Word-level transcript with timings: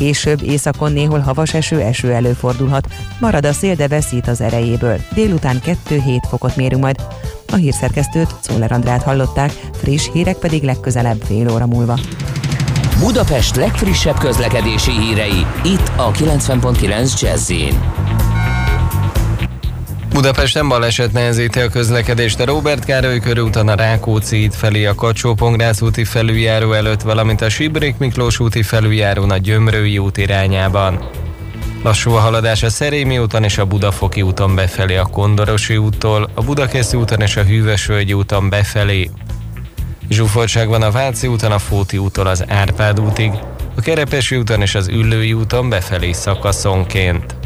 Később 0.00 0.42
északon 0.42 0.92
néhol 0.92 1.18
havas 1.18 1.54
eső, 1.54 1.80
eső 1.80 2.12
előfordulhat. 2.12 2.86
Marad 3.20 3.46
a 3.46 3.52
szél, 3.52 3.74
de 3.74 3.88
veszít 3.88 4.28
az 4.28 4.40
erejéből. 4.40 5.00
Délután 5.14 5.60
2-7 5.88 6.22
fokot 6.28 6.56
mérünk 6.56 6.82
majd. 6.82 6.96
A 7.52 7.54
hírszerkesztőt, 7.54 8.34
Szóler 8.40 8.72
Andrát 8.72 9.02
hallották, 9.02 9.50
friss 9.72 10.08
hírek 10.12 10.36
pedig 10.36 10.62
legközelebb 10.62 11.22
fél 11.22 11.52
óra 11.52 11.66
múlva. 11.66 11.98
Budapest 12.98 13.56
legfrissebb 13.56 14.18
közlekedési 14.18 14.90
hírei, 14.90 15.46
itt 15.64 15.90
a 15.96 16.10
90.9 16.10 17.20
jazz 17.20 17.52
Budapesten 20.16 20.68
baleset 20.68 21.12
nehezíti 21.12 21.60
a 21.60 21.68
közlekedést 21.68 22.40
a 22.40 22.44
Robert 22.44 22.84
Károly 22.84 23.20
körúton 23.20 23.68
a 23.68 23.74
Rákóczi 23.74 24.44
út 24.44 24.54
felé 24.54 24.84
a 24.84 24.94
kacsó 24.94 25.36
úti 25.80 26.04
felüljáró 26.04 26.72
előtt, 26.72 27.02
valamint 27.02 27.40
a 27.40 27.48
Sibrik 27.48 27.98
Miklós 27.98 28.40
úti 28.40 28.62
felüljárón 28.62 29.30
a 29.30 29.36
Gyömrői 29.36 29.98
út 29.98 30.16
irányában. 30.16 31.08
Lassú 31.82 32.10
a 32.10 32.18
haladás 32.18 32.62
a 32.62 32.70
Szerémi 32.70 33.18
úton 33.18 33.44
és 33.44 33.58
a 33.58 33.64
Budafoki 33.64 34.22
úton 34.22 34.54
befelé 34.54 34.96
a 34.96 35.06
Kondorosi 35.06 35.76
úttól, 35.76 36.30
a 36.34 36.42
Budakeszi 36.42 36.96
úton 36.96 37.20
és 37.20 37.36
a 37.36 37.42
Hűvösvölgyi 37.42 38.12
úton 38.12 38.48
befelé. 38.48 39.10
Zsúfoltság 40.08 40.68
van 40.68 40.82
a 40.82 40.90
Váci 40.90 41.26
úton 41.26 41.52
a 41.52 41.58
Fóti 41.58 41.98
úttól 41.98 42.26
az 42.26 42.44
Árpád 42.48 43.00
útig, 43.00 43.30
a 43.76 43.80
Kerepesi 43.80 44.36
úton 44.36 44.60
és 44.60 44.74
az 44.74 44.88
Üllői 44.88 45.32
úton 45.32 45.68
befelé 45.68 46.12
szakaszonként. 46.12 47.45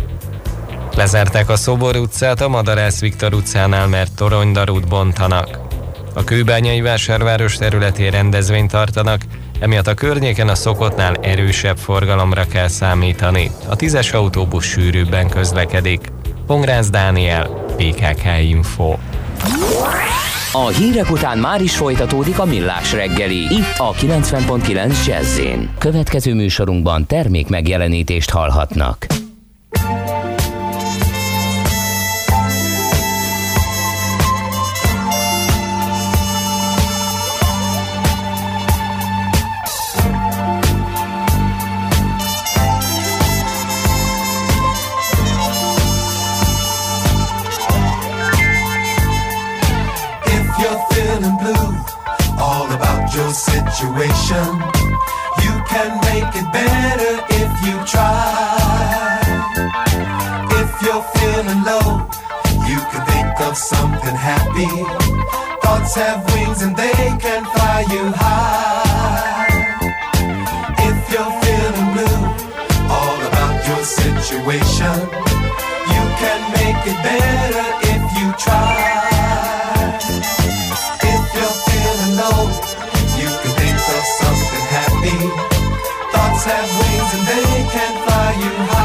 Lezárták 1.01 1.49
a 1.49 1.57
Szobor 1.57 1.97
utcát 1.97 2.41
a 2.41 2.49
Madarász 2.49 3.01
Viktor 3.01 3.35
utcánál, 3.35 3.87
mert 3.87 4.15
toronydarút 4.15 4.89
bontanak. 4.89 5.59
A 6.15 6.25
kőbányai 6.25 6.81
vásárváros 6.81 7.57
területén 7.57 8.11
rendezvényt 8.11 8.71
tartanak, 8.71 9.21
emiatt 9.61 9.87
a 9.87 9.95
környéken 9.95 10.49
a 10.49 10.55
szokottnál 10.55 11.15
erősebb 11.15 11.77
forgalomra 11.77 12.45
kell 12.47 12.69
számítani. 12.69 13.51
A 13.69 13.77
tízes 13.77 14.13
autóbusz 14.13 14.65
sűrűbben 14.65 15.29
közlekedik. 15.29 16.01
Pongrász 16.47 16.91
Dániel, 16.91 17.47
PKK 17.77 18.25
Info. 18.43 18.97
A 20.53 20.67
hírek 20.69 21.11
után 21.11 21.39
már 21.39 21.63
is 21.63 21.77
folytatódik 21.77 22.39
a 22.39 22.45
millás 22.45 22.93
reggeli, 22.93 23.39
itt 23.39 23.75
a 23.77 23.93
90.9 23.93 25.07
jazz 25.07 25.41
Következő 25.79 26.35
műsorunkban 26.35 27.07
termék 27.07 27.49
megjelenítést 27.49 28.31
hallhatnak. 28.31 29.07
Situation. 53.81 54.61
You 55.45 55.55
can 55.73 55.91
make 56.09 56.31
it 56.37 56.49
better 56.53 57.13
if 57.41 57.51
you 57.65 57.77
try. 57.87 59.21
If 60.61 60.71
you're 60.85 61.07
feeling 61.17 61.63
low, 61.65 61.89
you 62.69 62.79
can 62.91 63.03
think 63.13 63.41
of 63.41 63.57
something 63.57 64.17
happy. 64.31 64.75
Thoughts 65.63 65.95
have 65.95 66.21
wings 66.35 66.61
and 66.63 66.77
they 66.77 67.03
can 67.25 67.43
fly 67.55 67.85
you 67.91 68.05
high. 68.17 69.79
If 70.89 70.99
you're 71.13 71.35
feeling 71.43 71.89
blue, 71.95 72.21
all 72.97 73.21
about 73.31 73.57
your 73.69 73.85
situation, 73.85 74.97
you 75.95 76.05
can 76.21 76.41
make 76.59 76.83
it 76.93 76.99
better 77.09 77.67
if 77.95 78.03
you 78.19 78.33
try. 78.45 78.90
Have 86.51 86.71
wings 86.81 87.15
and 87.15 87.25
they 87.29 87.71
can 87.71 87.93
fly 88.05 88.33
you 88.43 88.51
high. 88.73 88.80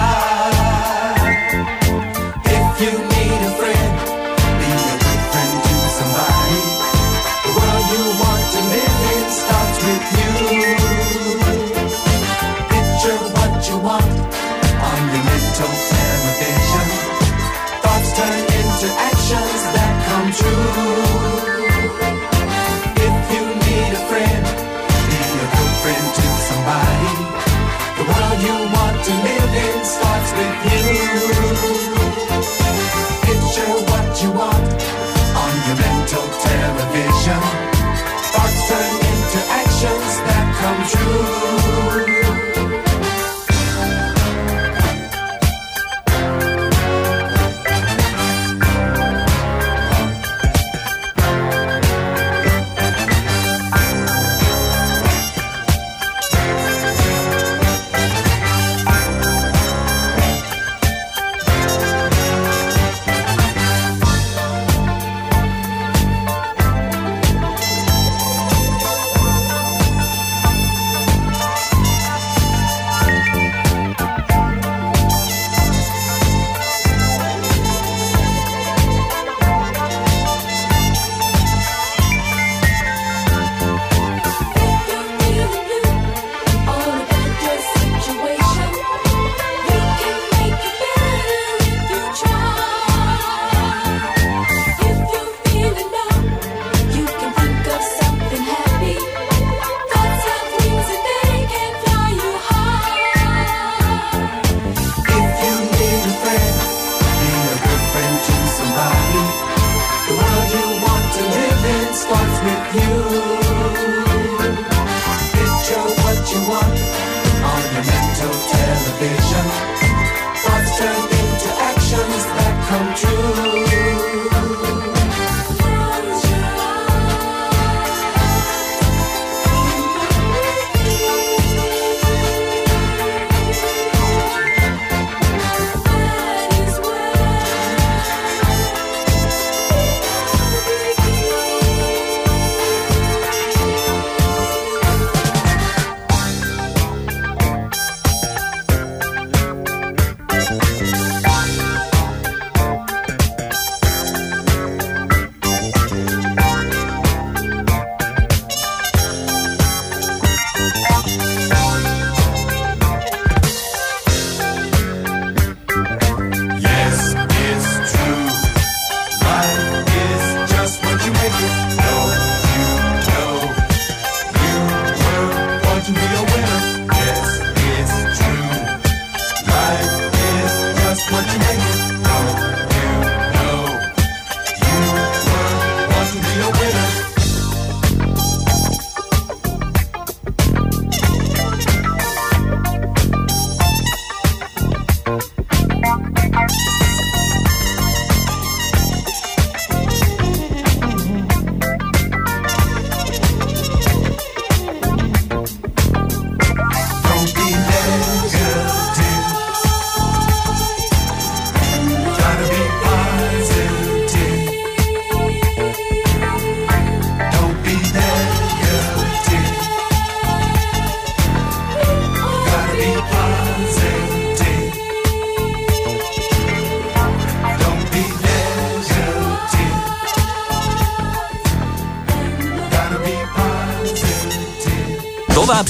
Música 31.16 31.85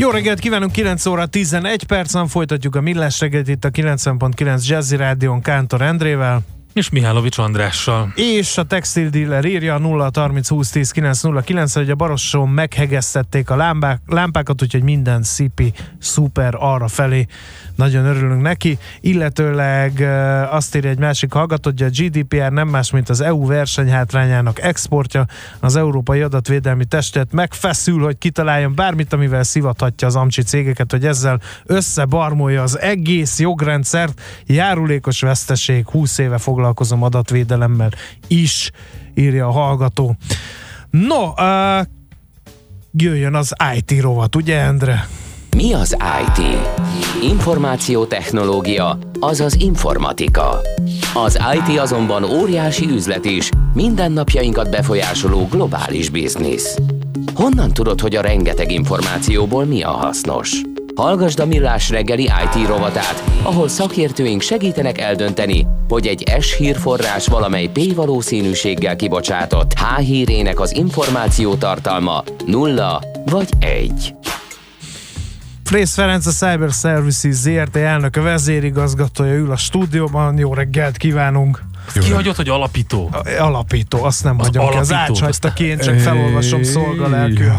Jó 0.00 0.10
reggelt 0.10 0.38
kívánunk, 0.38 0.72
9 0.72 1.06
óra 1.06 1.26
11 1.26 1.84
percen 1.84 2.28
folytatjuk 2.28 2.76
a 2.76 2.80
Millás 2.80 3.20
reggelt 3.20 3.48
itt 3.48 3.64
a 3.64 3.70
90.9 3.70 4.66
Jazzy 4.66 4.96
Rádion 4.96 5.40
Kántor 5.40 5.82
Endrével. 5.82 6.42
És 6.72 6.90
Mihálovics 6.90 7.38
Andrással. 7.38 8.12
És 8.14 8.58
a 8.58 8.62
textil 8.62 9.08
dealer 9.08 9.44
írja 9.44 9.78
0 9.78 10.10
30 10.14 10.48
20 10.48 10.70
10 10.70 10.90
909 10.90 11.74
hogy 11.74 11.90
a 11.90 11.94
Barosson 11.94 12.48
meghegesztették 12.48 13.50
a 13.50 13.56
lámpák, 13.56 14.00
lámpákat, 14.06 14.62
úgyhogy 14.62 14.82
minden 14.82 15.22
szipi 15.22 15.72
szuper 15.98 16.54
arra 16.58 16.88
felé. 16.88 17.26
Nagyon 17.74 18.04
örülünk 18.04 18.42
neki. 18.42 18.78
Illetőleg 19.00 20.00
azt 20.50 20.76
írja 20.76 20.90
egy 20.90 20.98
másik 20.98 21.32
hallgató, 21.32 21.70
hogy 21.70 21.82
a 21.82 21.88
GDPR 21.88 22.52
nem 22.52 22.68
más, 22.68 22.90
mint 22.90 23.08
az 23.08 23.20
EU 23.20 23.46
versenyhátrányának 23.46 24.62
exportja. 24.62 25.26
Az 25.60 25.76
Európai 25.76 26.20
Adatvédelmi 26.20 26.84
Testet 26.84 27.32
megfeszül, 27.32 28.02
hogy 28.02 28.18
kitaláljon 28.18 28.74
bármit, 28.74 29.12
amivel 29.12 29.42
szivathatja 29.42 30.06
az 30.06 30.16
amcsi 30.16 30.42
cégeket, 30.42 30.90
hogy 30.90 31.06
ezzel 31.06 31.40
összebarmolja 31.64 32.62
az 32.62 32.78
egész 32.78 33.38
jogrendszert. 33.38 34.20
Járulékos 34.46 35.20
veszteség, 35.20 35.88
20 35.88 36.18
éve 36.18 36.38
foglalkozom 36.60 37.02
adatvédelemmel 37.02 37.90
is, 38.28 38.70
írja 39.14 39.46
a 39.46 39.50
hallgató. 39.50 40.16
No, 40.90 41.26
uh, 41.26 41.86
jöjjön 42.92 43.34
az 43.34 43.52
IT 43.76 44.00
rovat, 44.00 44.36
ugye 44.36 44.58
Endre? 44.58 45.08
Mi 45.56 45.72
az 45.72 45.96
IT? 46.26 46.44
Információtechnológia, 47.22 48.98
azaz 49.20 49.54
informatika. 49.54 50.60
Az 51.14 51.38
IT 51.54 51.78
azonban 51.78 52.24
óriási 52.24 52.86
üzlet 52.90 53.24
is, 53.24 53.48
mindennapjainkat 53.74 54.70
befolyásoló 54.70 55.46
globális 55.50 56.08
biznisz. 56.08 56.78
Honnan 57.34 57.72
tudod, 57.72 58.00
hogy 58.00 58.14
a 58.16 58.20
rengeteg 58.20 58.72
információból 58.72 59.64
mi 59.64 59.82
a 59.82 59.90
hasznos? 59.90 60.60
Hallgasd 61.00 61.40
a 61.40 61.46
Millás 61.46 61.90
reggeli 61.90 62.22
IT 62.22 62.66
rovatát, 62.66 63.24
ahol 63.42 63.68
szakértőink 63.68 64.40
segítenek 64.40 64.98
eldönteni, 64.98 65.66
hogy 65.88 66.06
egy 66.06 66.32
S 66.40 66.56
hírforrás 66.56 67.26
valamely 67.26 67.66
P 67.66 67.94
valószínűséggel 67.94 68.96
kibocsátott 68.96 69.72
H 69.72 69.98
hírének 69.98 70.60
az 70.60 70.74
információ 70.74 71.54
tartalma 71.54 72.24
nulla 72.46 73.02
vagy 73.24 73.48
egy. 73.58 74.14
Frész 75.64 75.94
Ferenc, 75.94 76.26
a 76.26 76.30
Cyber 76.30 76.70
Services 76.70 77.34
ZRT 77.34 77.76
elnöke 77.76 78.20
vezérigazgatója 78.20 79.34
ül 79.34 79.50
a 79.50 79.56
stúdióban. 79.56 80.38
Jó 80.38 80.54
reggelt 80.54 80.96
kívánunk! 80.96 81.69
Kihagyott, 81.92 82.36
hogy 82.36 82.48
alapító? 82.48 83.10
Alapító, 83.38 84.04
azt 84.04 84.24
nem 84.24 84.38
Az 84.38 84.46
hagyom 84.46 84.70
ki. 84.70 84.76
Az 84.76 84.90
alapító. 84.90 85.14
átshagyta 85.14 85.52
ki, 85.52 85.64
én 85.64 85.78
csak 85.78 85.98
felolvasom 85.98 86.62
szolgalelkül. 86.62 87.52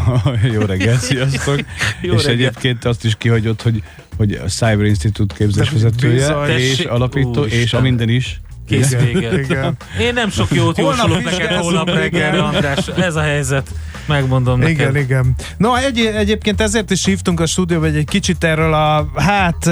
Jó 0.53 0.61
reggelt, 0.61 0.99
sziasztok! 0.99 1.59
Jó 2.01 2.13
és 2.13 2.23
egyébként 2.23 2.85
azt 2.85 3.05
is 3.05 3.15
kihagyott, 3.17 3.61
hogy, 3.61 3.83
hogy 4.17 4.33
a 4.33 4.47
Cyber 4.47 4.85
Institute 4.85 5.35
képzésvezetője, 5.37 6.45
és 6.57 6.79
alapító, 6.79 7.43
és 7.43 7.73
a 7.73 7.81
minden 7.81 8.09
is. 8.09 8.41
Kész 8.67 8.95
vége. 8.95 9.29
Én 9.99 10.13
nem 10.13 10.29
sok 10.29 10.51
jót 10.51 10.75
Holnap 10.75 11.07
jósolok 11.07 11.23
neked 11.23 11.57
holnap 11.57 11.89
reggel. 11.89 12.39
András. 12.39 12.87
Ez 12.87 13.15
a 13.15 13.21
helyzet. 13.21 13.69
Megmondom 14.05 14.59
neked. 14.59 14.73
Igen, 14.73 14.95
igen. 14.95 15.35
No, 15.57 15.75
egy, 15.75 15.99
egyébként 15.99 16.61
ezért 16.61 16.91
is 16.91 17.05
hívtunk 17.05 17.39
a 17.39 17.45
stúdióba, 17.45 17.85
hogy 17.85 17.95
egy 17.95 18.05
kicsit 18.05 18.43
erről 18.43 18.73
a, 18.73 19.07
hát 19.15 19.69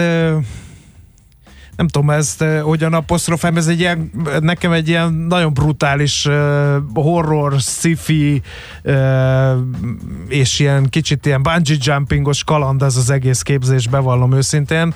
nem 1.80 1.88
tudom 1.88 2.10
ezt 2.10 2.42
ö, 2.42 2.60
hogyan 2.60 2.94
apostrofálom, 2.94 3.58
ez 3.58 3.68
egy 3.68 3.80
ilyen, 3.80 4.12
nekem 4.40 4.72
egy 4.72 4.88
ilyen 4.88 5.14
nagyon 5.14 5.54
brutális 5.54 6.26
ö, 6.26 6.78
horror, 6.94 7.60
sci-fi 7.60 8.42
ö, 8.82 9.58
és 10.28 10.60
ilyen 10.60 10.90
kicsit 10.90 11.26
ilyen 11.26 11.42
bungee 11.42 11.78
jumpingos 11.80 12.44
kaland 12.44 12.82
ez 12.82 12.96
az 12.96 13.10
egész 13.10 13.42
képzés, 13.42 13.88
bevallom 13.88 14.34
őszintén. 14.34 14.94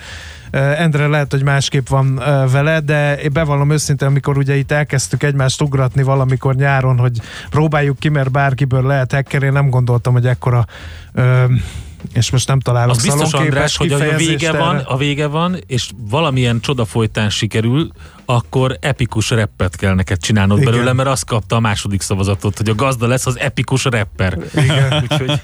Endre 0.52 1.08
lehet, 1.08 1.32
hogy 1.32 1.44
másképp 1.44 1.88
van 1.88 2.18
ö, 2.18 2.46
vele, 2.52 2.80
de 2.80 3.22
én 3.22 3.34
bevallom 3.34 3.72
őszintén, 3.72 4.08
amikor 4.08 4.38
ugye 4.38 4.56
itt 4.56 4.72
elkezdtük 4.72 5.24
egymást 5.24 5.62
ugratni 5.62 6.04
valamikor 6.04 6.56
nyáron, 6.56 6.98
hogy 6.98 7.22
próbáljuk 7.50 8.00
ki, 8.00 8.10
mert 8.10 8.32
bárkiből 8.32 8.88
lehet 8.88 9.14
hacker, 9.14 9.44
én 9.44 9.52
nem 9.52 9.70
gondoltam, 9.70 10.14
hogy 10.14 10.28
ekkora 10.28 10.66
ö, 11.14 11.44
és 12.14 12.32
most 12.32 12.48
nem 12.48 12.60
találok 12.60 12.96
Az 12.96 13.04
biztos, 13.04 13.34
András, 13.34 13.78
hogy 13.78 13.92
a 13.92 14.16
vége 14.16 14.48
erre. 14.48 14.58
van, 14.58 14.78
a 14.78 14.98
vége 14.98 15.28
van, 15.28 15.58
és 15.68 15.90
valamilyen 16.10 16.60
csoda 16.60 16.86
folytán 16.86 17.30
sikerül, 17.30 17.92
akkor 18.26 18.78
epikus 18.82 19.30
reppet 19.30 19.76
kell 19.76 19.94
neked 19.94 20.18
csinálnod 20.18 20.58
Igen. 20.60 20.72
belőle, 20.72 20.94
mert 20.94 21.10
azt 21.10 21.26
kapta 21.26 21.56
a 21.56 21.60
második 21.60 22.02
szavazatot, 22.02 22.58
hogy 22.58 22.70
a 22.70 22.76
gazda 22.76 23.08
lesz 23.08 23.26
az 23.26 23.40
epikus 23.40 23.84
rapper. 23.84 24.38
Igen. 24.56 24.94
Úgyhogy... 25.10 25.42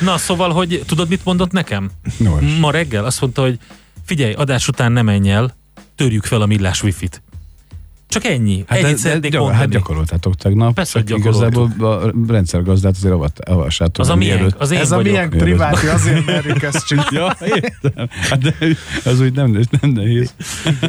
Na, 0.00 0.16
szóval, 0.16 0.52
hogy 0.52 0.82
tudod, 0.86 1.08
mit 1.08 1.24
mondott 1.24 1.52
nekem? 1.52 1.90
Nos. 2.16 2.42
Ma 2.60 2.70
reggel 2.70 3.04
azt 3.04 3.20
mondta, 3.20 3.42
hogy 3.42 3.58
figyelj, 4.04 4.32
adás 4.32 4.68
után 4.68 4.92
nem 4.92 5.04
menj 5.04 5.30
el, 5.30 5.56
törjük 5.96 6.24
fel 6.24 6.40
a 6.40 6.46
millás 6.46 6.82
wifi-t. 6.82 7.22
Csak 8.08 8.24
ennyi. 8.24 8.64
Hát, 8.66 8.78
Ennyit 8.78 8.84
de, 8.84 8.90
de, 8.92 8.98
szeretnék 8.98 9.32
mondani. 9.36 9.58
hát 9.58 9.68
gyakoroltátok 9.68 10.34
tegnap. 10.34 10.74
Persze, 10.74 10.98
hogy. 10.98 11.18
Igazából 11.18 11.70
a 11.80 12.12
rendszergazdát 12.28 12.94
azért 12.96 13.14
avassátok. 13.48 14.04
az 14.04 14.08
a 14.08 14.14
miénk, 14.16 14.54
az 14.58 14.70
én 14.70 14.78
Ez 14.78 14.90
a 14.90 14.96
vagyok. 14.96 15.12
milyen 15.12 15.28
priváti, 15.30 15.86
azért 15.86 16.26
merjük 16.26 16.62
ezt 16.62 16.86
csinálni. 16.86 17.06
Ja, 17.18 17.36
értem. 17.40 18.08
Hát 18.30 18.38
de 18.38 18.54
az 19.04 19.20
úgy 19.20 19.32
nem, 19.32 19.60
nem 19.80 19.90
nehéz. 19.90 20.34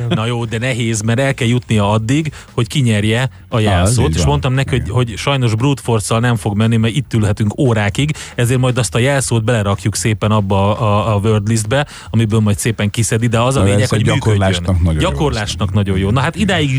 Na 0.10 0.26
jó, 0.26 0.46
de 0.46 0.58
nehéz, 0.58 1.02
mert 1.02 1.20
el 1.20 1.34
kell 1.34 1.48
jutnia 1.48 1.92
addig, 1.92 2.32
hogy 2.54 2.68
kinyerje 2.68 3.30
a 3.48 3.60
jelszót, 3.60 4.08
így 4.10 4.14
és 4.16 4.20
van. 4.20 4.28
mondtam 4.30 4.54
neki, 4.54 4.70
hogy, 4.70 4.90
hogy 4.90 5.14
sajnos 5.18 5.56
brute 5.56 5.82
force 5.82 6.20
nem 6.20 6.36
fog 6.36 6.58
menni, 6.58 6.78
mert 6.78 6.96
itt 6.96 7.14
ülhetünk 7.14 7.58
órákig, 7.60 8.12
ezért 8.36 8.60
majd 8.60 8.78
azt 8.78 8.96
a 8.96 9.00
jelszót 9.00 9.44
belerakjuk 9.44 9.96
szépen 9.96 10.32
abba 10.32 10.80
a, 10.80 11.16
a 11.16 11.20
wordlistbe, 11.20 11.88
amiből 12.10 12.40
majd 12.40 12.58
szépen 12.60 12.90
kiszedi, 12.90 13.28
de 13.28 13.40
az 13.42 13.56
a 13.56 13.60
Na, 13.60 13.66
lényeg, 13.66 13.90
hogy 13.90 14.04
gyakorlásnak 14.04 14.60
működjön. 14.66 14.84
nagyon 14.84 15.02
jó, 15.02 15.10
Gyakorlásnak 15.10 15.68
azt 15.68 15.74
nagyon 15.76 15.98
jó. 15.98 16.10
Na 16.10 16.20
hát 16.20 16.36
idáig 16.36 16.72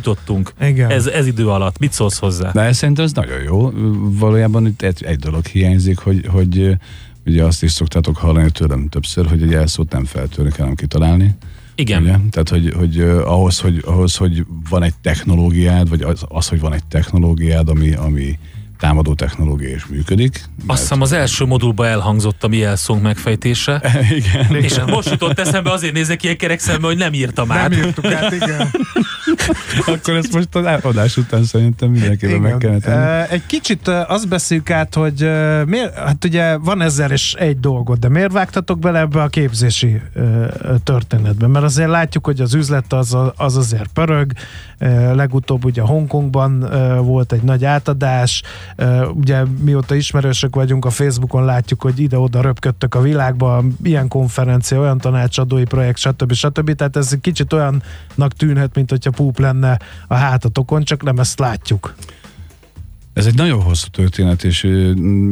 Igen. 0.61 0.91
Ez, 0.91 1.07
ez 1.07 1.27
idő 1.27 1.49
alatt. 1.49 1.79
Mit 1.79 1.93
szólsz 1.93 2.19
hozzá? 2.19 2.51
De 2.53 2.61
ez 2.61 2.77
szerintem 2.77 3.05
ez 3.05 3.13
nagyon 3.13 3.43
jó. 3.43 3.71
Valójában 4.19 4.67
itt 4.67 4.83
egy, 4.83 5.05
egy 5.05 5.19
dolog 5.19 5.47
hiányzik, 5.47 5.99
hogy, 5.99 6.27
hogy 6.27 6.77
ugye 7.27 7.45
azt 7.45 7.63
is 7.63 7.73
szoktátok 7.73 8.17
hallani 8.17 8.51
tőlem 8.51 8.89
többször, 8.89 9.27
hogy 9.27 9.43
egy 9.43 9.51
jelszót 9.51 9.93
nem 9.93 10.05
feltörni 10.05 10.51
kell, 10.51 10.61
hanem 10.61 10.75
kitalálni. 10.75 11.37
Igen. 11.75 12.03
Ugye? 12.03 12.17
Tehát, 12.31 12.49
hogy, 12.49 12.73
hogy 12.77 13.01
uh, 13.01 13.33
ahhoz, 13.33 13.59
hogy 13.61 13.83
ahhoz, 13.87 14.17
hogy 14.17 14.47
van 14.71 14.83
egy 14.83 14.95
technológiád, 15.03 15.89
vagy 15.89 16.03
az, 16.03 16.25
az, 16.29 16.49
hogy 16.49 16.61
van 16.61 16.73
egy 16.73 16.85
technológiád, 16.85 17.69
ami, 17.69 17.93
ami 17.93 18.39
támadó 18.81 19.15
technológia 19.15 19.75
is 19.75 19.87
működik. 19.87 20.45
Azt 20.67 20.81
hiszem 20.81 21.01
az 21.01 21.13
első 21.13 21.45
modulban 21.45 21.87
elhangzott 21.87 22.45
a 22.45 22.49
mi 22.49 22.65
elszónk 22.65 23.03
megfejtése. 23.03 23.83
Igen. 24.19 24.63
És 24.63 24.79
most 24.87 25.11
jutott 25.11 25.39
eszembe, 25.39 25.71
azért 25.71 25.93
nézek 25.93 26.23
ilyen 26.23 26.37
kerek 26.37 26.61
szembe, 26.61 26.87
hogy 26.87 26.97
nem 26.97 27.13
írtam 27.13 27.53
át. 27.53 27.69
Nem 27.69 27.79
írtuk 27.79 28.05
át, 28.05 28.33
igen. 28.33 28.71
Akkor 29.87 30.15
ezt 30.15 30.33
most 30.33 30.55
az 30.55 30.65
adás 30.83 31.17
után 31.17 31.45
szerintem 31.45 31.91
mindenképpen 31.91 32.41
meg 32.41 32.57
kellene 32.59 32.81
tenni. 32.81 33.27
Egy 33.31 33.47
kicsit 33.47 33.89
azt 33.89 34.29
beszéljük 34.29 34.71
át, 34.71 34.95
hogy 34.95 35.31
miért, 35.67 35.99
hát 35.99 36.25
ugye 36.25 36.57
van 36.57 36.83
ezer 36.83 37.11
és 37.11 37.35
egy 37.35 37.61
dolgot, 37.61 37.99
de 37.99 38.09
miért 38.09 38.33
vágtatok 38.33 38.79
bele 38.79 38.99
ebbe 38.99 39.23
a 39.23 39.29
képzési 39.29 40.01
történetbe? 40.85 41.47
Mert 41.47 41.65
azért 41.65 41.89
látjuk, 41.89 42.25
hogy 42.25 42.41
az 42.41 42.55
üzlet 42.55 42.93
az, 42.93 43.17
az 43.37 43.57
azért 43.57 43.89
pörög, 43.93 44.33
legutóbb 45.15 45.65
ugye 45.65 45.83
Hongkongban 45.83 46.69
volt 47.05 47.33
egy 47.33 47.43
nagy 47.43 47.65
átadás, 47.65 48.43
ugye 49.15 49.45
mióta 49.45 49.95
ismerősök 49.95 50.55
vagyunk 50.55 50.85
a 50.85 50.91
Facebookon 50.91 51.45
látjuk, 51.45 51.83
hogy 51.83 51.99
ide-oda 51.99 52.41
röpködtök 52.41 52.95
a 52.95 53.01
világba, 53.01 53.65
ilyen 53.83 54.09
konferencia, 54.09 54.81
olyan 54.81 54.99
tanácsadói 54.99 55.65
projekt, 55.65 55.99
stb. 55.99 56.33
stb. 56.33 56.75
Tehát 56.75 56.97
ez 56.97 57.17
kicsit 57.21 57.53
olyannak 57.53 58.33
tűnhet, 58.37 58.75
mint 58.75 58.91
hogyha 58.91 59.11
púp 59.11 59.39
lenne 59.39 59.79
a 60.09 60.15
hátatokon, 60.15 60.83
csak 60.83 61.03
nem 61.03 61.19
ezt 61.19 61.39
látjuk. 61.39 61.95
Ez 63.13 63.27
egy 63.27 63.35
nagyon 63.35 63.63
hosszú 63.63 63.89
történet, 63.89 64.45
és 64.45 64.63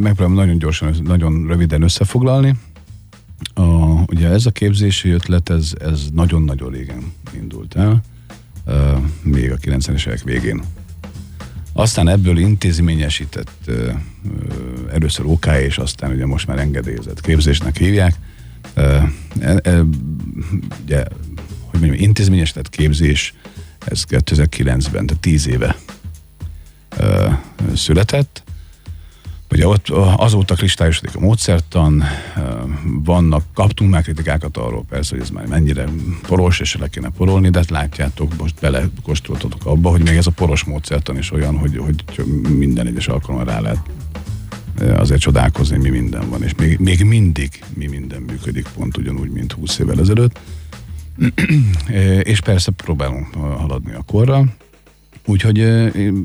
megpróbálom 0.01 0.35
nagyon 0.35 0.59
gyorsan, 0.59 0.95
nagyon 1.05 1.47
röviden 1.47 1.83
összefoglalni. 1.83 2.57
A, 3.55 3.63
ugye 4.07 4.29
ez 4.29 4.47
a 4.47 4.51
képzési 4.51 5.11
ötlet, 5.11 5.51
ez, 5.51 5.73
ez 5.81 6.07
nagyon-nagyon 6.13 6.71
régen 6.71 7.13
indult 7.35 7.75
el, 7.77 8.03
ö, 8.65 8.97
még 9.23 9.51
a 9.51 9.57
90-es 9.57 10.07
évek 10.07 10.23
végén. 10.23 10.63
Aztán 11.79 12.09
ebből 12.09 12.39
intézményesített 12.39 13.51
ö, 13.65 13.91
először 14.93 15.27
OK, 15.27 15.47
és 15.47 15.79
aztán 15.79 16.11
ugye 16.11 16.27
most 16.27 16.47
már 16.47 16.59
engedélyezett 16.59 17.21
képzésnek 17.21 17.77
hívják. 17.77 18.15
E, 18.75 19.13
e, 19.41 19.83
ugye, 20.85 21.05
hogy 21.71 21.81
mondjam, 21.81 22.03
intézményesített 22.03 22.69
képzés, 22.69 23.35
ez 23.85 24.05
2009-ben, 24.09 25.07
tehát 25.07 25.21
10 25.21 25.47
éve 25.47 25.77
született. 27.75 28.43
Ugye 29.51 29.67
ott 29.67 29.89
azóta 30.17 30.55
kristályosodik 30.55 31.17
a 31.17 31.21
módszertan, 31.21 32.05
vannak, 32.83 33.45
kaptunk 33.55 33.91
már 33.91 34.03
kritikákat 34.03 34.57
arról 34.57 34.85
persze, 34.89 35.15
hogy 35.15 35.25
ez 35.25 35.31
már 35.31 35.47
mennyire 35.47 35.85
poros, 36.27 36.61
és 36.61 36.77
le 36.77 36.89
kéne 36.89 37.11
porolni, 37.17 37.51
de 37.51 37.59
hát 37.59 37.71
látjátok, 37.71 38.37
most 38.39 38.55
belekóstoltatok 38.61 39.67
abba, 39.67 39.91
hogy 39.91 40.03
még 40.03 40.17
ez 40.17 40.27
a 40.27 40.31
poros 40.31 40.65
módszertan 40.65 41.19
is 41.19 41.33
olyan, 41.33 41.59
hogy, 41.59 41.77
hogy 41.77 42.25
minden 42.57 42.87
egyes 42.87 43.09
alkalommal 43.09 43.47
rá 43.47 43.61
lehet 43.61 43.81
azért 44.97 45.21
csodálkozni, 45.21 45.77
mi 45.77 45.89
minden 45.89 46.29
van, 46.31 46.43
és 46.43 46.55
még, 46.55 46.79
még 46.79 47.05
mindig 47.05 47.65
mi 47.75 47.87
minden 47.87 48.23
működik, 48.23 48.67
pont 48.77 48.97
ugyanúgy, 48.97 49.31
mint 49.31 49.53
20 49.53 49.79
évvel 49.79 50.01
ezelőtt. 50.01 50.41
És 52.23 52.41
persze 52.41 52.71
próbálunk 52.71 53.35
haladni 53.35 53.93
a 53.93 54.03
korral, 54.07 54.55
Úgyhogy 55.29 55.61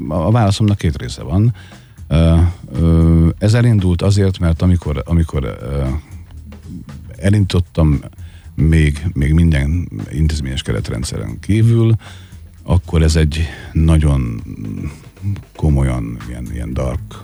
a 0.08 0.32
válaszomnak 0.32 0.78
két 0.78 0.98
része 0.98 1.24
van. 1.24 1.54
Ez 3.38 3.54
elindult 3.54 4.02
azért, 4.02 4.40
mert 4.40 4.62
amikor, 4.62 5.02
amikor 5.06 5.44
ö, 5.44 5.86
elindítottam 7.18 8.00
még, 8.56 9.06
még 9.14 9.34
minden 9.34 9.90
intézményes 10.12 10.62
keretrendszeren 10.62 11.40
kívül, 11.40 11.96
akkor 12.64 13.02
ez 13.02 13.16
egy 13.16 13.48
nagyon 13.72 14.42
komolyan 15.56 16.18
ilyen, 16.30 16.48
ilyen 16.54 16.74
dark 16.74 17.20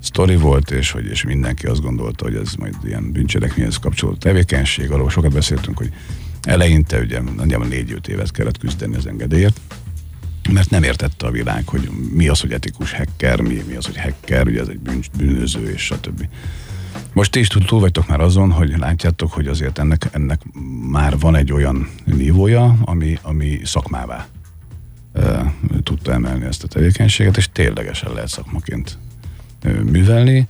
sztori 0.00 0.36
volt, 0.36 0.70
és 0.70 0.90
hogy 0.90 1.06
és 1.06 1.24
mindenki 1.24 1.66
azt 1.66 1.82
gondolta, 1.82 2.24
hogy 2.24 2.34
ez 2.34 2.54
majd 2.54 2.74
ilyen 2.84 3.12
bűncselekményhez 3.12 3.76
kapcsolódó 3.76 4.18
tevékenység. 4.18 4.90
Arról 4.90 5.10
sokat 5.10 5.32
beszéltünk, 5.32 5.78
hogy 5.78 5.92
eleinte 6.42 7.00
ugye 7.00 7.20
nagyjából 7.36 7.66
négy-öt 7.66 8.08
évet 8.08 8.30
kellett 8.30 8.58
küzdeni 8.58 8.96
az 8.96 9.06
engedélyért, 9.06 9.60
mert 10.48 10.70
nem 10.70 10.82
értette 10.82 11.26
a 11.26 11.30
világ, 11.30 11.68
hogy 11.68 11.90
mi 12.10 12.28
az, 12.28 12.40
hogy 12.40 12.52
etikus 12.52 12.92
hacker, 12.92 13.40
mi, 13.40 13.64
mi 13.68 13.74
az, 13.74 13.86
hogy 13.86 13.96
hacker, 13.98 14.46
ugye 14.46 14.60
ez 14.60 14.68
egy 14.68 14.78
bűn, 14.78 15.02
bűnöző, 15.16 15.70
és 15.70 15.82
stb. 15.82 16.28
Most 17.12 17.30
ti 17.30 17.38
is 17.38 17.48
túl 17.48 17.80
vagytok 17.80 18.08
már 18.08 18.20
azon, 18.20 18.50
hogy 18.50 18.78
látjátok, 18.78 19.32
hogy 19.32 19.46
azért 19.46 19.78
ennek, 19.78 20.08
ennek 20.12 20.40
már 20.90 21.18
van 21.18 21.36
egy 21.36 21.52
olyan 21.52 21.88
nívója, 22.04 22.76
ami, 22.84 23.18
ami 23.22 23.60
szakmává 23.64 24.26
e, 25.12 25.54
tudta 25.82 26.12
emelni 26.12 26.44
ezt 26.44 26.64
a 26.64 26.68
tevékenységet, 26.68 27.36
és 27.36 27.48
ténylegesen 27.52 28.12
lehet 28.12 28.28
szakmaként 28.28 28.98
művelni. 29.84 30.48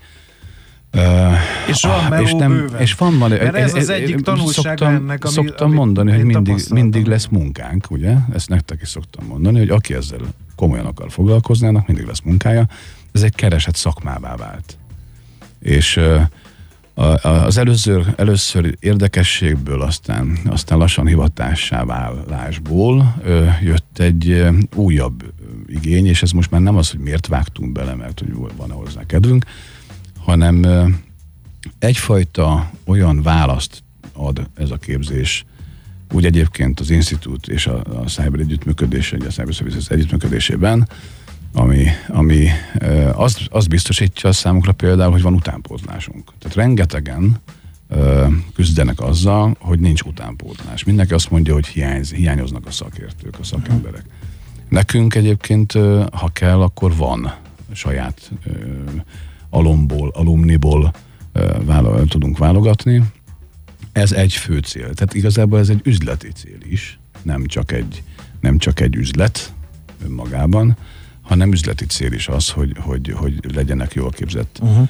És 1.68 1.82
van 1.82 2.04
meló 2.08 2.36
bőven. 2.38 2.80
és 2.80 2.94
van 2.94 3.18
van, 3.18 3.30
Mert 3.30 3.54
ez 3.54 3.74
az 3.74 3.88
egyik 3.88 4.20
tanulsága 4.20 4.52
szoktam, 4.68 4.94
ennek, 4.94 5.24
ami- 5.24 5.34
szoktam 5.34 5.66
amit 5.66 5.78
mondani, 5.78 6.12
hogy 6.12 6.24
mindig, 6.24 6.56
mindig 6.70 7.06
lesz 7.06 7.26
munkánk, 7.26 7.90
ugye? 7.90 8.14
Ezt 8.34 8.48
nektek 8.48 8.82
is 8.82 8.88
szoktam 8.88 9.26
mondani, 9.26 9.58
hogy 9.58 9.68
aki 9.70 9.94
ezzel 9.94 10.18
komolyan 10.56 10.86
akar 10.86 11.10
foglalkozni, 11.10 11.66
annak 11.66 11.86
mindig 11.86 12.06
lesz 12.06 12.20
munkája. 12.20 12.68
Ez 13.12 13.22
egy 13.22 13.34
keresett 13.34 13.76
szakmává 13.76 14.36
vált. 14.36 14.78
És 15.60 16.00
az 17.22 17.56
előző, 17.56 18.14
először 18.16 18.76
érdekességből, 18.80 19.82
aztán, 19.82 20.38
aztán 20.46 20.78
lassan 20.78 21.06
hivatássá 21.06 21.84
válásból 21.84 23.14
jött 23.62 23.98
egy 23.98 24.46
újabb 24.74 25.24
igény, 25.66 26.06
és 26.06 26.22
ez 26.22 26.30
most 26.30 26.50
már 26.50 26.60
nem 26.60 26.76
az, 26.76 26.90
hogy 26.90 27.00
miért 27.00 27.26
vágtunk 27.26 27.72
bele, 27.72 27.94
mert 27.94 28.18
hogy 28.18 28.32
van-e 28.56 28.74
hozzá 28.74 29.06
kedvünk, 29.06 29.44
hanem 30.26 30.64
egyfajta 31.78 32.70
olyan 32.84 33.22
választ 33.22 33.82
ad 34.12 34.48
ez 34.54 34.70
a 34.70 34.76
képzés, 34.76 35.44
úgy 36.12 36.24
egyébként 36.24 36.80
az 36.80 36.90
Institút 36.90 37.48
és 37.48 37.66
a, 37.66 37.84
a 38.02 38.04
Cyber 38.06 38.40
együttműködés, 38.40 39.12
a 39.12 39.16
Cyber 39.16 39.54
Services 39.54 39.88
együttműködésében, 39.88 40.88
ami, 41.52 41.86
ami 42.08 42.48
azt, 43.12 43.40
azt 43.50 43.68
biztosítja 43.68 44.32
számunkra 44.32 44.72
például, 44.72 45.12
hogy 45.12 45.22
van 45.22 45.34
utánpótlásunk. 45.34 46.32
Tehát 46.38 46.56
rengetegen 46.56 47.40
küzdenek 48.54 49.00
azzal, 49.00 49.56
hogy 49.58 49.78
nincs 49.78 50.02
utánpótlás. 50.02 50.84
Mindenki 50.84 51.14
azt 51.14 51.30
mondja, 51.30 51.54
hogy 51.54 51.66
hiányz, 51.66 52.12
hiányoznak 52.12 52.66
a 52.66 52.70
szakértők, 52.70 53.38
a 53.40 53.44
szakemberek. 53.44 54.04
Nekünk 54.68 55.14
egyébként, 55.14 55.72
ha 56.12 56.28
kell, 56.32 56.60
akkor 56.60 56.96
van 56.96 57.34
saját 57.72 58.30
alomból, 59.50 60.08
alumniból 60.14 60.92
ö, 61.32 61.56
válo- 61.64 62.08
tudunk 62.08 62.38
válogatni. 62.38 63.02
Ez 63.92 64.12
egy 64.12 64.32
fő 64.32 64.58
cél. 64.58 64.94
Tehát 64.94 65.14
igazából 65.14 65.58
ez 65.58 65.68
egy 65.68 65.80
üzleti 65.84 66.28
cél 66.32 66.58
is, 66.68 66.98
nem 67.22 67.46
csak 67.46 67.72
egy, 67.72 68.02
nem 68.40 68.58
csak 68.58 68.80
egy 68.80 68.94
üzlet 68.96 69.52
önmagában, 70.04 70.76
hanem 71.22 71.52
üzleti 71.52 71.86
cél 71.86 72.12
is 72.12 72.28
az, 72.28 72.50
hogy, 72.50 72.76
hogy, 72.80 73.12
hogy 73.16 73.54
legyenek 73.54 73.94
jól 73.94 74.10
képzett. 74.10 74.58
Uh-huh. 74.62 74.88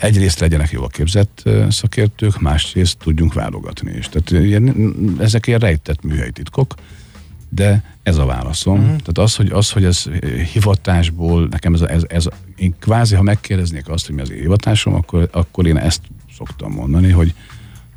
Egyrészt 0.00 0.38
legyenek 0.38 0.70
jól 0.70 0.88
képzett 0.88 1.42
szakértők, 1.68 2.40
másrészt 2.40 2.98
tudjunk 2.98 3.32
válogatni 3.34 3.92
is. 3.92 4.08
Tehát 4.08 4.44
ilyen, 4.44 4.94
ezek 5.20 5.46
ilyen 5.46 5.58
rejtett 5.58 6.02
műhelyi 6.02 6.30
titkok, 6.30 6.74
de 7.48 7.93
ez 8.04 8.16
a 8.16 8.24
válaszom. 8.24 8.74
Uh-huh. 8.74 8.88
Tehát 8.88 9.18
az, 9.18 9.36
hogy, 9.36 9.50
az, 9.50 9.70
hogy 9.70 9.84
ez 9.84 10.04
hivatásból, 10.52 11.46
nekem 11.50 11.74
ez, 11.74 11.80
a, 11.80 11.90
ez, 11.90 12.02
ez 12.08 12.26
én 12.56 12.74
kvázi, 12.80 13.14
ha 13.14 13.22
megkérdeznék 13.22 13.88
azt, 13.88 14.06
hogy 14.06 14.14
mi 14.14 14.20
az 14.20 14.30
én 14.30 14.40
hivatásom, 14.40 14.94
akkor, 14.94 15.28
akkor 15.32 15.66
én 15.66 15.76
ezt 15.76 16.00
szoktam 16.36 16.72
mondani, 16.72 17.10
hogy, 17.10 17.34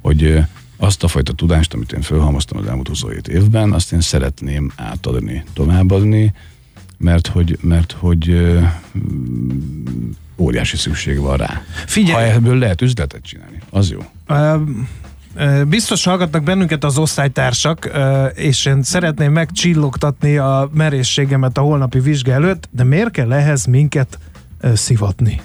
hogy 0.02 0.24
ö, 0.24 0.40
azt 0.78 1.04
a 1.04 1.08
fajta 1.08 1.34
tudást, 1.34 1.74
amit 1.74 1.92
én 1.92 2.02
felhalmoztam 2.02 2.58
az 2.58 2.66
elmúlt 2.66 2.88
27 2.88 3.28
évben, 3.28 3.74
azt 3.74 3.92
én 3.92 4.02
szeretném 4.02 4.72
átadni, 4.76 5.44
továbbadni, 5.54 6.34
mert 6.98 7.28
hogy, 7.28 7.58
mert 7.62 7.92
hogy 7.92 8.30
mm, 8.98 10.10
óriási 10.38 10.78
szükség 10.78 11.20
van 11.20 11.38
rá. 11.38 11.62
Figyelj! 11.86 12.30
Ha 12.30 12.34
ebből 12.34 12.58
lehet 12.58 12.82
üzletet 12.82 13.24
csinálni, 13.24 13.60
az 13.70 13.90
jó. 13.92 14.00
Ö, 14.28 14.56
Biztos 15.68 16.04
hallgatnak 16.04 16.44
bennünket 16.44 16.84
az 16.84 16.98
osztálytársak, 16.98 17.90
és 18.34 18.66
én 18.66 18.84
szeretném 18.84 19.32
megcsillogtatni 19.32 20.38
a 20.38 20.70
merészségemet 20.74 21.58
a 21.58 21.62
holnapi 21.62 22.00
vizsga 22.00 22.32
előtt, 22.32 22.70
de 22.72 22.84
miért 22.84 23.12
kell 23.12 23.34
ehhez 23.34 23.66
minket 23.66 24.20
szivatni? 24.74 25.42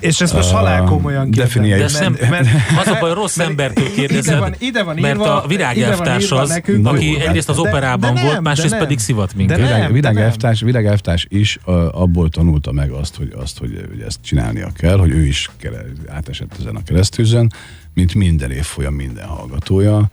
És 0.00 0.20
ezt 0.20 0.34
most 0.34 0.50
halál 0.50 0.84
komolyan 0.84 1.30
definiálj. 1.30 1.80
De 1.80 1.88
mert- 1.92 1.94
szem, 1.94 2.16
mert- 2.30 2.48
az 2.80 2.86
a 2.86 2.96
baj, 3.00 3.14
rossz 3.14 3.36
mert 3.36 3.48
embertől 3.50 3.92
kérdezed, 3.94 4.24
ide 4.24 4.38
van, 4.38 4.54
ide 4.58 4.82
van 4.82 4.96
mert 5.00 5.14
írva, 5.14 5.42
a 5.42 5.46
virág 5.46 5.76
ide 5.76 5.86
van 5.86 5.94
elvtárs 5.96 6.24
írva 6.24 6.40
az, 6.40 6.48
nekünk, 6.48 6.86
aki 6.86 7.12
hogy- 7.14 7.22
egyrészt 7.22 7.48
az 7.48 7.56
de- 7.56 7.68
operában 7.68 8.14
de 8.14 8.20
volt, 8.20 8.32
nem, 8.34 8.42
másrészt 8.42 8.68
de 8.70 8.76
nem. 8.76 8.84
pedig 8.86 8.98
szivat 8.98 9.28
De 9.30 9.34
minket. 9.36 9.56
Virág, 9.56 9.80
de 9.86 9.92
virág, 9.92 10.14
nem. 10.14 10.22
elvtárs, 10.22 10.60
virág 10.60 10.86
elvtárs 10.86 11.26
is 11.28 11.58
uh, 11.66 12.00
abból 12.00 12.28
tanulta 12.28 12.72
meg 12.72 12.90
azt, 12.90 13.16
hogy, 13.16 13.32
azt 13.36 13.58
hogy, 13.58 13.84
hogy 13.90 14.00
ezt 14.06 14.18
csinálnia 14.22 14.68
kell, 14.76 14.98
hogy 14.98 15.10
ő 15.10 15.24
is 15.24 15.50
kere, 15.56 15.84
átesett 16.08 16.56
ezen 16.60 16.76
a 16.76 16.82
keresztűzön, 16.82 17.52
mint 17.94 18.14
minden 18.14 18.50
évfolyam 18.50 18.94
minden 18.94 19.26
hallgatója, 19.26 20.10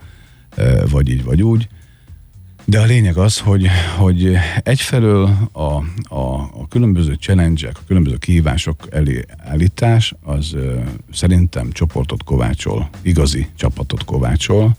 uh, 0.57 0.89
vagy 0.89 1.09
így, 1.09 1.23
vagy 1.23 1.43
úgy. 1.43 1.67
De 2.67 2.79
a 2.79 2.85
lényeg 2.85 3.17
az, 3.17 3.39
hogy, 3.39 3.67
hogy 3.97 4.37
egyfelől 4.63 5.37
a, 5.51 5.61
a, 6.15 6.39
a 6.39 6.67
különböző 6.69 7.13
challenge 7.13 7.69
a 7.73 7.79
különböző 7.87 8.17
kihívások 8.17 8.87
elé 8.91 9.25
állítás, 9.37 10.13
az 10.23 10.53
ö, 10.53 10.79
szerintem 11.13 11.71
csoportot 11.71 12.23
kovácsol, 12.23 12.89
igazi 13.01 13.47
csapatot 13.55 14.05
kovácsol 14.05 14.75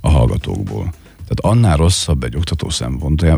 a 0.00 0.08
hallgatókból. 0.08 0.92
Tehát 1.28 1.56
annál 1.56 1.76
rosszabb 1.76 2.22
egy 2.22 2.36
oktató 2.36 2.68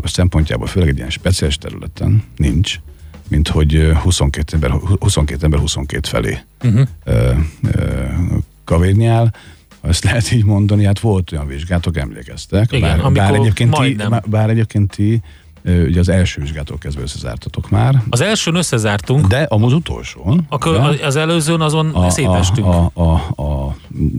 szempontjából, 0.03 0.67
főleg 0.67 0.89
egy 0.89 0.97
ilyen 0.97 1.09
speciális 1.09 1.57
területen 1.57 2.23
nincs, 2.35 2.79
mint 3.27 3.47
hogy 3.47 3.75
ö, 3.75 3.93
22 3.93 4.53
ember 4.53 4.71
22, 4.99 5.43
ember 5.43 5.59
22 5.59 6.07
felé 6.07 6.37
uh-huh. 6.63 6.87
ö, 7.03 7.31
ö, 7.71 8.03
kavérnyál, 8.63 9.33
ezt 9.81 10.03
lehet 10.03 10.31
így 10.31 10.45
mondani, 10.45 10.85
hát 10.85 10.99
volt 10.99 11.31
olyan 11.31 11.47
vizsgátok, 11.47 11.97
emlékeztek. 11.97 12.71
Igen, 12.71 12.97
bár, 13.01 13.11
bár, 13.11 13.33
egyébként 13.33 13.71
ti, 13.71 13.77
majdnem. 13.77 14.19
bár 14.25 14.49
egyébként 14.49 14.95
ti 14.95 15.21
ugye 15.65 15.99
az 15.99 16.09
első 16.09 16.41
vizsgától 16.41 16.77
kezdve 16.77 17.01
összezártatok 17.01 17.69
már, 17.69 18.03
Az 18.09 18.21
elsőn 18.21 18.55
összezártunk, 18.55 19.27
de 19.27 19.45
az 19.49 19.73
utolsón, 19.73 20.45
a 20.49 20.57
kö, 20.57 20.77
az 21.03 21.15
előzőn 21.15 21.61
azon 21.61 21.89
a, 21.89 22.09
szétestünk. 22.09 22.67
a, 22.67 22.91
a, 22.93 23.33
a, 23.35 23.41
a 23.43 23.75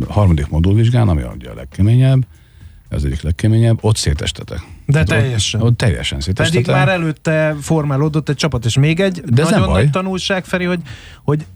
harmadik 0.08 0.48
modulvizsgán, 0.48 1.08
ami 1.08 1.22
ugye 1.36 1.50
a 1.50 1.54
legkeményebb, 1.54 2.26
az 2.88 3.04
egyik 3.04 3.22
legkeményebb, 3.22 3.78
ott 3.80 3.96
szétestetek. 3.96 4.60
De 4.86 4.98
Hát 4.98 5.06
teljesen. 5.06 5.60
Ott, 5.60 5.66
ott 5.66 5.76
teljesen 5.76 6.20
szétestetek. 6.20 6.64
Pedig 6.64 6.74
már 6.76 6.88
előtte 6.88 7.56
formálódott 7.60 8.28
egy 8.28 8.36
csapat, 8.36 8.64
és 8.64 8.76
még 8.76 9.00
egy 9.00 9.20
De 9.20 9.42
ez 9.42 9.48
nem 9.48 9.58
nagyon 9.58 9.74
baj. 9.74 9.82
nagy 9.82 9.92
tanulság, 9.92 10.44
Feri, 10.44 10.64
hogy, 10.64 10.80
hogy 11.22 11.46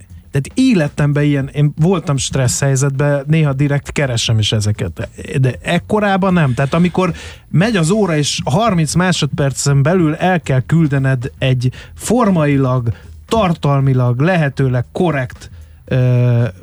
tehát 0.41 0.59
életemben 0.59 1.25
ilyen, 1.25 1.49
én 1.49 1.73
voltam 1.77 2.17
stressz 2.17 2.61
helyzetben, 2.61 3.25
néha 3.27 3.53
direkt 3.53 3.93
keresem 3.93 4.39
is 4.39 4.53
ezeket, 4.53 5.09
de 5.41 5.55
ekkorában 5.63 6.33
nem. 6.33 6.55
Tehát 6.55 6.75
amikor 6.75 7.13
megy 7.49 7.77
az 7.77 7.91
óra, 7.91 8.17
és 8.17 8.41
30 8.45 8.95
másodpercen 8.95 9.83
belül 9.83 10.15
el 10.15 10.41
kell 10.41 10.61
küldened 10.61 11.31
egy 11.39 11.73
formailag, 11.95 12.93
tartalmilag, 13.29 14.21
lehetőleg 14.21 14.85
korrekt 14.93 15.51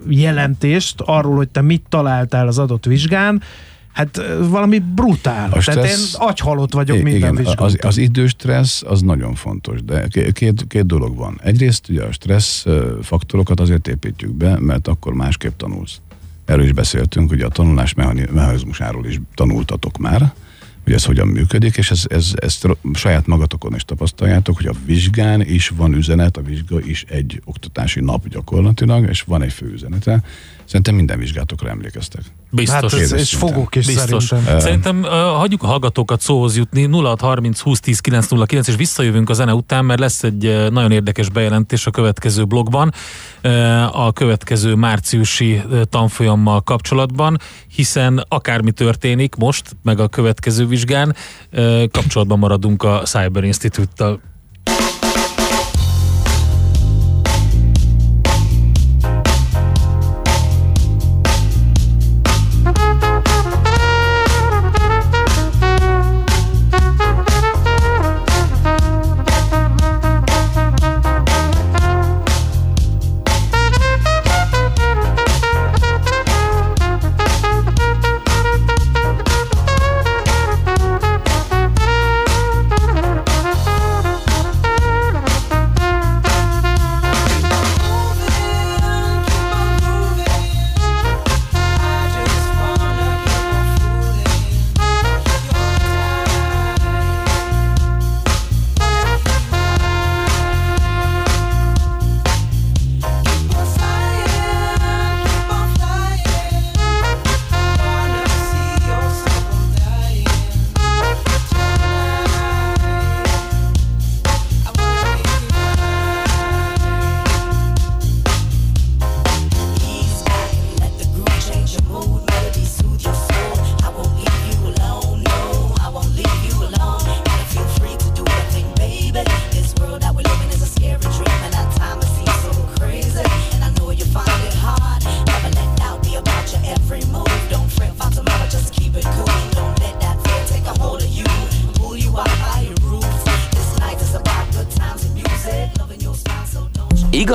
jelentést 0.07 1.01
arról, 1.05 1.35
hogy 1.35 1.49
te 1.49 1.61
mit 1.61 1.83
találtál 1.89 2.47
az 2.47 2.59
adott 2.59 2.85
vizsgán, 2.85 3.41
hát 3.93 4.21
valami 4.49 4.79
brutál. 4.79 5.51
A 5.51 5.57
Tehát 5.63 5.85
én 5.85 5.91
stressz- 5.91 6.15
agyhalott 6.19 6.73
vagyok 6.73 6.97
I- 6.97 7.01
minden 7.01 7.19
Igen, 7.19 7.35
vizsgán. 7.35 7.65
az, 7.65 7.77
az 7.81 7.97
időstressz 7.97 8.83
az 8.85 9.01
nagyon 9.01 9.35
fontos, 9.35 9.83
de 9.83 10.07
ké- 10.07 10.31
két, 10.31 10.65
két 10.67 10.85
dolog 10.85 11.15
van. 11.15 11.39
Egyrészt 11.43 11.89
ugye 11.89 12.03
a 12.03 12.11
stressz 12.11 12.65
faktorokat 13.01 13.59
azért 13.59 13.87
építjük 13.87 14.31
be, 14.33 14.59
mert 14.59 14.87
akkor 14.87 15.13
másképp 15.13 15.57
tanulsz. 15.57 15.97
Erről 16.45 16.65
is 16.65 16.71
beszéltünk, 16.71 17.31
ugye 17.31 17.45
a 17.45 17.49
tanulás 17.49 17.93
mechani- 17.93 18.27
mechanizmusáról 18.33 19.05
is 19.05 19.19
tanultatok 19.35 19.97
már, 19.97 20.33
hogy 20.83 20.93
ez 20.93 21.05
hogyan 21.05 21.27
működik, 21.27 21.77
és 21.77 21.91
ez, 21.91 22.03
ez, 22.09 22.31
ezt 22.35 22.67
saját 22.93 23.27
magatokon 23.27 23.75
is 23.75 23.83
tapasztaljátok, 23.83 24.55
hogy 24.57 24.65
a 24.65 24.73
vizsgán 24.85 25.41
is 25.41 25.67
van 25.69 25.93
üzenet, 25.93 26.37
a 26.37 26.41
vizsga 26.41 26.79
is 26.81 27.03
egy 27.09 27.41
oktatási 27.45 27.99
nap 27.99 28.27
gyakorlatilag, 28.27 29.09
és 29.09 29.21
van 29.21 29.41
egy 29.41 29.53
fő 29.53 29.71
üzenete. 29.71 30.23
Szerintem 30.65 30.95
minden 30.95 31.19
vizsgátokra 31.19 31.69
emlékeztek. 31.69 32.21
Biztos. 32.49 32.93
Hát 32.93 33.01
ez, 33.01 33.11
és 33.11 33.35
fogok 33.35 33.75
is 33.75 33.85
Biztos. 33.85 34.23
szerintem. 34.23 34.59
Szerintem 34.59 34.99
uh, 34.99 35.09
hagyjuk 35.09 35.63
a 35.63 35.67
hallgatókat 35.67 36.21
szóhoz 36.21 36.57
jutni 36.57 36.83
0630 36.83 37.59
20 37.59 37.79
10 37.79 37.99
909 37.99 38.67
és 38.67 38.75
visszajövünk 38.75 39.29
a 39.29 39.33
zene 39.33 39.53
után, 39.53 39.85
mert 39.85 39.99
lesz 39.99 40.23
egy 40.23 40.69
nagyon 40.71 40.91
érdekes 40.91 41.29
bejelentés 41.29 41.85
a 41.85 41.91
következő 41.91 42.45
blogban, 42.45 42.93
uh, 43.43 44.05
a 44.05 44.11
következő 44.11 44.75
márciusi 44.75 45.61
tanfolyammal 45.89 46.61
kapcsolatban, 46.61 47.39
hiszen 47.75 48.25
akármi 48.27 48.71
történik 48.71 49.35
most, 49.35 49.75
meg 49.83 49.99
a 49.99 50.07
következő 50.07 50.67
vizsgán, 50.67 51.15
uh, 51.51 51.83
kapcsolatban 51.91 52.39
maradunk 52.39 52.83
a 52.83 53.01
Cyber 53.05 53.43
Institute-tal. 53.43 54.19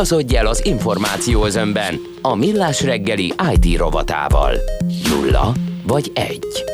Igazodj 0.08 0.36
el 0.36 0.46
az 0.46 0.64
információ 0.64 1.44
özönben 1.44 2.00
a 2.22 2.34
Millás 2.34 2.82
reggeli 2.82 3.34
IT 3.52 3.78
rovatával. 3.78 4.54
Nulla 5.08 5.52
vagy 5.86 6.10
egy. 6.14 6.64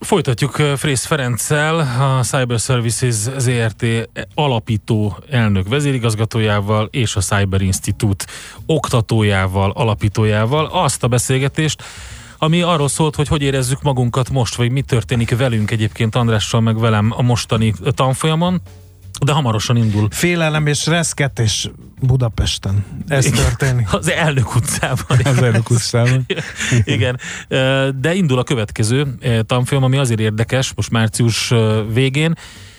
Folytatjuk 0.00 0.58
uh, 0.58 0.72
Frész 0.72 1.04
Ferenccel, 1.04 1.78
a 1.78 2.22
Cyber 2.22 2.58
Services 2.58 3.14
ZRT 3.38 3.86
alapító 4.34 5.18
elnök 5.30 5.68
vezérigazgatójával 5.68 6.88
és 6.90 7.16
a 7.16 7.20
Cyber 7.20 7.60
Institute 7.60 8.24
oktatójával, 8.66 9.70
alapítójával 9.70 10.66
azt 10.66 11.02
a 11.02 11.08
beszélgetést, 11.08 11.82
ami 12.38 12.62
arról 12.62 12.88
szólt, 12.88 13.14
hogy 13.14 13.28
hogy 13.28 13.42
érezzük 13.42 13.82
magunkat 13.82 14.30
most, 14.30 14.54
vagy 14.54 14.70
mi 14.70 14.82
történik 14.82 15.36
velünk 15.36 15.70
egyébként 15.70 16.14
Andrással, 16.14 16.60
meg 16.60 16.78
velem 16.78 17.12
a 17.16 17.22
mostani 17.22 17.74
tanfolyamon, 17.94 18.62
de 19.24 19.32
hamarosan 19.32 19.76
indul. 19.76 20.08
Félelem 20.10 20.66
és 20.66 20.86
reszketés 20.86 21.70
Budapesten. 22.00 22.84
Ez 23.08 23.26
Igen. 23.26 23.44
történik. 23.44 23.92
Az 23.92 24.10
elnök 24.10 24.54
utcában. 24.54 25.18
Az 25.24 25.42
elnök 25.42 25.70
utcában. 25.70 26.26
Igen, 26.84 27.20
de 28.00 28.14
indul 28.14 28.38
a 28.38 28.42
következő 28.42 29.14
tanfolyam, 29.46 29.84
ami 29.84 29.96
azért 29.96 30.20
érdekes, 30.20 30.72
most 30.74 30.90
március 30.90 31.52
végén, 31.92 32.34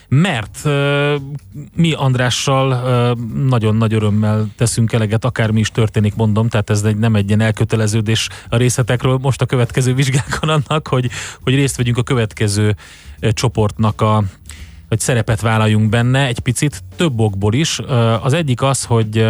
mert 0.07 0.63
mi 1.75 1.93
Andrással 1.93 3.15
nagyon 3.47 3.75
nagy 3.75 3.93
örömmel 3.93 4.47
teszünk 4.57 4.93
eleget, 4.93 5.25
akármi 5.25 5.59
is 5.59 5.71
történik, 5.71 6.15
mondom, 6.15 6.49
tehát 6.49 6.69
ez 6.69 6.83
egy, 6.83 6.97
nem 6.97 7.15
egy 7.15 7.27
ilyen 7.27 7.41
elköteleződés 7.41 8.29
a 8.49 8.57
részletekről. 8.57 9.17
Most 9.21 9.41
a 9.41 9.45
következő 9.45 9.93
vizsgákon 9.93 10.49
annak, 10.49 10.87
hogy, 10.87 11.09
hogy 11.41 11.55
részt 11.55 11.75
vegyünk 11.75 11.97
a 11.97 12.03
következő 12.03 12.75
csoportnak 13.19 14.01
a 14.01 14.23
hogy 14.93 15.01
szerepet 15.01 15.41
vállaljunk 15.41 15.89
benne 15.89 16.27
egy 16.27 16.39
picit 16.39 16.83
több 16.95 17.19
okból 17.19 17.53
is. 17.53 17.79
Az 18.21 18.33
egyik 18.33 18.61
az, 18.61 18.83
hogy 18.83 19.25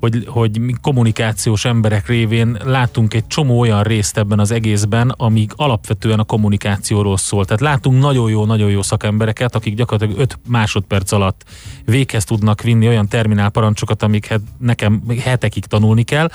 hogy, 0.00 0.24
hogy 0.26 0.60
kommunikációs 0.80 1.64
emberek 1.64 2.06
révén 2.06 2.58
látunk 2.64 3.14
egy 3.14 3.26
csomó 3.26 3.58
olyan 3.58 3.82
részt 3.82 4.18
ebben 4.18 4.38
az 4.38 4.50
egészben, 4.50 5.14
amíg 5.16 5.50
alapvetően 5.56 6.18
a 6.18 6.24
kommunikációról 6.24 7.16
szól. 7.16 7.44
Tehát 7.44 7.60
látunk 7.60 8.00
nagyon 8.00 8.30
jó, 8.30 8.44
nagyon 8.44 8.70
jó 8.70 8.82
szakembereket, 8.82 9.54
akik 9.54 9.74
gyakorlatilag 9.74 10.20
5 10.20 10.38
másodperc 10.48 11.12
alatt 11.12 11.44
véghez 11.84 12.24
tudnak 12.24 12.62
vinni 12.62 12.88
olyan 12.88 13.08
terminál 13.08 13.50
parancsokat, 13.50 14.02
amiket 14.02 14.40
nekem 14.58 15.02
hetekig 15.20 15.64
tanulni 15.64 16.02
kell, 16.02 16.30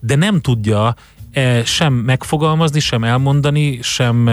de 0.00 0.14
nem 0.16 0.40
tudja 0.40 0.94
sem 1.64 1.92
megfogalmazni, 1.92 2.80
sem 2.80 3.04
elmondani, 3.04 3.78
sem, 3.82 4.30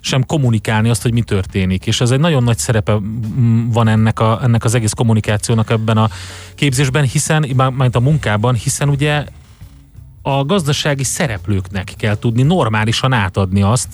sem 0.00 0.24
kommunikálni 0.26 0.88
azt, 0.88 1.02
hogy 1.02 1.12
mi 1.12 1.22
történik. 1.22 1.86
És 1.86 2.00
ez 2.00 2.10
egy 2.10 2.20
nagyon 2.20 2.42
nagy 2.42 2.58
szerepe 2.58 2.98
van 3.66 3.88
ennek, 3.88 4.20
a, 4.20 4.38
ennek 4.42 4.64
az 4.64 4.74
egész 4.74 4.92
kommunikációnak 4.92 5.70
ebben 5.70 5.96
a 5.96 6.08
képzésben, 6.54 7.04
hiszen, 7.04 7.72
majd 7.74 7.96
a 7.96 8.00
munkában, 8.00 8.54
hiszen 8.54 8.88
ugye 8.88 9.24
a 10.22 10.44
gazdasági 10.44 11.04
szereplőknek 11.04 11.92
kell 11.96 12.18
tudni 12.18 12.42
normálisan 12.42 13.12
átadni 13.12 13.62
azt, 13.62 13.88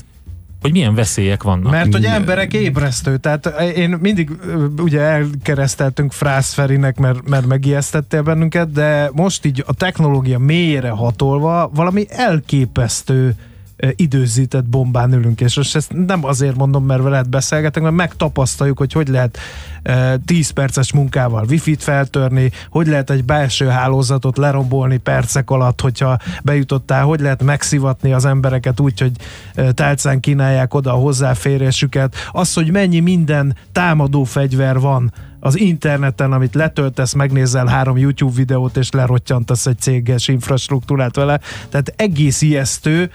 hogy 0.63 0.73
milyen 0.73 0.95
veszélyek 0.95 1.43
vannak. 1.43 1.73
Mert 1.73 1.93
hogy 1.93 2.05
emberek 2.05 2.53
ébresztő, 2.53 3.17
tehát 3.17 3.47
én 3.77 3.99
mindig 4.01 4.31
ugye 4.79 5.01
elkereszteltünk 5.01 6.13
Frász 6.13 6.53
Ferinek, 6.53 6.99
mert, 6.99 7.29
mert 7.29 7.47
megijesztettél 7.47 8.23
bennünket, 8.23 8.73
de 8.73 9.11
most 9.13 9.45
így 9.45 9.65
a 9.67 9.75
technológia 9.75 10.39
mélyére 10.39 10.91
hatolva 10.91 11.71
valami 11.75 12.07
elképesztő 12.09 13.35
időzített 13.91 14.65
bombán 14.65 15.13
ülünk, 15.13 15.41
és 15.41 15.57
most 15.57 15.77
ezt 15.77 15.93
nem 16.07 16.25
azért 16.25 16.57
mondom, 16.57 16.85
mert 16.85 17.03
veled 17.03 17.29
beszélgetünk, 17.29 17.85
mert 17.85 17.97
megtapasztaljuk, 17.97 18.79
hogy 18.79 18.93
hogy 18.93 19.09
lehet 19.09 19.39
10 20.25 20.51
perces 20.51 20.93
munkával 20.93 21.45
wifi-t 21.49 21.83
feltörni, 21.83 22.51
hogy 22.71 22.87
lehet 22.87 23.11
egy 23.11 23.25
belső 23.25 23.67
hálózatot 23.67 24.37
lerombolni 24.37 24.97
percek 24.97 25.51
alatt, 25.51 25.81
hogyha 25.81 26.19
bejutottál, 26.43 27.05
hogy 27.05 27.21
lehet 27.21 27.43
megszivatni 27.43 28.13
az 28.13 28.25
embereket 28.25 28.81
úgy, 28.81 29.01
hogy 29.01 29.13
tálcán 29.75 30.21
kínálják 30.21 30.75
oda 30.75 30.93
a 30.93 30.97
hozzáférésüket, 30.97 32.15
az, 32.31 32.55
hogy 32.55 32.71
mennyi 32.71 33.01
minden 33.01 33.57
támadó 33.73 34.25
fegyver 34.25 34.79
van 34.79 35.13
az 35.41 35.59
interneten, 35.59 36.33
amit 36.33 36.55
letöltesz, 36.55 37.13
megnézel 37.13 37.67
három 37.67 37.99
YouTube 37.99 38.35
videót, 38.35 38.77
és 38.77 38.91
lerottyantasz 38.91 39.67
egy 39.67 39.79
céges 39.79 40.29
infrastruktúrát 40.29 41.17
vele. 41.17 41.41
Tehát 41.69 41.93
egész 41.97 42.41
ijesztő, 42.43 43.11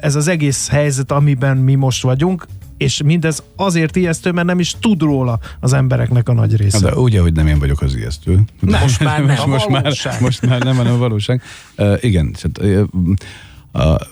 ez 0.00 0.14
az 0.14 0.28
egész 0.28 0.68
helyzet, 0.68 1.12
amiben 1.12 1.56
mi 1.56 1.74
most 1.74 2.02
vagyunk, 2.02 2.46
és 2.76 3.02
mindez 3.02 3.42
azért 3.56 3.96
ijesztő, 3.96 4.30
mert 4.32 4.46
nem 4.46 4.58
is 4.58 4.74
tud 4.80 5.00
róla 5.00 5.38
az 5.60 5.72
embereknek 5.72 6.28
a 6.28 6.32
nagy 6.32 6.56
része. 6.56 6.80
De 6.80 6.94
ugye, 6.94 7.20
hogy 7.20 7.32
nem 7.32 7.46
én 7.46 7.58
vagyok 7.58 7.80
az 7.80 7.94
ijesztő. 7.94 8.40
Most 8.60 9.00
már 9.04 9.24
nem. 9.24 9.48
most, 9.50 9.68
már, 9.68 9.92
most 10.20 10.42
már 10.46 10.62
nem, 10.62 10.76
hanem 10.76 10.92
a 10.92 10.96
valóság. 10.96 11.42
Uh, 11.78 11.98
igen, 12.00 12.32
tehát, 12.32 12.86
uh, 12.88 12.88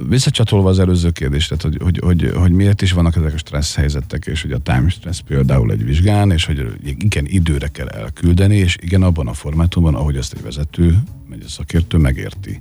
visszacsatolva 0.09 0.69
az 0.69 0.79
előző 0.79 1.11
kérdést, 1.11 1.49
tehát, 1.49 1.63
hogy, 1.63 1.79
hogy, 1.83 1.99
hogy, 1.99 2.33
hogy 2.37 2.53
miért 2.53 2.83
is 2.83 2.93
vannak 2.93 3.17
ezek 3.17 3.35
a 3.35 3.39
stressz 3.39 3.75
helyzetek, 3.75 4.27
és 4.27 4.43
hogy 4.43 4.53
a 4.53 4.59
time 4.59 4.89
stress 4.89 5.21
például 5.27 5.71
egy 5.71 5.85
vizsgán, 5.85 6.31
és 6.31 6.45
hogy 6.45 6.67
igen, 6.83 7.27
időre 7.27 7.69
kell 7.69 7.89
elküldeni, 7.89 8.57
és 8.57 8.77
igen, 8.81 9.03
abban 9.03 9.29
a 9.29 9.33
formátumban, 9.33 9.95
ahogy 9.95 10.17
ezt 10.17 10.33
egy 10.33 10.43
vezető, 10.43 10.99
egy 11.33 11.45
szakértő 11.49 11.99
megérti. 11.99 12.61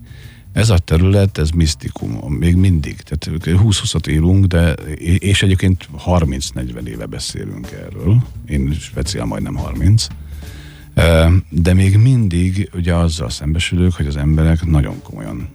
Ez 0.54 0.70
a 0.70 0.78
terület, 0.78 1.38
ez 1.38 1.50
misztikum, 1.50 2.34
még 2.34 2.56
mindig. 2.56 3.02
Tehát 3.02 3.48
20-20 3.48 4.08
élunk, 4.08 4.46
de, 4.46 4.72
és 5.18 5.44
egyébként 5.44 5.89
30-40 6.06 6.86
éve 6.86 7.06
beszélünk 7.06 7.72
erről. 7.72 8.24
Én 8.48 8.74
speciál 8.74 9.26
majdnem 9.26 9.56
30. 9.56 10.08
De 11.50 11.74
még 11.74 11.98
mindig 11.98 12.70
ugye 12.74 12.96
azzal 12.96 13.30
szembesülök, 13.30 13.94
hogy 13.94 14.08
az 14.08 14.16
emberek 14.16 14.66
nagyon 14.66 15.02
komolyan, 15.04 15.50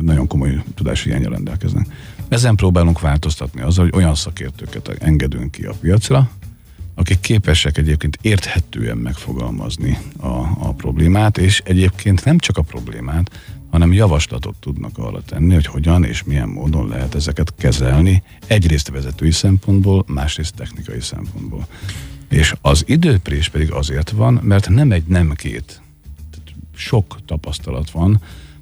nagyon 0.00 0.26
komoly 0.26 0.62
tudáshiányra 0.74 1.30
rendelkeznek. 1.30 1.86
Ezen 2.28 2.54
próbálunk 2.54 3.00
változtatni 3.00 3.60
azzal, 3.60 3.84
hogy 3.84 3.94
olyan 3.94 4.14
szakértőket 4.14 4.88
engedünk 4.88 5.50
ki 5.50 5.64
a 5.64 5.72
piacra, 5.80 6.30
akik 6.94 7.20
képesek 7.20 7.78
egyébként 7.78 8.18
érthetően 8.22 8.96
megfogalmazni 8.96 9.98
a, 10.16 10.26
a 10.58 10.72
problémát, 10.76 11.38
és 11.38 11.62
egyébként 11.64 12.24
nem 12.24 12.38
csak 12.38 12.56
a 12.56 12.62
problémát, 12.62 13.30
hanem 13.70 13.92
javaslatot 13.92 14.56
tudnak 14.60 14.98
arra 14.98 15.22
tenni, 15.22 15.54
hogy 15.54 15.66
hogyan 15.66 16.04
és 16.04 16.22
milyen 16.22 16.48
módon 16.48 16.88
lehet 16.88 17.14
ezeket 17.14 17.54
kezelni, 17.58 18.22
egyrészt 18.46 18.90
vezetői 18.90 19.30
szempontból, 19.30 20.04
másrészt 20.06 20.54
technikai 20.54 21.00
szempontból. 21.00 21.66
És 22.28 22.54
az 22.60 22.84
időprés 22.86 23.48
pedig 23.48 23.72
azért 23.72 24.10
van, 24.10 24.40
mert 24.42 24.68
nem 24.68 24.92
egy, 24.92 25.04
nem 25.06 25.32
két. 25.32 25.80
Sok 26.74 27.18
tapasztalat 27.26 27.90
van 27.90 28.20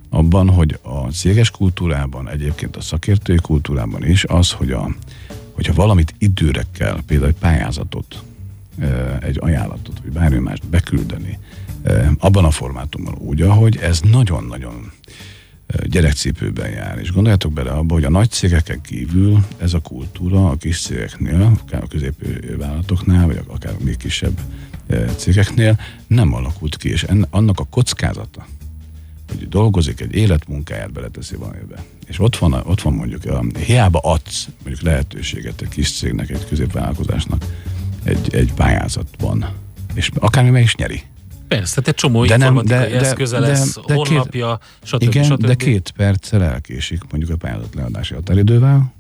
abban, 0.09 0.51
hogy 0.51 0.79
a 0.83 1.11
céges 1.11 1.51
kultúrában, 1.51 2.29
egyébként 2.29 2.77
a 2.77 2.81
szakértői 2.81 3.37
kultúrában 3.37 4.05
is 4.05 4.25
az, 4.25 4.53
hogy 4.53 4.71
a, 4.71 4.91
hogyha 5.53 5.73
valamit 5.73 6.15
időre 6.19 6.65
kell, 6.73 7.01
például 7.07 7.31
egy 7.31 7.39
pályázatot, 7.39 8.23
egy 9.21 9.37
ajánlatot, 9.41 10.01
vagy 10.03 10.13
bármi 10.13 10.39
mást 10.39 10.67
beküldeni, 10.67 11.39
abban 12.19 12.45
a 12.45 12.51
formátumban 12.51 13.15
úgy, 13.15 13.43
ahogy 13.43 13.77
ez 13.77 14.01
nagyon-nagyon 14.01 14.93
gyerekcipőben 15.83 16.71
jár. 16.71 16.99
És 16.99 17.13
gondoljatok 17.13 17.53
bele 17.53 17.71
abba, 17.71 17.95
hogy 17.95 18.05
a 18.05 18.11
nagy 18.11 18.31
cégeken 18.31 18.81
kívül 18.81 19.45
ez 19.59 19.75
a 19.75 19.81
kultúra 19.81 20.49
a 20.49 20.57
kis 20.57 20.81
cégeknél, 20.81 21.59
akár 21.63 21.83
a 21.83 21.87
középvállalatoknál, 21.87 23.27
vagy 23.27 23.41
akár 23.47 23.75
még 23.79 23.97
kisebb 23.97 24.41
cégeknél 25.17 25.81
nem 26.07 26.35
alakult 26.35 26.77
ki, 26.77 26.89
és 26.89 27.07
annak 27.31 27.61
a 27.61 27.65
kockázata, 27.65 28.47
hogy 29.29 29.49
dolgozik, 29.49 30.01
egy 30.01 30.15
életmunkáját 30.15 30.93
beleteszi 30.93 31.37
valamibe. 31.37 31.85
És 32.07 32.19
ott 32.19 32.37
van, 32.37 32.53
ott 32.53 32.81
van 32.81 32.93
mondjuk, 32.93 33.25
a, 33.25 33.45
hiába 33.59 33.99
adsz 33.99 34.49
mondjuk 34.63 34.85
lehetőséget 34.85 35.61
egy 35.61 35.69
kis 35.69 35.93
cégnek, 35.93 36.31
egy 36.31 36.47
középvállalkozásnak 36.49 37.45
egy, 38.03 38.35
egy 38.35 38.53
pályázatban, 38.53 39.47
és 39.95 40.11
akármi 40.19 40.51
meg 40.51 40.63
is 40.63 40.75
nyeri. 40.75 41.03
Persze, 41.49 41.75
tehát 41.75 41.89
egy 41.89 41.95
csomó 41.95 42.25
de 42.25 42.35
informatikai 42.35 42.79
nem, 42.79 42.91
de, 42.91 43.07
eszköze 43.07 43.41
de, 43.41 43.47
lesz, 43.47 43.75
de, 43.75 43.81
de 43.87 43.95
honlapja, 43.95 44.59
stb. 44.83 45.03
Igen, 45.03 45.25
stb. 45.25 45.47
de 45.47 45.55
két 45.55 45.91
perccel 45.97 46.43
elkésik 46.43 47.03
mondjuk 47.11 47.33
a 47.33 47.37
pályázat 47.37 47.75
leadási 47.75 48.15
határidővel, 48.15 48.93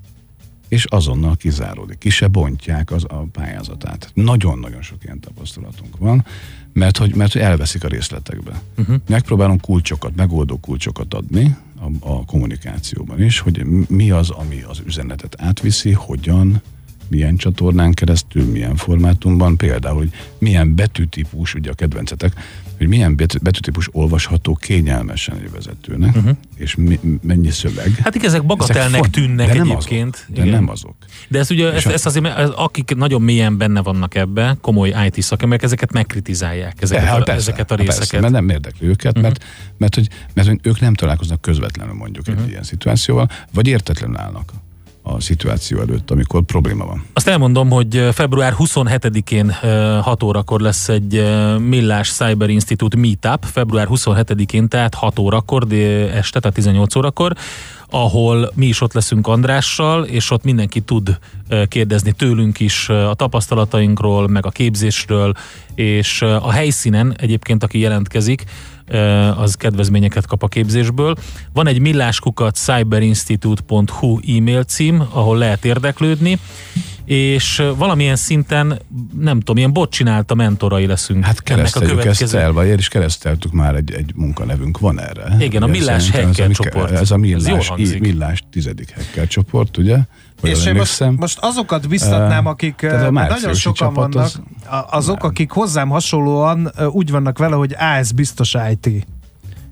és 0.68 0.84
azonnal 0.84 1.36
kizáródik. 1.36 1.98
Ki 1.98 2.10
se 2.10 2.26
bontják 2.26 2.90
az 2.90 3.04
a 3.08 3.26
pályázatát. 3.32 4.10
Nagyon-nagyon 4.14 4.82
sok 4.82 5.04
ilyen 5.04 5.20
tapasztalatunk 5.20 5.96
van, 5.98 6.24
mert 6.72 6.96
hogy, 6.96 7.14
mert 7.14 7.32
hogy 7.32 7.42
elveszik 7.42 7.84
a 7.84 7.88
részletekbe. 7.88 8.60
Uh-huh. 8.78 8.96
Megpróbálunk 9.08 9.60
kulcsokat, 9.60 10.16
megoldó 10.16 10.56
kulcsokat 10.56 11.14
adni 11.14 11.56
a, 11.80 12.08
a 12.08 12.24
kommunikációban 12.24 13.22
is, 13.22 13.38
hogy 13.38 13.64
mi 13.88 14.10
az, 14.10 14.30
ami 14.30 14.62
az 14.68 14.82
üzenetet 14.86 15.34
átviszi, 15.38 15.92
hogyan, 15.92 16.62
milyen 17.08 17.36
csatornán 17.36 17.92
keresztül, 17.92 18.44
milyen 18.44 18.76
formátumban, 18.76 19.56
például, 19.56 19.96
hogy 19.96 20.10
milyen 20.38 20.74
betűtípus, 20.74 21.54
ugye 21.54 21.70
a 21.70 21.74
kedvencetek, 21.74 22.32
hogy 22.78 22.88
milyen 22.88 23.16
betűtípus 23.16 23.88
olvasható 23.92 24.54
kényelmesen 24.54 25.36
egy 25.36 25.50
vezetőnek, 25.50 26.16
uh-huh. 26.16 26.36
és 26.56 26.74
mi, 26.74 27.00
mennyi 27.22 27.50
szöveg. 27.50 27.94
Hát 28.02 28.14
igen, 28.14 28.28
ezek 28.28 28.44
bagatelnek 28.44 29.00
ezek 29.00 29.10
tűnnek 29.10 29.46
de 29.46 29.54
nem 29.54 29.70
egyébként. 29.70 30.14
Azok, 30.14 30.34
de 30.34 30.40
igen. 30.40 30.54
nem 30.54 30.68
azok. 30.68 30.94
De 31.28 31.38
ezt 31.38 31.50
ugye, 31.50 31.72
ezt, 31.72 31.86
ezt 31.86 32.06
azért, 32.06 32.26
akik 32.54 32.94
nagyon 32.94 33.22
mélyen 33.22 33.56
benne 33.56 33.82
vannak 33.82 34.14
ebbe, 34.14 34.56
komoly 34.60 34.94
IT 35.06 35.22
szakemberek, 35.22 35.64
ezeket 35.64 35.92
megkritizálják, 35.92 36.82
ezeket, 36.82 37.04
de, 37.04 37.10
hát 37.10 37.24
persze, 37.24 37.40
ezeket 37.40 37.70
a 37.70 37.74
hát 37.74 37.82
részeket. 37.82 38.08
Persze, 38.08 38.20
mert 38.20 38.32
nem 38.32 38.48
érdekli 38.48 38.86
őket, 38.86 39.06
uh-huh. 39.16 39.22
mert, 39.22 39.44
mert, 39.76 39.94
hogy, 39.94 40.08
mert 40.34 40.48
hogy 40.48 40.58
ők 40.62 40.80
nem 40.80 40.94
találkoznak 40.94 41.40
közvetlenül 41.40 41.94
mondjuk 41.94 42.28
uh-huh. 42.28 42.44
egy 42.44 42.50
ilyen 42.50 42.62
szituációval, 42.62 43.28
vagy 43.52 43.66
értetlenül 43.66 44.16
állnak 44.16 44.52
a 45.14 45.20
szituáció 45.20 45.80
előtt, 45.80 46.10
amikor 46.10 46.42
probléma 46.42 46.86
van. 46.86 47.04
Azt 47.12 47.28
elmondom, 47.28 47.70
hogy 47.70 48.08
február 48.12 48.54
27-én 48.58 49.50
6 50.02 50.22
órakor 50.22 50.60
lesz 50.60 50.88
egy 50.88 51.24
Millás 51.58 52.12
Cyber 52.12 52.50
Institute 52.50 52.96
Meetup, 52.96 53.44
február 53.44 53.86
27-én, 53.90 54.68
tehát 54.68 54.94
6 54.94 55.18
órakor, 55.18 55.72
este, 56.12 56.40
tehát 56.40 56.56
18 56.56 56.94
órakor, 56.94 57.32
ahol 57.90 58.50
mi 58.54 58.66
is 58.66 58.80
ott 58.80 58.92
leszünk 58.92 59.26
Andrással, 59.26 60.04
és 60.04 60.30
ott 60.30 60.44
mindenki 60.44 60.80
tud 60.80 61.18
kérdezni 61.68 62.12
tőlünk 62.12 62.60
is 62.60 62.88
a 62.88 63.14
tapasztalatainkról, 63.14 64.28
meg 64.28 64.46
a 64.46 64.50
képzésről, 64.50 65.32
és 65.74 66.22
a 66.22 66.50
helyszínen 66.50 67.14
egyébként, 67.18 67.62
aki 67.62 67.78
jelentkezik, 67.78 68.44
az 69.36 69.54
kedvezményeket 69.54 70.26
kap 70.26 70.42
a 70.42 70.48
képzésből. 70.48 71.14
Van 71.52 71.66
egy 71.66 71.80
milláskukat 71.80 72.54
cyberinstitute.hu 72.54 74.18
e-mail 74.36 74.62
cím, 74.62 75.02
ahol 75.10 75.38
lehet 75.38 75.64
érdeklődni, 75.64 76.38
és 77.04 77.62
valamilyen 77.76 78.16
szinten, 78.16 78.80
nem 79.18 79.38
tudom, 79.38 79.56
ilyen 79.56 79.72
bot 79.72 79.90
csinálta 79.90 80.34
mentorai 80.34 80.86
leszünk. 80.86 81.24
Hát 81.24 81.42
kereszteljük 81.42 81.90
következő... 81.90 82.24
ezt 82.24 82.34
el, 82.34 82.52
vagy 82.52 82.78
is 82.78 82.88
kereszteltük 82.88 83.52
már 83.52 83.74
egy, 83.74 83.92
egy 83.92 84.12
munkanevünk, 84.14 84.78
van 84.78 85.00
erre. 85.00 85.36
Igen, 85.38 85.62
a 85.62 85.66
Millás 85.66 86.10
Hacker 86.10 86.50
csoport. 86.50 86.90
Ez 86.90 87.10
a 87.10 87.16
Millás, 87.16 87.70
ez 87.78 87.92
millás 87.92 88.42
tizedik 88.50 88.94
Hacker 88.94 89.26
csoport, 89.26 89.76
ugye? 89.76 89.98
És 90.42 90.66
én 90.66 90.74
most, 90.74 91.04
most 91.16 91.38
azokat 91.40 91.88
biztatnám, 91.88 92.46
akik 92.46 92.80
uh, 92.82 93.10
nagyon 93.10 93.54
sokan 93.54 93.94
vannak, 93.94 94.22
az, 94.22 94.40
azok, 94.90 95.20
nem. 95.20 95.30
akik 95.30 95.50
hozzám 95.50 95.88
hasonlóan 95.88 96.72
úgy 96.90 97.10
vannak 97.10 97.38
vele, 97.38 97.56
hogy 97.56 97.74
á, 97.74 97.96
ez 97.98 98.12
biztos 98.12 98.56
IT 98.70 99.06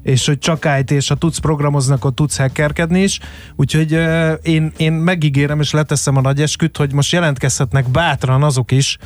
és 0.03 0.27
hogy 0.27 0.39
csak 0.39 0.69
IT, 0.81 0.91
és 0.91 1.09
ha 1.09 1.15
tudsz 1.15 1.39
programozni, 1.39 1.93
akkor 1.95 2.13
tudsz 2.15 2.37
hackerkedni 2.37 3.03
is. 3.03 3.21
Úgyhogy 3.57 3.95
uh, 3.95 4.33
én, 4.43 4.73
én 4.77 4.93
megígérem, 4.93 5.61
és 5.61 5.73
leteszem 5.73 6.17
a 6.17 6.21
nagy 6.21 6.41
esküt, 6.41 6.77
hogy 6.77 6.93
most 6.93 7.13
jelentkezhetnek 7.13 7.89
bátran 7.89 8.43
azok 8.43 8.71
is, 8.71 8.99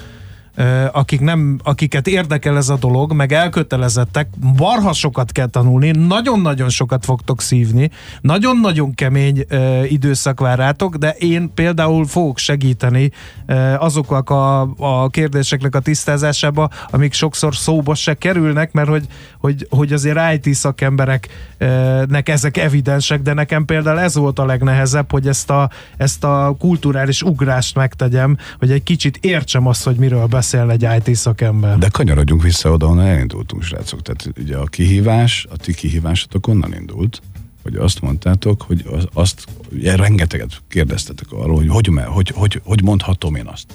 akik 0.93 1.21
nem, 1.21 1.61
akiket 1.63 2.07
érdekel 2.07 2.57
ez 2.57 2.69
a 2.69 2.77
dolog, 2.77 3.13
meg 3.13 3.33
elkötelezettek, 3.33 4.29
barha 4.57 4.93
sokat 4.93 5.33
kell 5.33 5.47
tanulni, 5.47 5.91
nagyon-nagyon 5.91 6.69
sokat 6.69 7.05
fogtok 7.05 7.41
szívni, 7.41 7.91
nagyon-nagyon 8.21 8.95
kemény 8.95 9.45
ö, 9.49 9.85
időszak 9.85 10.41
vár 10.41 10.59
rátok, 10.59 10.97
de 10.97 11.11
én 11.19 11.51
például 11.55 12.07
fogok 12.07 12.39
segíteni 12.39 13.11
ö, 13.47 13.55
azoknak 13.79 14.31
a, 14.31 14.61
a 14.77 15.09
kérdéseknek 15.09 15.75
a 15.75 15.81
tisztázásába, 15.81 16.69
amik 16.91 17.13
sokszor 17.13 17.55
szóba 17.55 17.95
se 17.95 18.15
kerülnek, 18.15 18.73
mert 18.73 18.89
hogy, 18.89 19.07
hogy, 19.41 19.67
hogy 19.71 19.93
azért 19.93 20.47
IT 20.47 20.55
szakembereknek 20.55 22.29
ezek 22.29 22.57
evidensek, 22.57 23.23
de 23.23 23.33
nekem 23.33 23.65
például 23.65 23.99
ez 24.01 24.15
volt 24.15 24.39
a 24.39 24.45
legnehezebb, 24.45 25.11
hogy 25.11 25.29
ezt 25.29 25.51
a, 25.51 25.71
ezt 25.97 26.25
a 26.25 26.57
kulturális 26.59 27.23
ugrást 27.23 27.75
megtegyem, 27.75 28.37
hogy 28.59 28.71
egy 28.71 28.83
kicsit 28.83 29.19
értsem 29.21 29.67
azt, 29.67 29.85
hogy 29.85 29.97
miről 29.97 30.27
beszél 30.27 30.71
egy 30.71 30.87
IT 31.07 31.15
szakember. 31.15 31.79
De 31.79 31.89
kanyarodjunk 31.89 32.43
vissza 32.43 32.71
oda, 32.71 32.87
ahonnan 32.87 33.07
elindultunk, 33.07 33.63
srácok. 33.63 34.03
Tehát 34.03 34.39
ugye 34.39 34.57
a 34.57 34.65
kihívás, 34.65 35.47
a 35.51 35.57
ti 35.57 35.75
kihívásatok 35.75 36.47
onnan 36.47 36.75
indult, 36.75 37.23
hogy 37.63 37.77
azt 37.77 38.01
mondtátok, 38.01 38.63
hogy 38.63 38.85
az, 38.93 39.07
azt, 39.13 39.45
ugye 39.73 39.97
rengeteget 39.97 40.63
kérdeztetek 40.69 41.33
arról, 41.33 41.57
hogy 41.57 41.69
hogy, 41.69 41.89
hogy, 42.07 42.33
hogy 42.35 42.61
hogy 42.65 42.83
mondhatom 42.83 43.35
én 43.35 43.47
azt, 43.47 43.67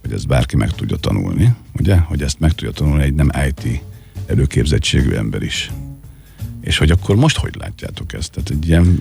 hogy 0.00 0.12
ezt 0.12 0.26
bárki 0.26 0.56
meg 0.56 0.70
tudja 0.70 0.96
tanulni, 0.96 1.54
ugye? 1.78 1.96
Hogy 1.96 2.22
ezt 2.22 2.40
meg 2.40 2.52
tudja 2.52 2.72
tanulni 2.72 3.02
egy 3.02 3.14
nem 3.14 3.30
IT 3.48 3.82
előképzettségű 4.26 5.10
ember 5.10 5.42
is. 5.42 5.70
És 6.60 6.78
hogy 6.78 6.90
akkor 6.90 7.16
most 7.16 7.36
hogy 7.36 7.54
látjátok 7.58 8.12
ezt? 8.12 8.32
Tehát 8.32 8.50
egy 8.50 8.68
ilyen 8.68 9.00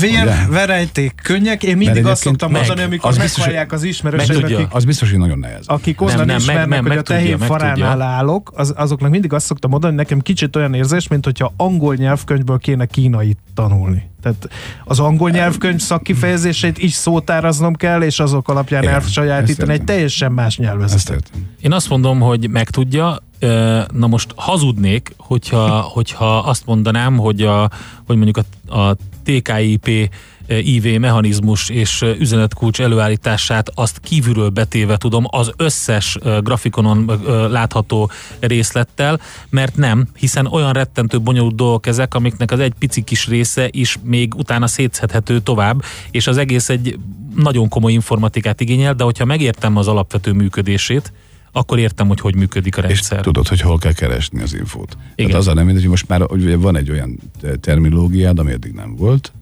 Vér, 0.00 0.22
Ugye? 0.22 0.46
verejték, 0.50 1.14
könnyek. 1.22 1.62
Én 1.62 1.76
mindig 1.76 2.06
azt 2.06 2.22
szoktam 2.22 2.50
meg. 2.50 2.60
mondani, 2.60 2.86
amikor 2.86 3.10
Az 3.10 3.18
biztos, 3.18 3.36
meghallják 3.38 3.72
az 3.72 3.80
meg 3.80 3.90
ismerőseim, 3.90 4.40
tudja. 4.40 4.56
akik, 4.58 4.68
az 4.74 4.84
biztos, 4.84 5.10
hogy 5.10 5.18
nagyon 5.18 5.38
nehéz. 5.38 5.64
akik 5.66 6.00
onnan 6.00 6.16
Nem, 6.16 6.26
nem, 6.26 6.34
meg- 6.34 6.40
ismernek, 6.40 6.68
nem, 6.68 6.78
hogy 6.80 6.88
meg 6.88 6.98
a 6.98 7.02
tudja, 7.02 7.20
tehén 7.22 7.36
meg 7.38 7.48
faránál 7.48 7.74
tudja. 7.90 8.04
állok, 8.06 8.52
az, 8.54 8.74
azoknak 8.76 9.10
mindig 9.10 9.32
azt 9.32 9.46
szoktam 9.46 9.70
mondani, 9.70 9.92
hogy 9.94 10.02
nekem 10.02 10.20
kicsit 10.20 10.56
olyan 10.56 10.74
érzés, 10.74 11.08
mint 11.08 11.24
hogyha 11.24 11.52
angol 11.56 11.94
nyelvkönyvből 11.94 12.58
kéne 12.58 12.86
kínait 12.86 13.38
tanulni. 13.54 14.08
Tehát 14.22 14.48
az 14.84 14.98
angol 15.00 15.30
nyelvkönyv 15.30 15.80
szakkifejezéseit 15.80 16.78
is 16.78 16.92
szótáraznom 16.92 17.74
kell, 17.74 18.02
és 18.02 18.20
azok 18.20 18.48
alapján 18.48 18.82
Igen, 18.82 18.94
elsajátítani 18.94 19.72
egy 19.72 19.84
teljesen 19.84 20.32
más 20.32 20.56
nyelvezetet. 20.58 21.30
Én 21.60 21.72
azt 21.72 21.88
mondom, 21.88 22.20
hogy 22.20 22.50
megtudja. 22.50 23.18
Ö, 23.38 23.80
Na 23.92 24.06
most 24.06 24.32
hazudnék, 24.36 25.14
hogyha, 25.16 25.80
hogyha 25.80 26.38
azt 26.38 26.66
mondanám, 26.66 27.16
hogy, 27.16 27.42
a, 27.42 27.70
hogy 28.06 28.16
mondjuk 28.16 28.44
a, 28.68 28.78
a 28.80 28.96
TKIP 29.22 30.10
IV 30.58 30.98
mechanizmus 30.98 31.68
és 31.68 32.02
ö, 32.02 32.12
üzenetkulcs 32.18 32.80
előállítását 32.80 33.70
azt 33.74 33.98
kívülről 33.98 34.48
betéve 34.48 34.96
tudom 34.96 35.24
az 35.30 35.52
összes 35.56 36.18
ö, 36.20 36.38
grafikonon 36.42 37.10
látható 37.50 38.10
részlettel, 38.40 39.20
mert 39.50 39.76
nem, 39.76 40.08
hiszen 40.16 40.46
olyan 40.46 40.72
rettentő 40.72 41.20
bonyolult 41.20 41.54
dolgok 41.54 41.86
ezek, 41.86 42.14
amiknek 42.14 42.50
az 42.50 42.60
egy 42.60 42.72
pici 42.78 43.02
kis 43.02 43.26
része 43.26 43.68
is 43.70 43.98
még 44.02 44.34
utána 44.34 44.66
szétszedhető 44.66 45.40
tovább, 45.40 45.82
és 46.10 46.26
az 46.26 46.36
egész 46.36 46.68
egy 46.68 46.98
nagyon 47.36 47.68
komoly 47.68 47.92
informatikát 47.92 48.60
igényel, 48.60 48.94
de 48.94 49.04
hogyha 49.04 49.24
megértem 49.24 49.76
az 49.76 49.88
alapvető 49.88 50.32
működését, 50.32 51.12
akkor 51.52 51.78
értem, 51.78 52.08
hogy 52.08 52.20
hogy 52.20 52.34
működik 52.34 52.76
a 52.76 52.80
És 52.80 52.86
rendszer. 52.86 53.20
tudod, 53.20 53.48
hogy 53.48 53.60
hol 53.60 53.78
kell 53.78 53.92
keresni 53.92 54.42
az 54.42 54.54
infót. 54.54 54.96
Igen. 55.14 55.30
Tehát 55.30 55.34
az 55.34 55.46
a 55.48 55.54
nem 55.54 55.64
mindegy, 55.64 55.82
hogy 55.82 55.90
most 55.90 56.08
már 56.08 56.22
ugye 56.22 56.56
van 56.56 56.76
egy 56.76 56.90
olyan 56.90 57.18
terminológiád, 57.60 58.38
ami 58.38 58.52
eddig 58.52 58.72
nem 58.72 58.96
volt, 58.96 59.32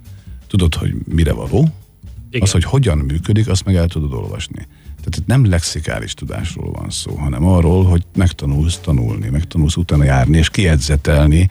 tudod, 0.47 0.75
hogy 0.75 0.95
mire 1.05 1.33
való, 1.33 1.69
Igen. 2.31 2.43
az, 2.43 2.51
hogy 2.51 2.65
hogyan 2.65 2.99
működik, 2.99 3.49
azt 3.49 3.65
meg 3.65 3.75
el 3.75 3.87
tudod 3.89 4.13
olvasni. 4.13 4.67
Tehát 4.97 5.17
itt 5.17 5.27
nem 5.27 5.51
lexikális 5.51 6.15
tudásról 6.15 6.71
van 6.73 6.91
szó, 6.91 7.15
hanem 7.15 7.45
arról, 7.45 7.85
hogy 7.85 8.03
megtanulsz 8.17 8.79
tanulni, 8.79 9.29
megtanulsz 9.29 9.77
utána 9.77 10.05
járni 10.05 10.39
és 10.39 10.51
kiedzetelni. 10.51 11.49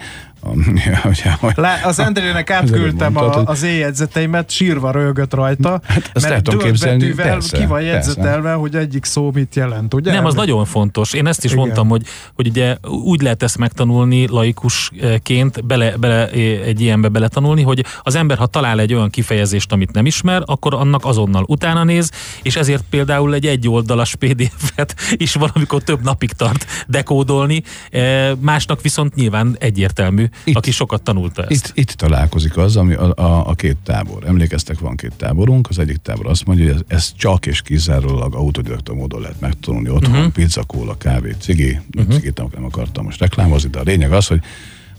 Lá, 1.56 1.82
az 1.84 2.00
Endrének 2.00 2.50
átküldtem 2.50 3.18
a, 3.18 3.44
az 3.44 3.64
éjjegyzeteimet, 3.64 4.50
sírva 4.50 4.92
rögött 4.92 5.34
rajta, 5.34 5.82
Hát, 5.88 6.12
mert 6.22 6.44
tudom 6.44 6.60
képzelni, 6.60 7.00
betűvel 7.00 7.28
persze, 7.28 7.58
ki 7.58 7.66
van 7.66 7.80
persze. 7.80 7.94
jegyzetelve, 7.94 8.54
hogy 8.54 8.76
egyik 8.76 9.06
szó 9.06 9.32
mit 9.34 9.56
jelent, 9.56 9.94
ugye? 9.94 10.12
Nem, 10.12 10.26
az 10.26 10.34
nagyon 10.34 10.66
fontos. 10.66 11.14
Én 11.14 11.28
ezt 11.28 11.44
is 11.44 11.52
Igen. 11.52 11.64
mondtam, 11.64 11.88
hogy, 11.88 12.06
hogy 12.34 12.48
ugye 12.48 12.78
úgy 12.82 13.22
lehet 13.22 13.44
ezt 13.44 13.58
megtanulni 13.58 14.28
laikusként, 14.28 15.66
bele, 15.66 15.98
bele, 15.98 16.30
egy 16.30 16.82
ilyenbe 16.82 17.08
beletanulni, 17.08 17.62
hogy 17.62 17.86
az 18.02 18.16
ember, 18.16 18.38
ha 18.38 18.46
talál 18.46 18.80
egy 18.80 18.94
olyan 18.94 19.10
kifejezést, 19.10 19.72
amit 19.72 19.92
nem 19.92 20.06
ismer, 20.06 20.42
akkor 20.46 20.74
annak 20.74 21.06
azonnal 21.06 21.44
utána 21.48 21.84
néz, 21.84 22.12
és 22.42 22.56
ezért 22.56 22.84
például 22.90 23.34
egy 23.34 23.46
egyoldalas 23.46 24.16
PDF-et 24.16 24.96
is 25.12 25.34
valamikor 25.34 25.84
több 25.84 26.04
napig 26.04 26.32
tart 26.32 26.66
dekódolni, 26.88 27.64
Eh, 27.92 28.32
másnak 28.40 28.82
viszont 28.82 29.16
nyilván 29.16 29.56
egyértelmű, 29.60 30.27
Itt- 30.44 30.56
aki 30.56 30.72
sokat 30.72 31.02
tanulta 31.02 31.46
ezt. 31.46 31.68
Itt, 31.68 31.72
itt 31.78 31.92
találkozik 31.92 32.58
az, 32.58 32.76
ami 32.76 32.94
a, 32.94 33.14
a, 33.16 33.50
a 33.50 33.54
két 33.54 33.78
tábor. 33.84 34.24
Emlékeztek, 34.28 34.80
van 34.80 34.96
két 34.96 35.14
táborunk, 35.18 35.70
az 35.70 35.80
egyik 35.80 35.98
tábor 35.98 36.28
azt 36.28 36.46
mondja, 36.46 36.66
hogy 36.66 36.74
ez, 36.74 36.82
ez 36.88 37.14
csak 37.16 37.46
és 37.46 37.62
kizárólag 37.62 38.36
autodidakta 38.36 38.94
módon 38.94 39.22
lehet 39.22 39.40
megtanulni 39.40 39.90
otthon, 39.90 40.16
uh-huh. 40.16 40.32
pizza, 40.32 40.64
kóla, 40.64 40.98
kávé, 40.98 41.36
cigi, 41.40 41.80
uh-huh. 41.98 42.14
cigit 42.14 42.38
nem, 42.38 42.48
nem 42.54 42.66
akartam 42.66 43.04
most 43.04 43.20
reklámozni, 43.20 43.70
de 43.70 43.80
a 43.80 43.84
lényeg 43.84 44.12
az, 44.12 44.28
hogy, 44.28 44.42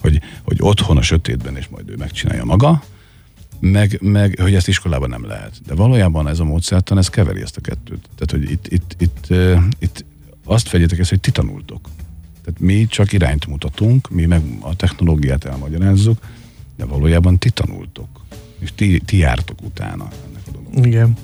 hogy, 0.01 0.21
hogy 0.43 0.57
otthon 0.61 0.97
a 0.97 1.03
sötétben, 1.03 1.57
és 1.57 1.69
majd 1.69 1.91
ő 1.91 1.95
megcsinálja 1.97 2.45
maga, 2.45 2.83
meg, 3.61 3.99
meg, 4.03 4.39
hogy 4.41 4.55
ezt 4.55 4.69
iskolában 4.69 5.09
nem 5.09 5.27
lehet. 5.27 5.61
De 5.67 5.75
valójában 5.75 6.29
ez 6.29 6.39
a 6.39 6.45
módszertan, 6.45 6.99
ez 6.99 7.09
keveri 7.09 7.41
ezt 7.41 7.57
a 7.57 7.61
kettőt. 7.61 8.09
Tehát, 8.19 8.31
hogy 8.31 8.51
itt, 8.51 8.67
itt, 8.69 8.97
itt, 8.99 9.27
uh, 9.31 9.63
itt 9.79 10.05
azt 10.45 10.71
vegyétek 10.71 10.99
ezt, 10.99 11.11
hogy 11.11 11.21
ti 11.21 11.31
tanultok. 11.31 11.89
Tehát 12.49 12.63
mi 12.63 12.87
csak 12.87 13.13
irányt 13.13 13.47
mutatunk, 13.47 14.11
mi 14.11 14.27
meg 14.27 14.43
a 14.61 14.77
technológiát 14.77 15.45
elmagyarázzuk, 15.45 16.19
de 16.77 16.85
valójában 16.85 17.39
ti 17.39 17.51
tanultok. 17.51 18.09
És 18.59 18.73
ti, 18.75 19.01
ti 19.05 19.17
jártok 19.17 19.63
utána 19.63 20.09
ennek 20.29 20.43
a 20.47 20.51
dolognak. 20.51 20.87
Igen. 20.87 21.17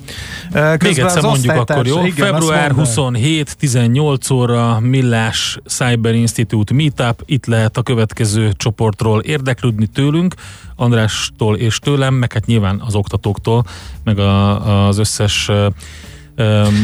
Ö, 0.53 0.69
Még 0.69 0.77
közben 0.77 1.05
egyszer 1.05 1.23
mondjuk 1.23 1.53
akkor, 1.53 1.87
jó? 1.87 2.05
Igen, 2.05 2.13
Február 2.15 2.39
azt 2.39 2.95
mondd 2.95 3.15
el. 3.15 3.23
27, 3.25 3.57
18 3.57 4.29
óra, 4.29 4.79
Millás 4.79 5.59
Cyber 5.65 6.15
Institute 6.15 6.73
Meetup, 6.73 7.23
itt 7.25 7.45
lehet 7.45 7.77
a 7.77 7.81
következő 7.81 8.51
csoportról 8.57 9.21
érdeklődni 9.21 9.87
tőlünk, 9.87 10.35
Andrástól 10.75 11.57
és 11.57 11.79
tőlem, 11.79 12.13
meg 12.13 12.33
hát 12.33 12.45
nyilván 12.45 12.81
az 12.85 12.95
oktatóktól, 12.95 13.65
meg 14.03 14.19
a, 14.19 14.87
az 14.87 14.97
összes 14.97 15.49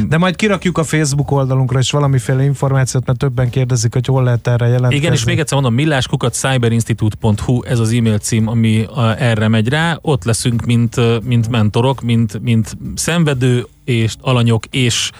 De 0.07 0.17
majd 0.17 0.35
kirakjuk 0.35 0.77
a 0.77 0.83
Facebook 0.83 1.31
oldalunkra 1.31 1.79
is 1.79 1.91
valamiféle 1.91 2.43
információt, 2.43 3.05
mert 3.05 3.19
többen 3.19 3.49
kérdezik, 3.49 3.93
hogy 3.93 4.05
hol 4.05 4.23
lehet 4.23 4.47
erre 4.47 4.65
jelentkezni. 4.65 4.95
Igen, 4.95 5.13
és 5.13 5.23
még 5.23 5.39
egyszer 5.39 5.53
mondom, 5.53 5.73
milláskukat 5.73 6.33
cyberinstitute.hu, 6.33 7.63
ez 7.63 7.79
az 7.79 7.91
e-mail 7.91 8.17
cím, 8.17 8.47
ami 8.47 8.87
erre 9.17 9.47
megy 9.47 9.67
rá. 9.67 9.97
Ott 10.01 10.23
leszünk, 10.23 10.65
mint, 10.65 10.95
mint 11.23 11.49
mentorok, 11.49 12.01
mint, 12.01 12.41
mint 12.41 12.77
szenvedő 12.95 13.67
és 13.85 14.15
alanyok, 14.21 14.65
és 14.65 15.11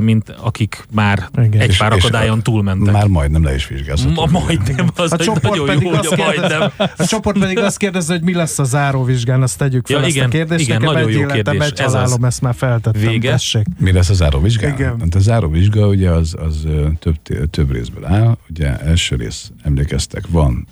mint 0.00 0.34
akik 0.40 0.84
már 0.92 1.28
Igen. 1.44 1.60
egy 1.60 1.68
És- 1.68 1.76
pár 1.76 1.92
és 1.96 2.02
akadályon 2.02 2.42
túlmentek. 2.42 2.92
Már 2.92 3.06
majdnem 3.06 3.44
le 3.44 3.54
is 3.54 3.66
vizsgázhatunk. 3.68 4.30
Ma, 4.30 4.40
majdnem, 4.40 4.88
az 4.96 5.12
A 5.12 5.16
csoport, 5.16 5.42
nagyon 5.42 5.66
pedig 5.66 5.82
jó, 5.82 5.90
azt 5.92 6.08
hogy 6.08 6.18
majdnem. 6.18 6.70
a 6.96 7.04
csoport 7.06 7.38
pedig 7.38 7.58
azt 7.58 7.76
kérdezi, 7.76 8.12
hogy 8.12 8.22
mi 8.22 8.34
lesz 8.34 8.58
a 8.58 8.64
záróvizsgán, 8.64 9.42
azt 9.42 9.58
tegyük 9.58 9.86
fel 9.86 9.96
Ja, 9.98 10.04
ezt 10.06 10.14
igen, 10.14 10.26
a 10.26 10.30
kérdést. 10.30 10.64
igen, 10.64 10.80
Nekem 10.80 10.94
nagyon 10.94 11.08
egy 11.08 11.14
jó 11.14 11.20
életem, 11.20 11.42
kérdés, 11.42 11.68
egy 11.70 11.78
ez 11.80 11.86
az. 11.86 11.92
halálom, 11.92 12.24
ezt 12.24 12.40
már 12.40 12.54
feltettem. 12.54 13.00
Vége. 13.02 13.30
Tessék. 13.30 13.66
Mi 13.78 13.92
lesz 13.92 14.08
a 14.08 14.14
záróvizsga? 14.14 14.68
Igen. 14.68 14.96
Hát 15.00 15.14
a 15.14 15.18
záróvizsga 15.18 15.86
ugye 15.86 16.10
az, 16.10 16.34
az 16.46 16.66
több, 16.98 17.16
több 17.50 17.72
részből 17.72 18.04
áll. 18.04 18.36
Ugye 18.50 18.76
első 18.78 19.16
rész, 19.16 19.50
emlékeztek, 19.62 20.22
van 20.28 20.66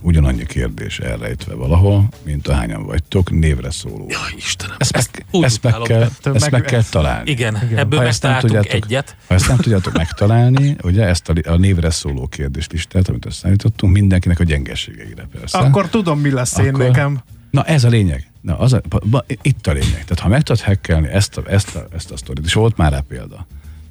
ugyanannyi 0.00 0.46
kérdés 0.46 0.98
elrejtve 0.98 1.54
valahol, 1.54 2.08
mint 2.24 2.48
ahányan 2.48 2.86
vagytok, 2.86 3.30
névre 3.30 3.70
szóló. 3.70 4.06
Jaj, 4.08 4.32
Istenem, 4.36 4.76
Ezt, 4.78 4.96
ezt 4.96 5.24
meg, 5.32 5.42
ezt, 5.44 5.62
meg, 5.62 5.74
kell, 5.82 6.00
ezt 6.02 6.40
meg- 6.40 6.50
meg 6.50 6.62
kell 6.62 6.82
találni. 6.90 7.30
Igen, 7.30 7.58
Igen. 7.64 7.78
ebből 7.78 8.00
megtaláltunk 8.00 8.43
tudjátok- 8.46 8.84
egyet. 8.84 9.16
Ha 9.26 9.34
ezt 9.34 9.48
nem 9.48 9.56
tudjátok 9.56 9.92
megtalálni, 9.92 10.76
ugye 10.82 11.04
ezt 11.06 11.28
a, 11.28 11.50
a 11.50 11.56
névre 11.56 11.90
szóló 11.90 12.26
kérdéslistát, 12.26 13.08
amit 13.08 13.26
összeállítottunk, 13.26 13.92
mindenkinek 13.92 14.40
a 14.40 14.44
gyengeségeire 14.44 15.26
persze. 15.38 15.58
Akkor 15.58 15.88
tudom, 15.88 16.20
mi 16.20 16.30
lesz 16.30 16.58
én 16.58 16.68
Akkor- 16.68 16.78
nekem. 16.86 17.18
Na 17.50 17.64
ez 17.64 17.84
a 17.84 17.88
lényeg. 17.88 18.30
Na, 18.40 18.58
az 18.58 18.72
a, 18.72 18.80
ba, 19.10 19.24
itt 19.42 19.66
a 19.66 19.72
lényeg. 19.72 19.92
Tehát 20.04 20.18
ha 20.18 20.28
meg 20.28 20.42
tudod 20.42 20.62
hackelni 20.62 21.08
ezt 21.08 21.36
a, 21.36 21.42
ezt 21.46 21.76
a, 21.76 21.86
ezt 21.94 22.10
a 22.10 22.16
sztorit, 22.16 22.44
és 22.44 22.52
volt 22.52 22.76
már 22.76 22.92
rá 22.92 23.00
példa. 23.08 23.46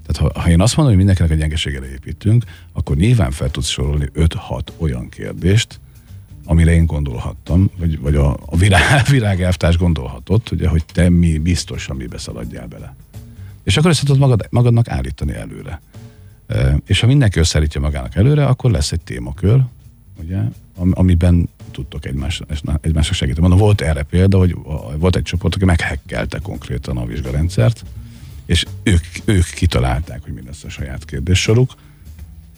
Tehát 0.06 0.34
ha, 0.34 0.42
ha 0.42 0.50
én 0.50 0.62
azt 0.62 0.76
mondom, 0.76 0.96
hogy 0.96 1.04
mindenkinek 1.06 1.32
a 1.38 1.42
gyengeségére 1.42 1.92
építünk, 1.92 2.44
akkor 2.74 2.96
nyilván 2.96 3.32
fel 3.32 3.50
tudsz 3.50 3.68
sorolni 3.68 4.10
5-6 4.16 4.60
olyan 4.78 5.10
kérdést, 5.10 5.80
amire 6.46 6.72
én 6.74 6.86
gondolhattam, 6.86 7.70
vagy, 7.78 8.00
vagy 8.00 8.16
a, 8.16 8.38
a 8.46 8.58
virág, 8.58 9.06
virágelvtárs 9.10 9.78
gondolhatott, 9.78 10.52
ugye, 10.52 10.68
hogy 10.68 10.86
te 10.94 11.10
mi 11.10 11.38
biztos, 11.38 11.88
amibe 11.88 12.18
szaladjál 12.18 12.68
bele. 12.68 12.96
És 13.64 13.78
akkor 13.78 13.90
ezt 13.90 14.00
tudod 14.00 14.18
magad, 14.18 14.48
magadnak 14.50 14.90
állítani 14.90 15.34
előre. 15.34 15.82
E, 16.48 16.78
és 16.86 17.00
ha 17.00 17.08
mindenki 17.08 17.40
összeállítja 17.40 17.82
magának 17.82 18.16
előre, 18.16 18.46
akkor 18.46 18.72
lesz 18.72 18.92
egy 18.92 19.02
témakör, 19.02 19.64
ugye, 20.20 20.38
am- 20.76 20.94
amiben 20.96 21.50
tudtok 21.72 22.06
egymás, 22.06 22.42
egymásra 22.82 23.14
segíteni. 23.14 23.48
Mondom, 23.48 23.66
volt 23.66 23.82
erre 23.82 24.04
példa, 24.04 24.38
hogy 24.38 24.56
volt 24.98 25.16
egy 25.16 25.24
csoport, 25.24 25.56
aki 25.56 25.66
meghekkelte 25.66 26.40
konkrétan 26.40 26.98
a 26.98 27.06
vizsgarendszert, 27.06 27.86
és 28.46 28.66
ők, 28.84 29.04
ők 29.26 29.46
kitalálták, 29.46 30.24
hogy 30.24 30.34
mi 30.34 30.42
lesz 30.46 30.64
a 30.64 30.70
saját 30.70 31.06
kérdéssoruk, 31.06 31.74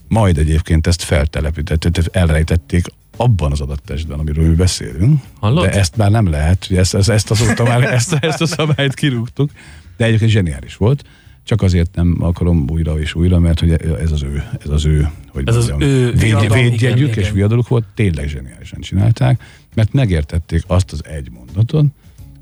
majd 0.07 0.37
egyébként 0.37 0.87
ezt 0.87 1.01
feltelepítették, 1.01 1.97
elrejtették 2.11 2.85
abban 3.17 3.51
az 3.51 3.61
adattestben, 3.61 4.19
amiről 4.19 4.49
mi 4.49 4.55
beszélünk, 4.55 5.23
Hallod? 5.39 5.65
de 5.65 5.71
ezt 5.71 5.97
már 5.97 6.11
nem 6.11 6.29
lehet, 6.29 6.67
ezt, 6.71 6.95
ezt, 6.95 7.09
ezt 7.09 7.31
azóta 7.31 7.63
már 7.63 7.83
ezt, 7.83 8.13
ezt 8.13 8.41
a 8.41 8.45
szabályt 8.55 8.93
kirúgtuk, 8.93 9.51
de 9.97 10.05
egyébként 10.05 10.31
zseniális 10.31 10.75
volt, 10.75 11.03
csak 11.43 11.61
azért 11.61 11.95
nem 11.95 12.17
akarom 12.19 12.65
újra 12.69 12.99
és 12.99 13.13
újra, 13.13 13.39
mert 13.39 13.59
hogy 13.59 13.71
ez 13.71 14.11
az 14.11 14.23
ő, 14.23 14.43
ez 14.63 14.69
az 14.69 14.85
ő, 14.85 15.09
hogy 15.27 15.43
Ez 15.47 15.55
az 15.55 15.67
mondjam, 15.67 15.89
ő 15.89 16.11
véd, 16.11 16.19
viadal, 16.19 16.57
védjegyük 16.57 17.11
igen, 17.11 17.23
és 17.23 17.31
viadaluk 17.31 17.67
volt, 17.67 17.85
tényleg 17.95 18.27
zseniálisan 18.27 18.79
csinálták, 18.79 19.43
mert 19.73 19.93
megértették 19.93 20.63
azt 20.67 20.91
az 20.91 21.05
egy 21.05 21.31
mondatot, 21.31 21.85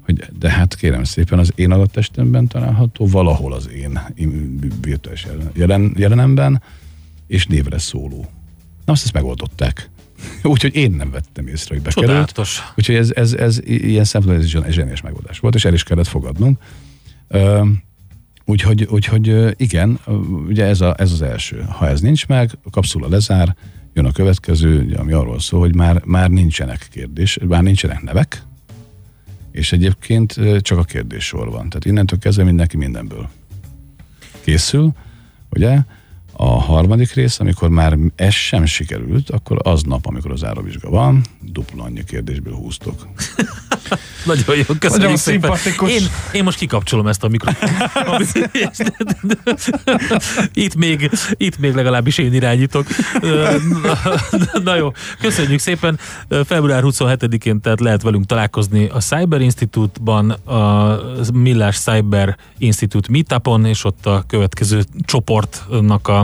hogy 0.05 0.23
de 0.39 0.49
hát 0.49 0.75
kérem 0.75 1.03
szépen 1.03 1.39
az 1.39 1.51
én 1.55 1.71
adattestemben 1.71 2.47
található, 2.47 3.07
valahol 3.07 3.53
az 3.53 3.69
én 3.69 3.99
im- 4.15 4.85
virtuális 4.85 5.25
jelen, 5.25 5.51
jelen, 5.53 5.93
jelenemben, 5.97 6.61
és 7.27 7.45
névre 7.45 7.77
szóló. 7.77 8.25
Na 8.85 8.93
azt 8.93 9.03
ezt 9.03 9.13
megoldották. 9.13 9.89
Úgyhogy 10.43 10.75
én 10.75 10.91
nem 10.91 11.11
vettem 11.11 11.47
észre, 11.47 11.73
hogy 11.75 11.83
bekerült. 11.83 12.07
Csodálatos. 12.07 12.61
Úgyhogy 12.77 12.95
ez, 12.95 13.11
ez, 13.11 13.33
ez 13.33 13.59
ilyen 13.65 14.03
szempontból 14.03 14.45
ez 14.45 14.63
egy 14.65 14.73
zseniás 14.73 15.01
megoldás 15.01 15.39
volt, 15.39 15.55
és 15.55 15.65
el 15.65 15.73
is 15.73 15.83
kellett 15.83 16.07
fogadnunk. 16.07 16.59
Úgyhogy, 18.45 18.83
úgyhogy 18.83 19.53
igen, 19.61 19.99
ugye 20.47 20.65
ez, 20.65 20.81
a, 20.81 20.95
ez 20.97 21.11
az 21.11 21.21
első. 21.21 21.65
Ha 21.69 21.87
ez 21.87 22.01
nincs 22.01 22.27
meg, 22.27 22.51
a 22.63 22.69
kapszula 22.69 23.07
lezár, 23.07 23.55
jön 23.93 24.05
a 24.05 24.11
következő, 24.11 24.95
ami 24.97 25.11
arról 25.11 25.39
szól, 25.39 25.59
hogy 25.59 25.75
már, 25.75 26.01
már 26.05 26.29
nincsenek 26.29 26.87
kérdés, 26.91 27.37
már 27.47 27.63
nincsenek 27.63 28.01
nevek, 28.01 28.43
és 29.51 29.71
egyébként 29.71 30.39
csak 30.61 30.77
a 30.77 30.83
kérdéssor 30.83 31.49
van. 31.49 31.69
Tehát 31.69 31.85
innentől 31.85 32.19
kezdve 32.19 32.43
mindenki 32.43 32.77
mindenből 32.77 33.29
készül, 34.41 34.91
ugye? 35.49 35.79
A 36.35 36.61
harmadik 36.61 37.13
rész, 37.13 37.39
amikor 37.39 37.69
már 37.69 37.97
ez 38.15 38.33
sem 38.33 38.65
sikerült, 38.65 39.29
akkor 39.29 39.57
aznap, 39.63 40.05
amikor 40.05 40.31
az 40.31 40.43
áravizsga 40.43 40.89
van, 40.89 41.21
dupla 41.41 41.83
annyi 41.83 42.03
kérdésből 42.03 42.53
húztok. 42.53 43.07
Nagyon 44.25 44.55
jó, 44.55 44.63
köszönjük 44.63 45.01
Nagyon 45.01 45.17
szépen. 45.17 45.55
szimpatikus. 45.55 45.91
Én, 45.91 46.07
én 46.31 46.43
most 46.43 46.57
kikapcsolom 46.57 47.07
ezt 47.07 47.23
a 47.23 47.27
mikrofont. 47.27 47.71
itt, 50.53 50.75
még, 50.75 51.09
itt 51.37 51.57
még 51.59 51.73
legalábbis 51.73 52.17
én 52.17 52.33
irányítok. 52.33 52.87
Na, 53.21 54.59
na 54.63 54.75
jó, 54.75 54.91
köszönjük 55.19 55.59
szépen. 55.59 55.99
Február 56.45 56.83
27-én 56.85 57.61
tehát 57.61 57.79
lehet 57.79 58.01
velünk 58.01 58.25
találkozni 58.25 58.87
a 58.87 58.99
Cyber 58.99 59.41
Institute-ban, 59.41 60.29
a 60.29 60.99
Millás 61.33 61.77
Cyber 61.77 62.37
Institute 62.57 63.07
Meetupon, 63.11 63.65
és 63.65 63.83
ott 63.83 64.05
a 64.05 64.23
következő 64.27 64.83
csoportnak 65.05 66.07
a 66.07 66.22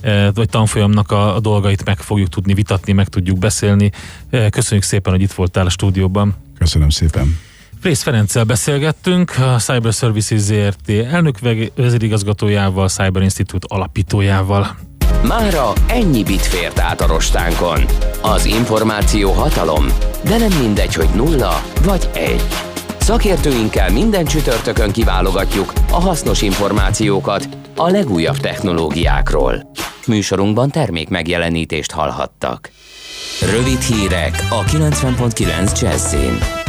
eh, 0.00 0.28
vagy 0.34 0.48
tanfolyamnak 0.48 1.10
a, 1.10 1.36
a 1.36 1.40
dolgait 1.40 1.84
meg 1.84 1.98
fogjuk 1.98 2.28
tudni 2.28 2.54
vitatni, 2.54 2.92
meg 2.92 3.08
tudjuk 3.08 3.38
beszélni. 3.38 3.90
Eh, 4.30 4.48
Köszönjük 4.50 4.84
szépen, 4.84 5.12
hogy 5.12 5.22
itt 5.22 5.32
voltál 5.32 5.66
a 5.66 5.70
stúdióban. 5.70 6.34
Köszönöm 6.58 6.88
szépen. 6.88 7.38
Prész 7.80 8.02
Ferenccel 8.02 8.44
beszélgettünk, 8.44 9.38
a 9.38 9.56
Cyber 9.58 9.92
Services 9.92 10.40
ZRT 10.40 10.88
elnök 10.88 11.38
vezérigazgatójával, 11.74 12.88
Cyber 12.88 13.22
Institute 13.22 13.66
alapítójával. 13.70 14.76
Mára 15.26 15.72
ennyi 15.86 16.22
bit 16.22 16.40
fért 16.46 16.78
át 16.78 17.00
a 17.00 17.06
rostánkon. 17.06 17.84
Az 18.22 18.44
információ 18.44 19.32
hatalom, 19.32 19.86
de 20.24 20.38
nem 20.38 20.58
mindegy, 20.60 20.94
hogy 20.94 21.08
nulla 21.14 21.62
vagy 21.84 22.10
egy. 22.14 22.69
Szakértőinkkel 23.10 23.90
minden 23.90 24.24
csütörtökön 24.24 24.90
kiválogatjuk 24.90 25.72
a 25.90 26.00
hasznos 26.00 26.42
információkat 26.42 27.48
a 27.76 27.88
legújabb 27.88 28.36
technológiákról. 28.36 29.70
Műsorunkban 30.06 30.70
termék 30.70 31.08
megjelenítést 31.08 31.92
hallhattak. 31.92 32.70
Rövid 33.40 33.80
hírek 33.80 34.46
a 34.50 34.64
90.9 34.64 35.80
Jazzin. 35.80 36.59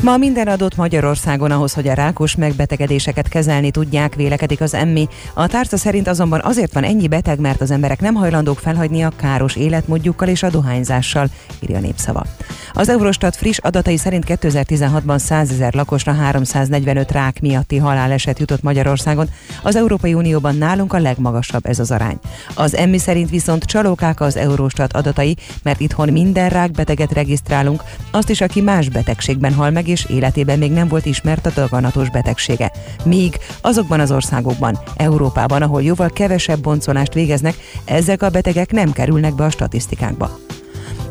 Ma 0.00 0.16
minden 0.16 0.48
adott 0.48 0.76
Magyarországon 0.76 1.50
ahhoz, 1.50 1.72
hogy 1.72 1.88
a 1.88 1.94
rákos 1.94 2.34
megbetegedéseket 2.34 3.28
kezelni 3.28 3.70
tudják, 3.70 4.14
vélekedik 4.14 4.60
az 4.60 4.74
emmi. 4.74 5.08
A 5.34 5.46
tárca 5.46 5.76
szerint 5.76 6.08
azonban 6.08 6.40
azért 6.44 6.72
van 6.72 6.84
ennyi 6.84 7.08
beteg, 7.08 7.38
mert 7.38 7.60
az 7.60 7.70
emberek 7.70 8.00
nem 8.00 8.14
hajlandók 8.14 8.58
felhagyni 8.58 9.02
a 9.02 9.12
káros 9.16 9.56
életmódjukkal 9.56 10.28
és 10.28 10.42
a 10.42 10.50
dohányzással, 10.50 11.28
írja 11.60 11.76
a 11.76 11.80
népszava. 11.80 12.24
Az 12.72 12.88
Eurostat 12.88 13.36
friss 13.36 13.58
adatai 13.58 13.96
szerint 13.96 14.24
2016-ban 14.28 15.18
100 15.18 15.50
ezer 15.50 15.74
lakosra 15.74 16.12
345 16.12 17.12
rák 17.12 17.40
miatti 17.40 17.76
haláleset 17.76 18.38
jutott 18.38 18.62
Magyarországon. 18.62 19.28
Az 19.62 19.76
Európai 19.76 20.14
Unióban 20.14 20.56
nálunk 20.56 20.92
a 20.92 20.98
legmagasabb 20.98 21.66
ez 21.66 21.78
az 21.78 21.90
arány. 21.90 22.18
Az 22.54 22.74
emmi 22.74 22.98
szerint 22.98 23.30
viszont 23.30 23.64
csalókák 23.64 24.20
az 24.20 24.36
Eurostat 24.36 24.92
adatai, 24.92 25.36
mert 25.62 25.80
itthon 25.80 26.08
minden 26.08 26.48
rákbeteget 26.48 27.12
regisztrálunk, 27.12 27.82
azt 28.10 28.30
is, 28.30 28.40
aki 28.40 28.60
más 28.60 28.88
betegségben 28.88 29.54
hal 29.54 29.70
meg, 29.70 29.85
és 29.86 30.04
életében 30.04 30.58
még 30.58 30.72
nem 30.72 30.88
volt 30.88 31.06
ismert 31.06 31.46
a 31.46 31.50
daganatos 31.54 32.10
betegsége. 32.10 32.72
Míg 33.04 33.38
azokban 33.60 34.00
az 34.00 34.10
országokban, 34.10 34.78
Európában, 34.96 35.62
ahol 35.62 35.82
jóval 35.82 36.10
kevesebb 36.10 36.60
boncolást 36.60 37.14
végeznek, 37.14 37.54
ezek 37.84 38.22
a 38.22 38.30
betegek 38.30 38.72
nem 38.72 38.92
kerülnek 38.92 39.34
be 39.34 39.44
a 39.44 39.50
statisztikákba. 39.50 40.38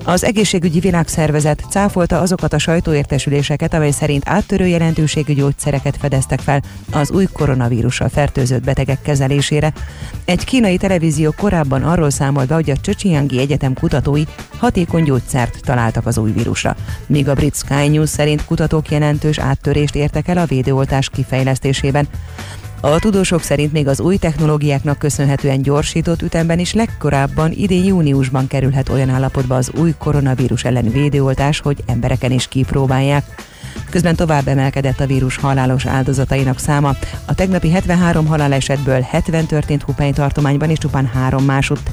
Az 0.08 0.24
egészségügyi 0.24 0.80
világszervezet 0.80 1.64
cáfolta 1.70 2.20
azokat 2.20 2.54
a 2.54 2.58
sajtóértesüléseket, 2.58 3.74
amely 3.74 3.92
szerint 3.92 4.30
áttörő 4.30 4.68
jelentőségű 4.68 5.34
gyógyszereket 5.34 5.98
fedeztek 5.98 6.40
fel 6.40 6.62
az 6.92 7.12
új 7.12 7.26
koronavírussal 7.34 8.10
fertőzött 8.10 8.64
betegek 8.64 9.02
kezelésére. 9.02 9.74
Egy 10.26 10.44
kínai 10.44 10.78
televízió 10.78 11.34
korábban 11.38 11.84
arról 11.84 12.10
számolt 12.10 12.48
be, 12.48 12.54
hogy 12.54 12.70
a 12.70 12.78
Csöcsiangi 12.78 13.40
Egyetem 13.40 13.74
kutatói 13.74 14.24
hatékony 14.58 15.04
gyógyszert 15.04 15.60
találtak 15.62 16.06
az 16.06 16.18
új 16.18 16.32
vírusra, 16.32 16.76
míg 17.08 17.30
a 17.30 17.34
brit 17.34 17.56
Sky 17.56 17.88
News 17.88 18.10
szerint 18.10 18.46
kutatók 18.46 18.92
jelentős 18.92 19.40
áttörést 19.40 19.96
értek 19.96 20.28
el 20.28 20.38
a 20.38 20.46
védőoltás 20.46 21.10
kifejlesztésében. 21.10 22.08
A 22.86 23.00
tudósok 23.00 23.42
szerint 23.42 23.72
még 23.72 23.88
az 23.88 24.00
új 24.00 24.18
technológiáknak 24.18 24.98
köszönhetően 24.98 25.62
gyorsított 25.62 26.22
ütemben 26.22 26.60
is 26.60 26.74
legkorábban 26.74 27.52
idén 27.52 27.84
júniusban 27.84 28.48
kerülhet 28.48 28.90
olyan 28.90 29.10
állapotba 29.10 29.56
az 29.56 29.72
új 29.78 29.94
koronavírus 29.98 30.64
elleni 30.64 30.90
védőoltás, 30.90 31.60
hogy 31.60 31.84
embereken 31.86 32.32
is 32.32 32.48
kipróbálják. 32.48 33.24
Közben 33.90 34.16
tovább 34.16 34.48
emelkedett 34.48 35.00
a 35.00 35.06
vírus 35.06 35.38
halálos 35.38 35.86
áldozatainak 35.86 36.60
száma. 36.60 36.96
A 37.26 37.36
tegnapi 37.36 37.70
73 37.70 38.26
halálesetből 38.26 39.02
70 39.02 39.46
történt 39.46 39.84
Hupei 39.84 40.12
tartományban 40.12 40.70
és 40.70 40.78
csupán 40.78 41.06
három 41.06 41.44
másutt. 41.44 41.90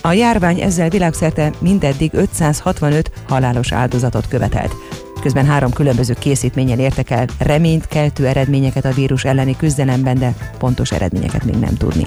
A 0.00 0.12
járvány 0.12 0.60
ezzel 0.60 0.88
világszerte 0.88 1.52
mindeddig 1.58 2.10
565 2.14 3.10
halálos 3.28 3.72
áldozatot 3.72 4.28
követelt. 4.28 4.74
Közben 5.20 5.46
három 5.46 5.72
különböző 5.72 6.14
készítményen 6.14 6.78
értek 6.78 7.10
el 7.10 7.26
reményt 7.38 7.86
keltő 7.86 8.26
eredményeket 8.26 8.84
a 8.84 8.92
vírus 8.92 9.24
elleni 9.24 9.56
küzdelemben, 9.56 10.18
de 10.18 10.34
pontos 10.58 10.92
eredményeket 10.92 11.44
még 11.44 11.54
nem 11.54 11.74
tudni. 11.74 12.06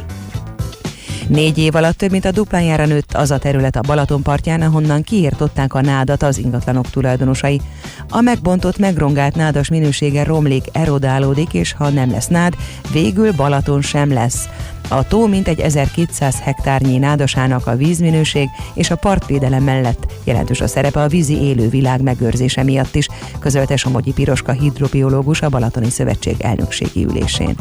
Négy 1.31 1.57
év 1.57 1.75
alatt 1.75 1.97
több 1.97 2.11
mint 2.11 2.25
a 2.25 2.31
duplájára 2.31 2.85
nőtt 2.85 3.13
az 3.13 3.31
a 3.31 3.37
terület 3.37 3.75
a 3.75 3.81
Balaton 3.81 4.21
partján, 4.21 4.61
ahonnan 4.61 5.03
kiirtották 5.03 5.73
a 5.73 5.81
nádat 5.81 6.23
az 6.23 6.37
ingatlanok 6.37 6.89
tulajdonosai. 6.89 7.61
A 8.09 8.21
megbontott, 8.21 8.77
megrongált 8.77 9.35
nádas 9.35 9.69
minősége 9.69 10.23
romlik, 10.23 10.65
erodálódik, 10.71 11.53
és 11.53 11.73
ha 11.73 11.89
nem 11.89 12.11
lesz 12.11 12.27
nád, 12.27 12.53
végül 12.91 13.31
Balaton 13.31 13.81
sem 13.81 14.13
lesz. 14.13 14.49
A 14.89 15.07
tó 15.07 15.27
mintegy 15.27 15.59
1200 15.59 16.39
hektárnyi 16.39 16.97
nádasának 16.97 17.67
a 17.67 17.75
vízminőség 17.75 18.49
és 18.73 18.91
a 18.91 18.95
partvédelem 18.95 19.63
mellett 19.63 20.13
jelentős 20.23 20.61
a 20.61 20.67
szerepe 20.67 21.01
a 21.01 21.07
vízi 21.07 21.41
élővilág 21.41 22.01
megőrzése 22.01 22.63
miatt 22.63 22.95
is, 22.95 23.07
közölte 23.39 23.75
Somogyi 23.75 24.11
Piroska 24.11 24.51
hidrobiológus 24.51 25.41
a 25.41 25.49
Balatoni 25.49 25.89
Szövetség 25.89 26.35
elnökségi 26.39 27.03
ülésén. 27.03 27.55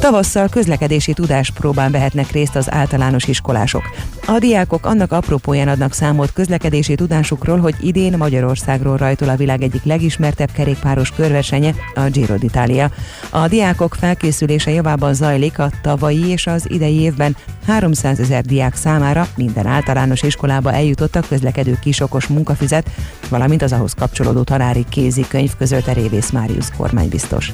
Tavasszal 0.00 0.48
közlekedési 0.48 1.12
tudáspróbán 1.12 1.92
vehetnek 1.92 2.30
részt 2.30 2.56
az 2.56 2.72
általános 2.72 3.24
iskolások. 3.24 3.82
A 4.26 4.38
diákok 4.38 4.86
annak 4.86 5.12
apropóján 5.12 5.68
adnak 5.68 5.92
számot 5.92 6.32
közlekedési 6.32 6.94
tudásukról, 6.94 7.58
hogy 7.58 7.74
idén 7.80 8.16
Magyarországról 8.16 8.96
rajtol 8.96 9.28
a 9.28 9.36
világ 9.36 9.62
egyik 9.62 9.84
legismertebb 9.84 10.50
kerékpáros 10.52 11.10
körversenye, 11.10 11.74
a 11.94 12.00
Giro 12.00 12.34
d'Italia. 12.38 12.90
A 13.30 13.48
diákok 13.48 13.94
felkészülése 13.94 14.70
javában 14.70 15.14
zajlik 15.14 15.58
a 15.58 15.70
tavalyi 15.82 16.28
és 16.28 16.46
az 16.46 16.70
idei 16.70 17.00
évben 17.00 17.36
300 17.66 18.20
ezer 18.20 18.44
diák 18.44 18.74
számára 18.74 19.26
minden 19.36 19.66
általános 19.66 20.22
iskolába 20.22 20.72
eljutott 20.72 21.16
a 21.16 21.24
közlekedő 21.28 21.78
kisokos 21.80 22.26
munkafizet, 22.26 22.90
valamint 23.28 23.62
az 23.62 23.72
ahhoz 23.72 23.94
kapcsolódó 23.94 24.42
tanári 24.42 24.84
kézikönyv 24.88 25.50
közölte 25.58 25.92
Révész 25.92 26.30
Máriusz 26.30 26.72
kormánybiztos. 26.76 27.52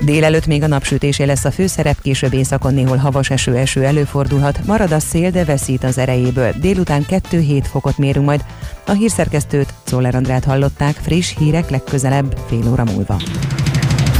Délelőtt 0.00 0.46
még 0.46 0.62
a 0.62 0.66
napsütésé 0.66 1.24
lesz 1.24 1.44
a 1.44 1.50
főszerep, 1.50 2.00
később 2.02 2.32
éjszakon 2.32 2.74
néhol 2.74 2.96
havas 2.96 3.30
eső-eső 3.30 3.84
előfordulhat, 3.84 4.66
marad 4.66 4.92
a 4.92 5.00
szél, 5.00 5.30
de 5.30 5.44
veszít 5.44 5.84
az 5.84 5.98
erejéből. 5.98 6.52
Délután 6.60 7.06
2-7 7.08 7.64
fokot 7.70 7.98
mérünk 7.98 8.26
majd. 8.26 8.44
A 8.86 8.92
hírszerkesztőt, 8.92 9.74
Czoller 9.84 10.14
Andrát 10.14 10.44
hallották, 10.44 10.96
friss 10.96 11.34
hírek 11.38 11.70
legközelebb 11.70 12.38
fél 12.48 12.70
óra 12.70 12.84
múlva. 12.84 13.16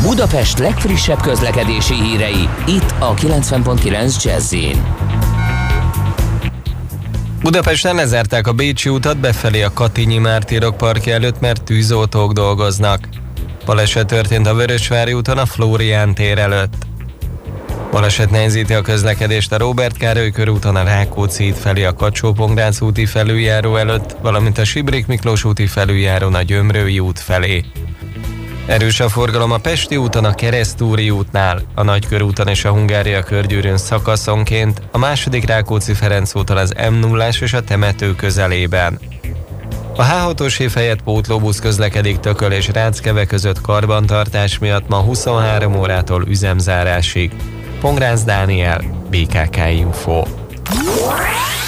Budapest 0.03 0.59
legfrissebb 0.59 1.21
közlekedési 1.21 1.95
hírei, 1.95 2.49
itt 2.67 2.95
a 2.99 3.15
90.9 3.15 4.25
jazz 4.25 4.55
Budapesten 7.43 7.95
lezárták 7.95 8.47
a 8.47 8.53
Bécsi 8.53 8.89
utat 8.89 9.19
befelé 9.19 9.63
a 9.63 9.73
Katinyi 9.73 10.19
Mártírok 10.19 10.77
parkja 10.77 11.15
előtt, 11.15 11.41
mert 11.41 11.63
tűzoltók 11.63 12.33
dolgoznak. 12.33 13.09
Baleset 13.65 14.07
történt 14.07 14.47
a 14.47 14.55
Vörösvári 14.55 15.13
úton 15.13 15.39
a 15.39 15.47
Flórián 15.47 16.15
tér 16.15 16.39
előtt. 16.39 16.75
Baleset 17.91 18.31
nehezíti 18.31 18.75
a 18.75 18.81
közlekedést 18.81 19.53
a 19.53 19.59
Robert 19.59 19.97
Károly 19.97 20.31
körúton 20.31 20.77
a 20.77 20.83
Rákóczi 20.83 21.49
út 21.49 21.59
felé 21.59 21.85
a 21.85 21.95
kacsó 21.95 22.35
úti 22.81 23.07
felüljáró 23.07 23.77
előtt, 23.77 24.17
valamint 24.23 24.59
a 24.59 24.65
Sibrik 24.65 25.07
Miklós 25.07 25.45
úti 25.45 25.67
felüljárón 25.67 26.35
a 26.35 26.43
Gyömrői 26.43 26.99
út 26.99 27.19
felé. 27.19 27.65
Erős 28.67 29.01
a 29.01 29.09
forgalom 29.09 29.53
a 29.53 29.59
Pesti 29.59 29.97
úton, 29.97 30.25
a 30.25 30.35
Keresztúri 30.35 31.11
útnál, 31.11 31.63
a 31.75 31.83
Nagykörúton 31.83 32.49
és 32.49 32.65
a 32.65 32.71
Hungária 32.71 33.23
körgyűrűn 33.23 33.77
szakaszonként, 33.77 34.83
a 34.91 34.99
második 34.99 35.47
Rákóczi-Ferenc 35.47 36.35
úton 36.35 36.57
az 36.57 36.75
m 36.91 36.95
0 36.95 37.29
és 37.41 37.53
a 37.53 37.63
temető 37.63 38.15
közelében. 38.15 38.99
A 39.97 40.03
H6-os 40.03 40.61
év 40.61 40.73
helyett 40.73 41.03
pótlóbusz 41.03 41.59
közlekedik 41.59 42.19
Tököl 42.19 42.53
és 42.53 42.69
Ráckeve 42.69 43.25
között 43.25 43.61
karbantartás 43.61 44.59
miatt 44.59 44.89
ma 44.89 44.97
23 44.97 45.77
órától 45.77 46.25
üzemzárásig. 46.29 47.33
Pongrász 47.81 48.23
Dániel, 48.23 48.81
BKK 49.11 49.57
Info. 49.71 50.23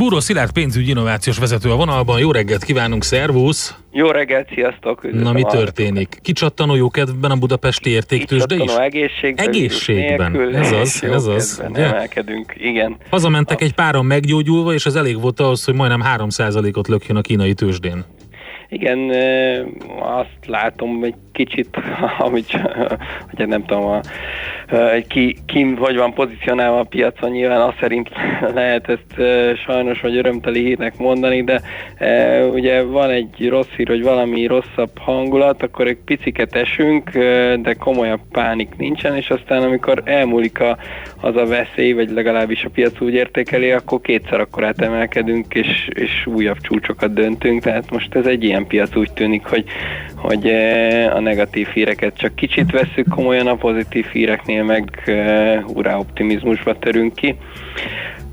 Búró 0.00 0.20
Szilárd 0.20 0.52
pénzügyi 0.52 0.90
innovációs 0.90 1.38
vezető 1.38 1.70
a 1.70 1.76
vonalban. 1.76 2.18
Jó 2.18 2.32
reggelt 2.32 2.64
kívánunk, 2.64 3.04
szervusz! 3.04 3.76
Jó 3.92 4.10
reggelt, 4.10 4.48
sziasztok! 4.54 5.12
Na, 5.12 5.32
mi 5.32 5.42
történik? 5.42 6.18
Kicsattanó 6.22 6.74
jó 6.74 6.90
kedvben 6.90 7.30
a 7.30 7.36
budapesti 7.36 7.90
értéktősde 7.90 8.54
is? 8.54 8.72
egészségben. 8.72 9.48
Egészségben, 9.48 10.32
nélkül, 10.32 10.56
ez 10.56 10.72
az, 10.72 11.04
ez 11.04 11.26
az. 11.26 11.62
Emelkedünk, 11.72 12.54
igen. 12.56 12.96
Hazamentek 13.10 13.60
egy 13.60 13.74
páron 13.74 14.04
meggyógyulva, 14.04 14.72
és 14.72 14.86
az 14.86 14.96
elég 14.96 15.20
volt 15.20 15.40
ahhoz, 15.40 15.64
hogy 15.64 15.74
majdnem 15.74 16.02
3%-ot 16.16 16.88
lökjön 16.88 17.16
a 17.16 17.20
kínai 17.20 17.54
tőzsdén. 17.54 18.04
Igen, 18.68 19.10
azt 19.98 20.46
látom 20.46 21.04
egy 21.04 21.14
kicsit, 21.44 21.76
amit, 22.26 22.50
hogy 23.34 23.46
nem 23.46 23.64
tudom, 23.64 24.00
ki, 25.08 25.36
ki 25.46 25.74
hogy 25.78 25.96
van 25.96 26.14
pozícionálva 26.14 26.78
a 26.78 26.84
piacon, 26.84 27.30
nyilván 27.30 27.60
azt 27.60 27.78
szerint 27.80 28.10
lehet 28.54 28.88
ezt 28.88 29.14
sajnos 29.64 30.00
vagy 30.00 30.16
örömteli 30.16 30.64
hírnek 30.64 30.98
mondani, 30.98 31.44
de 31.44 31.60
ugye 32.52 32.82
van 32.82 33.10
egy 33.10 33.48
rossz 33.48 33.70
hír, 33.76 33.88
hogy 33.88 34.02
valami 34.02 34.46
rosszabb 34.46 34.98
hangulat, 34.98 35.62
akkor 35.62 35.86
egy 35.86 35.98
piciket 36.04 36.54
esünk, 36.54 37.10
de 37.62 37.74
komolyabb 37.78 38.20
pánik 38.30 38.76
nincsen, 38.76 39.16
és 39.16 39.30
aztán 39.30 39.62
amikor 39.62 40.02
elmúlik 40.04 40.60
a, 40.60 40.78
az 41.20 41.36
a 41.36 41.46
veszély, 41.46 41.92
vagy 41.92 42.10
legalábbis 42.10 42.64
a 42.64 42.70
piac 42.70 43.00
úgy 43.00 43.14
értékeli, 43.14 43.70
akkor 43.70 44.00
kétszer 44.00 44.40
akkor 44.40 44.64
átemelkedünk, 44.64 45.54
és, 45.54 45.88
és 45.92 46.26
újabb 46.26 46.58
csúcsokat 46.60 47.12
döntünk, 47.12 47.62
tehát 47.62 47.90
most 47.90 48.14
ez 48.14 48.26
egy 48.26 48.44
ilyen 48.44 48.66
piac 48.66 48.96
úgy 48.96 49.12
tűnik, 49.12 49.46
hogy, 49.46 49.64
hogy 50.16 50.46
a 51.14 51.20
negatív 51.30 51.68
híreket 51.68 52.16
csak 52.16 52.34
kicsit 52.34 52.70
veszük 52.70 53.08
komolyan, 53.08 53.46
a 53.46 53.54
pozitív 53.54 54.06
híreknél 54.06 54.64
meg 54.64 55.02
uh, 55.06 55.76
urá 55.76 55.96
optimizmusba 55.96 56.78
törünk 56.78 57.14
ki. 57.14 57.36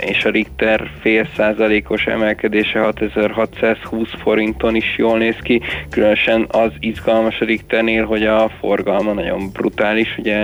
és 0.00 0.24
a 0.24 0.30
Richter 0.30 0.90
fél 1.00 1.28
százalékos 1.36 2.06
emelkedése 2.06 2.80
6620 2.80 4.08
forinton 4.22 4.74
is 4.74 4.94
jól 4.98 5.18
néz 5.18 5.36
ki. 5.42 5.60
Különösen 5.90 6.46
az 6.50 6.70
izgalmas 6.80 7.40
a 7.40 7.44
Richternél, 7.44 8.04
hogy 8.04 8.26
a 8.26 8.50
forgalma 8.60 9.12
nagyon 9.12 9.50
brutális, 9.52 10.18
ugye 10.18 10.36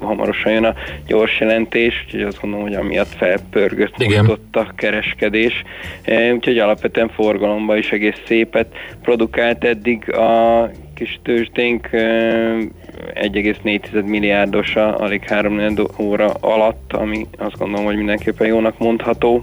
hamarosan 0.00 0.52
jön 0.52 0.64
a 0.64 0.74
gyors 1.06 1.40
jelentés, 1.40 2.02
úgyhogy 2.06 2.22
azt 2.22 2.40
gondolom, 2.40 2.66
hogy 2.66 2.74
amiatt 2.74 3.14
felpörgött 3.16 3.94
ott 4.28 4.56
a 4.56 4.72
kereskedés. 4.76 5.62
E, 6.02 6.32
úgyhogy 6.32 6.58
alapvetően 6.58 7.08
forgalomban 7.08 7.76
is 7.78 7.92
egész 7.92 8.20
szépet 8.26 8.74
produkált 9.02 9.64
eddig 9.64 10.12
a 10.12 10.70
kis 10.94 11.20
tőzsdénk 11.22 11.88
1,4 11.92 13.94
e, 13.94 14.00
milliárdos 14.00 14.76
a 14.76 15.00
alig 15.00 15.24
3 15.24 15.60
óra 15.98 16.32
alatt, 16.40 16.92
ami 16.92 17.26
azt 17.38 17.58
gondolom, 17.58 17.84
hogy 17.84 17.96
mindenképpen 17.96 18.46
jónak 18.46 18.78
mondható. 18.78 19.42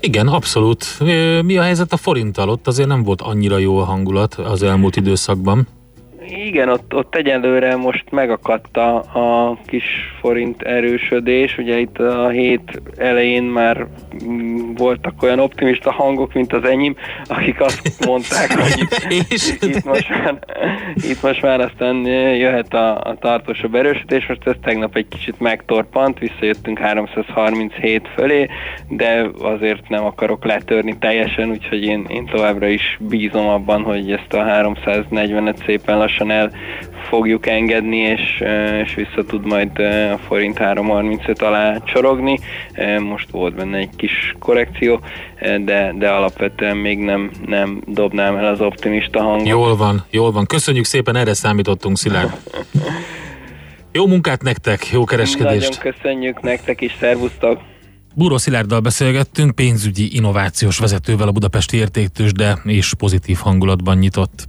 Igen, 0.00 0.28
abszolút. 0.28 0.84
Mi 1.42 1.56
a 1.56 1.62
helyzet 1.62 1.92
a 1.92 1.96
forinttal? 1.96 2.48
Ott 2.48 2.66
azért 2.66 2.88
nem 2.88 3.02
volt 3.02 3.20
annyira 3.20 3.58
jó 3.58 3.78
a 3.78 3.84
hangulat 3.84 4.34
az 4.34 4.62
elmúlt 4.62 4.96
időszakban. 4.96 5.66
Igen, 6.28 6.68
ott, 6.68 6.94
ott 6.94 7.14
egyelőre 7.14 7.76
most 7.76 8.04
megakadt 8.10 8.76
a, 8.76 8.96
a 8.96 9.58
kis 9.66 9.84
forint 10.20 10.62
erősödés. 10.62 11.58
Ugye 11.58 11.78
itt 11.78 11.98
a 11.98 12.28
hét 12.28 12.82
elején 12.96 13.42
már 13.42 13.86
mm, 14.24 14.74
voltak 14.74 15.22
olyan 15.22 15.38
optimista 15.38 15.92
hangok, 15.92 16.32
mint 16.32 16.52
az 16.52 16.64
enyém, 16.64 16.96
akik 17.26 17.60
azt 17.60 18.06
mondták, 18.06 18.52
hogy 18.60 18.86
itt, 19.08 19.62
itt, 19.62 19.84
most, 19.84 20.08
már, 20.08 20.38
itt 20.94 21.22
most 21.22 21.42
már 21.42 21.60
aztán 21.60 22.06
jöhet 22.36 22.74
a, 22.74 23.00
a 23.00 23.16
tartósabb 23.20 23.74
erősödés. 23.74 24.26
Most 24.26 24.46
ez 24.46 24.54
tegnap 24.62 24.96
egy 24.96 25.08
kicsit 25.08 25.40
megtorpant, 25.40 26.18
visszajöttünk 26.18 26.78
337 26.78 28.08
fölé, 28.14 28.48
de 28.88 29.26
azért 29.40 29.88
nem 29.88 30.04
akarok 30.04 30.44
letörni 30.44 30.98
teljesen, 30.98 31.50
úgyhogy 31.50 31.82
én, 31.82 32.04
én 32.08 32.26
továbbra 32.26 32.66
is 32.66 32.98
bízom 33.00 33.46
abban, 33.46 33.82
hogy 33.82 34.12
ezt 34.12 34.32
a 34.32 34.44
340-et 34.44 35.64
szépen 35.64 35.98
lassan 35.98 36.13
lassan 36.18 36.30
el 36.30 36.50
fogjuk 37.08 37.46
engedni, 37.46 37.96
és, 37.96 38.42
és 38.84 38.94
vissza 38.94 39.24
tud 39.26 39.46
majd 39.46 39.78
a 40.12 40.18
forint 40.26 40.58
3.35 40.58 41.42
alá 41.42 41.78
csorogni. 41.84 42.38
Most 42.98 43.30
volt 43.30 43.54
benne 43.54 43.76
egy 43.76 43.96
kis 43.96 44.34
korrekció, 44.38 45.00
de, 45.64 45.92
de 45.98 46.08
alapvetően 46.08 46.76
még 46.76 46.98
nem, 46.98 47.30
nem 47.46 47.80
dobnám 47.86 48.36
el 48.36 48.46
az 48.46 48.60
optimista 48.60 49.22
hangot. 49.22 49.46
Jól 49.46 49.76
van, 49.76 50.04
jól 50.10 50.32
van. 50.32 50.46
Köszönjük 50.46 50.84
szépen, 50.84 51.16
erre 51.16 51.34
számítottunk, 51.34 51.96
Szilárd. 51.96 52.32
Jó 53.92 54.06
munkát 54.06 54.42
nektek, 54.42 54.88
jó 54.92 55.04
kereskedést! 55.04 55.78
Nagyon 55.82 55.94
köszönjük 55.94 56.40
nektek 56.40 56.80
is, 56.80 56.96
szervusztok! 57.00 57.60
Búró 58.14 58.36
Szilárddal 58.36 58.80
beszélgettünk, 58.80 59.54
pénzügyi 59.54 60.16
innovációs 60.16 60.78
vezetővel 60.78 61.28
a 61.28 61.32
Budapesti 61.32 61.76
Értéktősde 61.76 62.58
és 62.64 62.94
pozitív 62.94 63.36
hangulatban 63.36 63.98
nyitott 63.98 64.48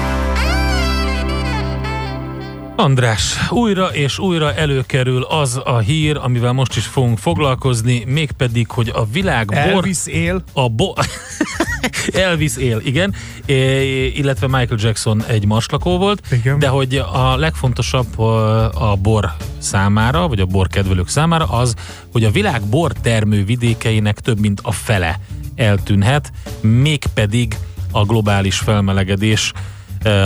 András, 2.81 3.49
újra 3.49 3.87
és 3.87 4.19
újra 4.19 4.53
előkerül 4.53 5.23
az 5.23 5.61
a 5.63 5.77
hír, 5.77 6.17
amivel 6.17 6.51
most 6.51 6.75
is 6.75 6.85
fogunk 6.85 7.17
foglalkozni, 7.17 8.03
mégpedig, 8.07 8.69
hogy 8.69 8.91
a 8.93 9.05
világ 9.05 9.45
bor... 9.45 9.57
Elvis 9.57 10.07
él. 10.07 10.43
A 10.53 10.69
bo... 10.69 10.93
Elvis 12.13 12.57
él, 12.57 12.81
igen, 12.83 13.13
é, 13.45 14.05
illetve 14.05 14.47
Michael 14.47 14.79
Jackson 14.79 15.23
egy 15.27 15.45
maslakó 15.45 15.97
volt, 15.97 16.21
Igen. 16.31 16.59
de 16.59 16.67
hogy 16.67 16.95
a 16.95 17.35
legfontosabb 17.35 18.19
a 18.19 18.97
bor 19.01 19.31
számára, 19.57 20.27
vagy 20.27 20.39
a 20.39 20.45
bor 20.45 20.67
kedvelők 20.67 21.07
számára 21.07 21.45
az, 21.45 21.75
hogy 22.11 22.23
a 22.23 22.31
világ 22.31 22.61
bor 22.61 22.91
termő 22.91 23.45
vidékeinek 23.45 24.19
több 24.19 24.39
mint 24.39 24.59
a 24.63 24.71
fele 24.71 25.19
eltűnhet, 25.55 26.31
mégpedig 26.61 27.57
a 27.91 28.05
globális 28.05 28.57
felmelegedés 28.57 29.51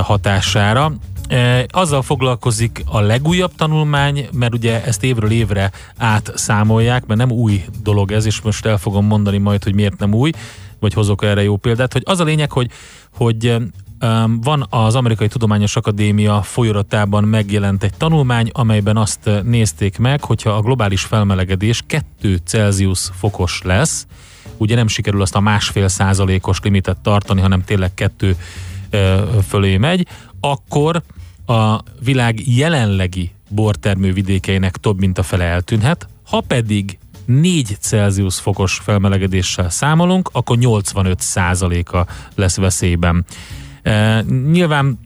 hatására. 0.03 0.93
Azzal 1.67 2.01
foglalkozik 2.01 2.84
a 2.86 2.99
legújabb 2.99 3.55
tanulmány, 3.55 4.28
mert 4.32 4.53
ugye 4.53 4.84
ezt 4.84 5.03
évről 5.03 5.32
évre 5.32 5.71
átszámolják, 5.97 7.05
mert 7.05 7.19
nem 7.19 7.32
új 7.32 7.63
dolog 7.84 8.11
ez, 8.11 8.26
és 8.26 8.41
most 8.41 8.65
el 8.65 8.78
fogom 8.78 9.05
mondani 9.05 9.38
majd, 9.38 9.63
hogy 9.63 9.73
miért 9.73 9.99
nem 9.99 10.13
új, 10.13 10.32
vagy 10.80 10.93
hozok 10.93 11.23
erre 11.23 11.43
jó 11.43 11.57
példát, 11.57 11.93
hogy 11.93 12.03
az 12.05 12.19
a 12.19 12.23
lényeg, 12.23 12.51
hogy, 12.51 12.71
hogy 13.13 13.55
van 14.41 14.65
az 14.69 14.95
Amerikai 14.95 15.28
Tudományos 15.28 15.76
Akadémia 15.76 16.41
folyoratában 16.41 17.23
megjelent 17.23 17.84
egy 17.84 17.93
tanulmány, 17.97 18.49
amelyben 18.53 18.97
azt 18.97 19.30
nézték 19.43 19.97
meg, 19.97 20.23
hogyha 20.23 20.49
a 20.49 20.61
globális 20.61 21.01
felmelegedés 21.01 21.84
2 21.88 22.39
Celsius 22.45 23.09
fokos 23.13 23.61
lesz, 23.63 24.07
ugye 24.57 24.76
nem 24.76 24.88
sikerül 24.88 25.21
azt 25.21 25.36
a 25.36 25.39
másfél 25.39 25.88
százalékos 25.88 26.59
limitet 26.63 26.97
tartani, 26.97 27.41
hanem 27.41 27.63
tényleg 27.63 27.93
kettő 27.93 28.36
fölé 29.47 29.78
megy, 29.78 30.07
akkor 30.52 31.02
a 31.46 31.80
világ 32.04 32.48
jelenlegi 32.48 33.32
bortermő 33.50 34.14
vidékeinek 34.14 34.78
több 34.78 35.00
mint 35.00 35.18
a 35.18 35.24
fele 35.24 35.43
eltűnhet, 35.43 36.08
ha 36.26 36.41
pedig 36.41 36.98
4 37.26 37.78
Celsius 37.80 38.39
fokos 38.39 38.80
felmelegedéssel 38.84 39.70
számolunk, 39.70 40.30
akkor 40.32 40.58
85 40.58 41.20
százaléka 41.20 42.08
lesz 42.36 42.58
veszélyben. 42.58 43.26
E, 43.82 44.22
nyilván 44.52 45.00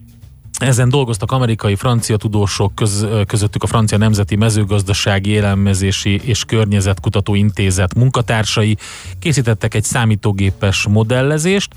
ezen 0.58 0.88
dolgoztak 0.88 1.32
amerikai, 1.32 1.74
francia 1.74 2.16
tudósok, 2.16 2.74
köz, 2.74 3.06
közöttük 3.26 3.62
a 3.62 3.66
Francia 3.66 3.98
Nemzeti 3.98 4.36
Mezőgazdasági 4.36 5.30
Élelmezési 5.30 6.20
és 6.24 6.44
Környezetkutató 6.44 7.34
Intézet 7.34 7.94
munkatársai, 7.94 8.76
készítettek 9.18 9.74
egy 9.74 9.84
számítógépes 9.84 10.86
modellezést, 10.88 11.74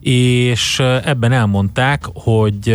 és 0.00 0.78
ebben 1.04 1.32
elmondták, 1.32 2.04
hogy 2.12 2.70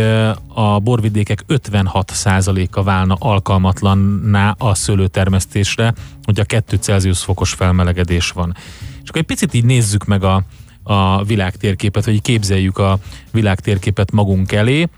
a 0.48 0.78
borvidékek 0.78 1.44
56%-a 1.48 2.82
válna 2.82 3.16
alkalmatlanná 3.18 4.54
a 4.58 4.74
szőlőtermesztésre, 4.74 5.94
hogy 6.22 6.40
a 6.40 6.44
2 6.44 6.76
Celsius 6.76 7.22
fokos 7.22 7.52
felmelegedés 7.52 8.30
van. 8.30 8.56
És 9.02 9.08
akkor 9.08 9.20
egy 9.20 9.26
picit 9.26 9.54
így 9.54 9.64
nézzük 9.64 10.04
meg 10.04 10.24
a, 10.24 10.42
a 10.82 11.24
világtérképet, 11.24 12.04
hogy 12.04 12.22
képzeljük 12.22 12.78
a 12.78 12.98
világtérképet 13.32 14.12
magunk 14.12 14.52
elé, 14.52 14.88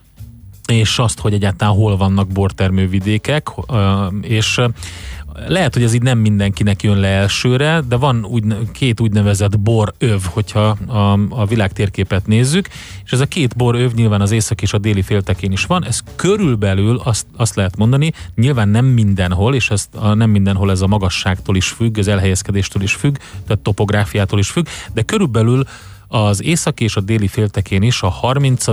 és 0.72 0.98
azt, 0.98 1.20
hogy 1.20 1.32
egyáltalán 1.32 1.74
hol 1.74 1.96
vannak 1.96 2.28
bortermő 2.28 2.88
vidékek, 2.88 3.48
és 4.20 4.60
lehet, 5.46 5.74
hogy 5.74 5.82
ez 5.82 5.94
így 5.94 6.02
nem 6.02 6.18
mindenkinek 6.18 6.82
jön 6.82 6.98
le 6.98 7.08
elsőre, 7.08 7.82
de 7.88 7.96
van 7.96 8.24
úgy, 8.24 8.44
két 8.72 9.00
úgynevezett 9.00 9.58
boröv, 9.60 10.22
hogyha 10.24 10.76
a, 10.86 11.18
a 11.28 11.46
világ 11.46 11.72
térképet 11.72 12.26
nézzük, 12.26 12.68
és 13.04 13.12
ez 13.12 13.20
a 13.20 13.26
két 13.26 13.56
boröv 13.56 13.92
nyilván 13.92 14.20
az 14.20 14.30
észak 14.30 14.62
és 14.62 14.72
a 14.72 14.78
déli 14.78 15.02
féltekén 15.02 15.52
is 15.52 15.64
van, 15.64 15.84
ez 15.84 16.00
körülbelül 16.16 17.00
azt, 17.04 17.26
azt 17.36 17.54
lehet 17.54 17.76
mondani, 17.76 18.12
nyilván 18.34 18.68
nem 18.68 18.84
mindenhol, 18.84 19.54
és 19.54 19.70
ezt 19.70 19.94
a, 19.94 20.14
nem 20.14 20.30
mindenhol 20.30 20.70
ez 20.70 20.80
a 20.80 20.86
magasságtól 20.86 21.56
is 21.56 21.68
függ, 21.68 21.98
az 21.98 22.08
elhelyezkedéstől 22.08 22.82
is 22.82 22.94
függ, 22.94 23.16
tehát 23.46 23.62
topográfiától 23.62 24.38
is 24.38 24.50
függ, 24.50 24.66
de 24.92 25.02
körülbelül 25.02 25.64
az 26.08 26.42
észak 26.42 26.80
és 26.80 26.96
a 26.96 27.00
déli 27.00 27.26
féltekén 27.26 27.82
is 27.82 28.02
a 28.02 28.08
30. 28.08 28.64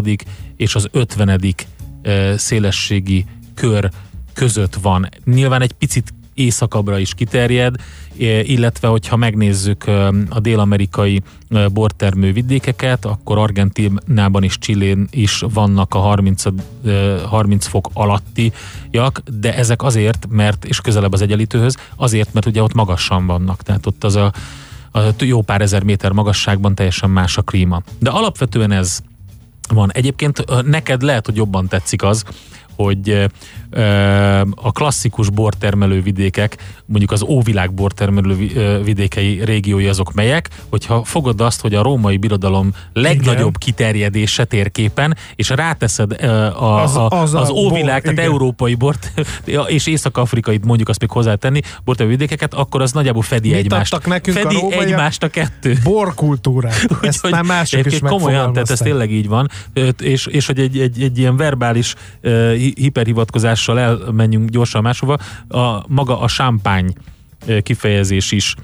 és 0.56 0.76
az 0.76 0.88
50. 0.92 1.40
eh, 2.02 2.38
szélességi 2.38 3.26
kör 3.54 3.90
között 4.34 4.76
van. 4.76 5.10
Nyilván 5.26 5.62
egy 5.62 5.72
picit 5.72 6.14
északabbra 6.36 7.00
is 7.00 7.14
kiterjed, 7.14 7.76
eh, 8.20 8.50
illetve 8.50 8.88
hogyha 8.88 9.16
megnézzük 9.16 9.88
eh, 9.88 10.08
a 10.30 10.40
dél-amerikai 10.40 11.22
eh, 11.50 11.66
bortermő 11.68 12.32
vidékeket, 12.32 13.06
akkor 13.06 13.38
Argentinában 13.38 14.44
és 14.44 14.58
Csillén 14.58 15.08
is 15.12 15.44
vannak 15.54 15.94
a 15.94 16.00
30, 16.00 16.44
eh, 16.46 17.22
30 17.26 17.66
fok 17.66 17.90
alattiak, 17.94 19.22
de 19.40 19.56
ezek 19.56 19.84
azért, 19.84 20.28
mert, 20.30 20.66
és 20.66 20.82
közelebb 20.82 21.14
az 21.14 21.22
egyenlítőhöz, 21.22 21.78
azért, 21.96 22.34
mert 22.34 22.46
ugye 22.46 22.64
ott 22.64 22.74
magasan 22.74 23.26
vannak, 23.26 23.62
tehát 23.62 23.86
ott 23.86 24.04
az 24.04 24.16
a, 24.16 24.34
a 24.92 25.00
jó 25.20 25.42
pár 25.42 25.62
ezer 25.62 25.84
méter 25.84 26.12
magasságban 26.12 26.76
teljesen 26.76 27.10
más 27.10 27.38
a 27.38 27.42
klíma. 27.42 27.82
De 28.00 28.10
alapvetően 28.10 28.72
ez 28.72 29.00
van. 29.74 29.92
Egyébként 29.92 30.64
neked 30.66 31.02
lehet, 31.02 31.26
hogy 31.26 31.36
jobban 31.36 31.68
tetszik 31.68 32.04
az, 32.04 32.24
hogy 32.76 33.30
a 34.56 34.72
klasszikus 34.72 35.30
bortermelő 35.30 36.02
vidékek, 36.02 36.58
mondjuk 36.86 37.12
az 37.12 37.24
óvilág 37.24 37.74
bortermelő 37.74 38.36
vidékei 38.84 39.44
régiói 39.44 39.88
azok 39.88 40.14
melyek, 40.14 40.50
hogyha 40.70 41.04
fogod 41.04 41.42
azt, 41.42 41.62
hogy 41.62 41.76
a 41.76 41.82
római 41.82 42.18
birodalom 42.18 42.74
legnagyobb 42.94 43.38
Igen. 43.38 43.52
kiterjedése 43.60 44.46
térképen, 44.46 45.18
és 45.36 45.50
ráteszed 45.50 46.12
a, 46.22 46.82
Az- 46.82 46.96
a, 46.96 47.10
az 47.10 47.34
az, 47.34 47.50
a 47.50 47.52
óvilág, 47.52 47.72
bor, 47.84 48.02
tehát 48.02 48.12
igen. 48.12 48.32
európai 48.32 48.76
bort, 48.76 49.12
és 49.68 49.88
észak-afrikait 49.88 50.66
mondjuk 50.66 50.90
azt 50.90 51.00
még 51.00 51.10
hozzátenni, 51.10 51.62
bortermelő 51.84 52.18
vidékeket, 52.18 52.54
akkor 52.54 52.82
az 52.82 52.92
nagyjából 52.92 53.22
fedi 53.22 53.50
Mit 53.50 53.58
egymást. 53.58 54.06
nekünk 54.06 54.38
a 54.38 54.40
fedi 54.40 54.56
rómaiak? 54.56 54.84
egymást 54.84 55.24
a 55.24 55.28
kettő. 55.28 55.78
Borkultúrát. 55.84 56.74
Ezt 57.02 57.16
Úgyhogy 57.16 57.32
már 57.32 57.44
mások 57.44 57.86
is 57.86 58.00
komolyan, 58.00 58.54
tehát 58.54 58.70
ez 58.70 58.80
tényleg 58.80 59.12
így 59.12 59.28
van, 59.28 59.50
és, 60.00 60.26
és 60.26 60.46
hogy 60.46 60.60
egy, 60.60 60.80
egy, 60.80 61.02
egy 61.02 61.18
ilyen 61.18 61.38
verbális 61.38 61.96
uh, 62.24 62.54
hiperhivatkozással 63.66 63.80
elmenjünk 63.80 64.50
gyorsan 64.50 64.82
máshova, 64.82 65.18
a, 65.48 65.84
maga 65.88 66.20
a 66.20 66.28
ö, 67.46 67.60
kifejezés 67.60 68.32
is 68.32 68.56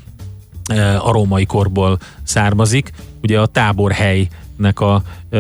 a 1.00 1.12
római 1.12 1.46
korból 1.46 1.98
származik. 2.24 2.92
Ugye 3.22 3.40
a 3.40 3.46
táborhelynek 3.46 4.80
a 4.80 5.02
ö, 5.30 5.38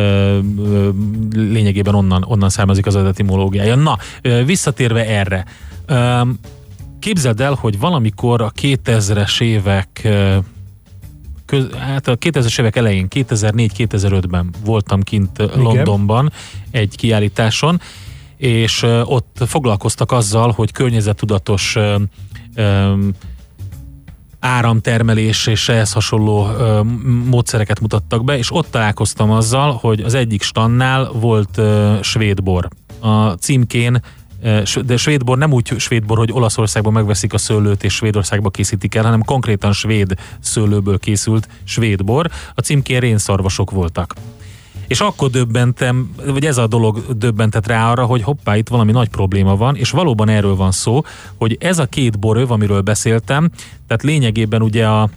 ö, 0.58 0.90
lényegében 1.34 1.96
onnan, 1.96 2.24
onnan 2.28 2.50
származik 2.50 2.86
az 2.86 2.96
etimológiája. 2.96 3.76
Na, 3.76 3.98
ö, 4.22 4.44
visszatérve 4.46 5.06
erre. 5.06 5.46
Ö, 5.86 6.22
képzeld 7.00 7.42
el, 7.42 7.54
hogy 7.54 7.80
valamikor 7.80 8.42
a 8.42 8.52
2000-es 8.62 9.42
évek 9.42 10.02
ö, 10.04 10.38
köz, 11.46 11.68
hát 11.78 12.08
a 12.08 12.18
2000-es 12.18 12.60
évek 12.60 12.76
elején, 12.76 13.08
2004-2005-ben 13.10 14.54
voltam 14.66 15.02
kint 15.02 15.40
Igen. 15.40 15.62
Londonban 15.62 16.32
egy 16.72 16.96
kiállításon, 16.96 17.82
és 18.42 18.84
ott 19.04 19.38
foglalkoztak 19.46 20.12
azzal, 20.12 20.52
hogy 20.52 20.72
környezettudatos 20.72 21.78
áramtermelés 24.40 25.48
és 25.48 25.70
ehhez 25.70 25.92
hasonló 25.92 26.48
módszereket 27.26 27.80
mutattak 27.80 28.24
be, 28.24 28.38
és 28.38 28.54
ott 28.54 28.72
találkoztam 28.72 29.32
azzal, 29.32 29.72
hogy 29.82 30.02
az 30.02 30.14
egyik 30.14 30.42
stannál 30.42 31.12
volt 31.12 31.58
ö, 31.58 31.98
svédbor. 32.02 32.68
A 33.00 33.32
címkén 33.32 34.02
ö, 34.42 34.62
de 34.86 34.98
svédbor 34.98 35.38
nem 35.38 35.54
úgy 35.54 35.74
svédbor, 35.78 36.18
hogy 36.18 36.32
Olaszországban 36.32 36.94
megveszik 36.94 37.34
a 37.34 37.38
szőlőt 37.38 37.84
és 37.84 37.94
Svédországba 37.94 38.50
készítik 38.50 38.96
el, 38.96 39.04
hanem 39.04 39.24
konkrétan 39.24 39.74
svéd 39.74 40.14
szőlőből 40.40 41.00
készült 41.00 41.48
svédbor. 41.64 42.30
A 42.56 42.62
címkén 42.62 43.00
rénszarvasok 43.00 43.72
voltak. 43.72 44.14
És 44.92 45.00
akkor 45.00 45.30
döbbentem, 45.30 46.16
vagy 46.26 46.46
ez 46.46 46.58
a 46.58 46.68
dolog 46.68 47.18
döbbentett 47.18 47.68
rá 47.68 47.92
arra, 47.92 48.06
hogy 48.06 48.22
hoppá, 48.22 48.58
itt 48.58 48.68
valami 48.68 48.92
nagy 48.92 49.10
probléma 49.10 49.56
van, 49.56 49.76
és 49.76 49.92
valóban 49.92 50.30
erről 50.30 50.56
van 50.56 50.72
szó, 50.72 51.02
hogy 51.38 51.58
ez 51.60 51.80
a 51.80 51.86
két 51.86 52.20
boröv, 52.20 52.52
amiről 52.52 52.82
beszéltem, 52.82 53.50
tehát 53.88 54.04
lényegében 54.04 54.62
ugye 54.62 54.88
a, 54.88 55.10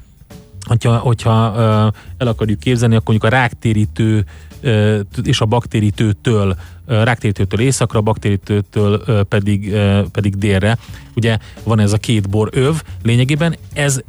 hogyha, 0.66 0.96
hogyha 0.96 1.54
ö, 1.56 1.86
el 2.18 2.26
akarjuk 2.26 2.58
képzelni, 2.58 2.94
akkor 2.94 3.14
mondjuk 3.14 3.32
a 3.32 3.36
ráktérítő 3.36 4.24
ö, 4.60 5.00
és 5.22 5.40
a 5.40 5.46
baktérítőtől, 5.46 6.56
ö, 6.86 7.02
ráktérítőtől 7.02 7.60
északra, 7.60 8.00
baktérítőtől 8.00 9.02
ö, 9.06 9.22
pedig, 9.22 9.72
ö, 9.72 10.00
pedig 10.12 10.36
délre. 10.36 10.78
Ugye 11.14 11.38
van 11.62 11.78
ez 11.78 11.92
a 11.92 11.98
két 11.98 12.30
bor 12.30 12.48
öv, 12.52 12.82
lényegében 13.02 13.56
ez 13.72 14.00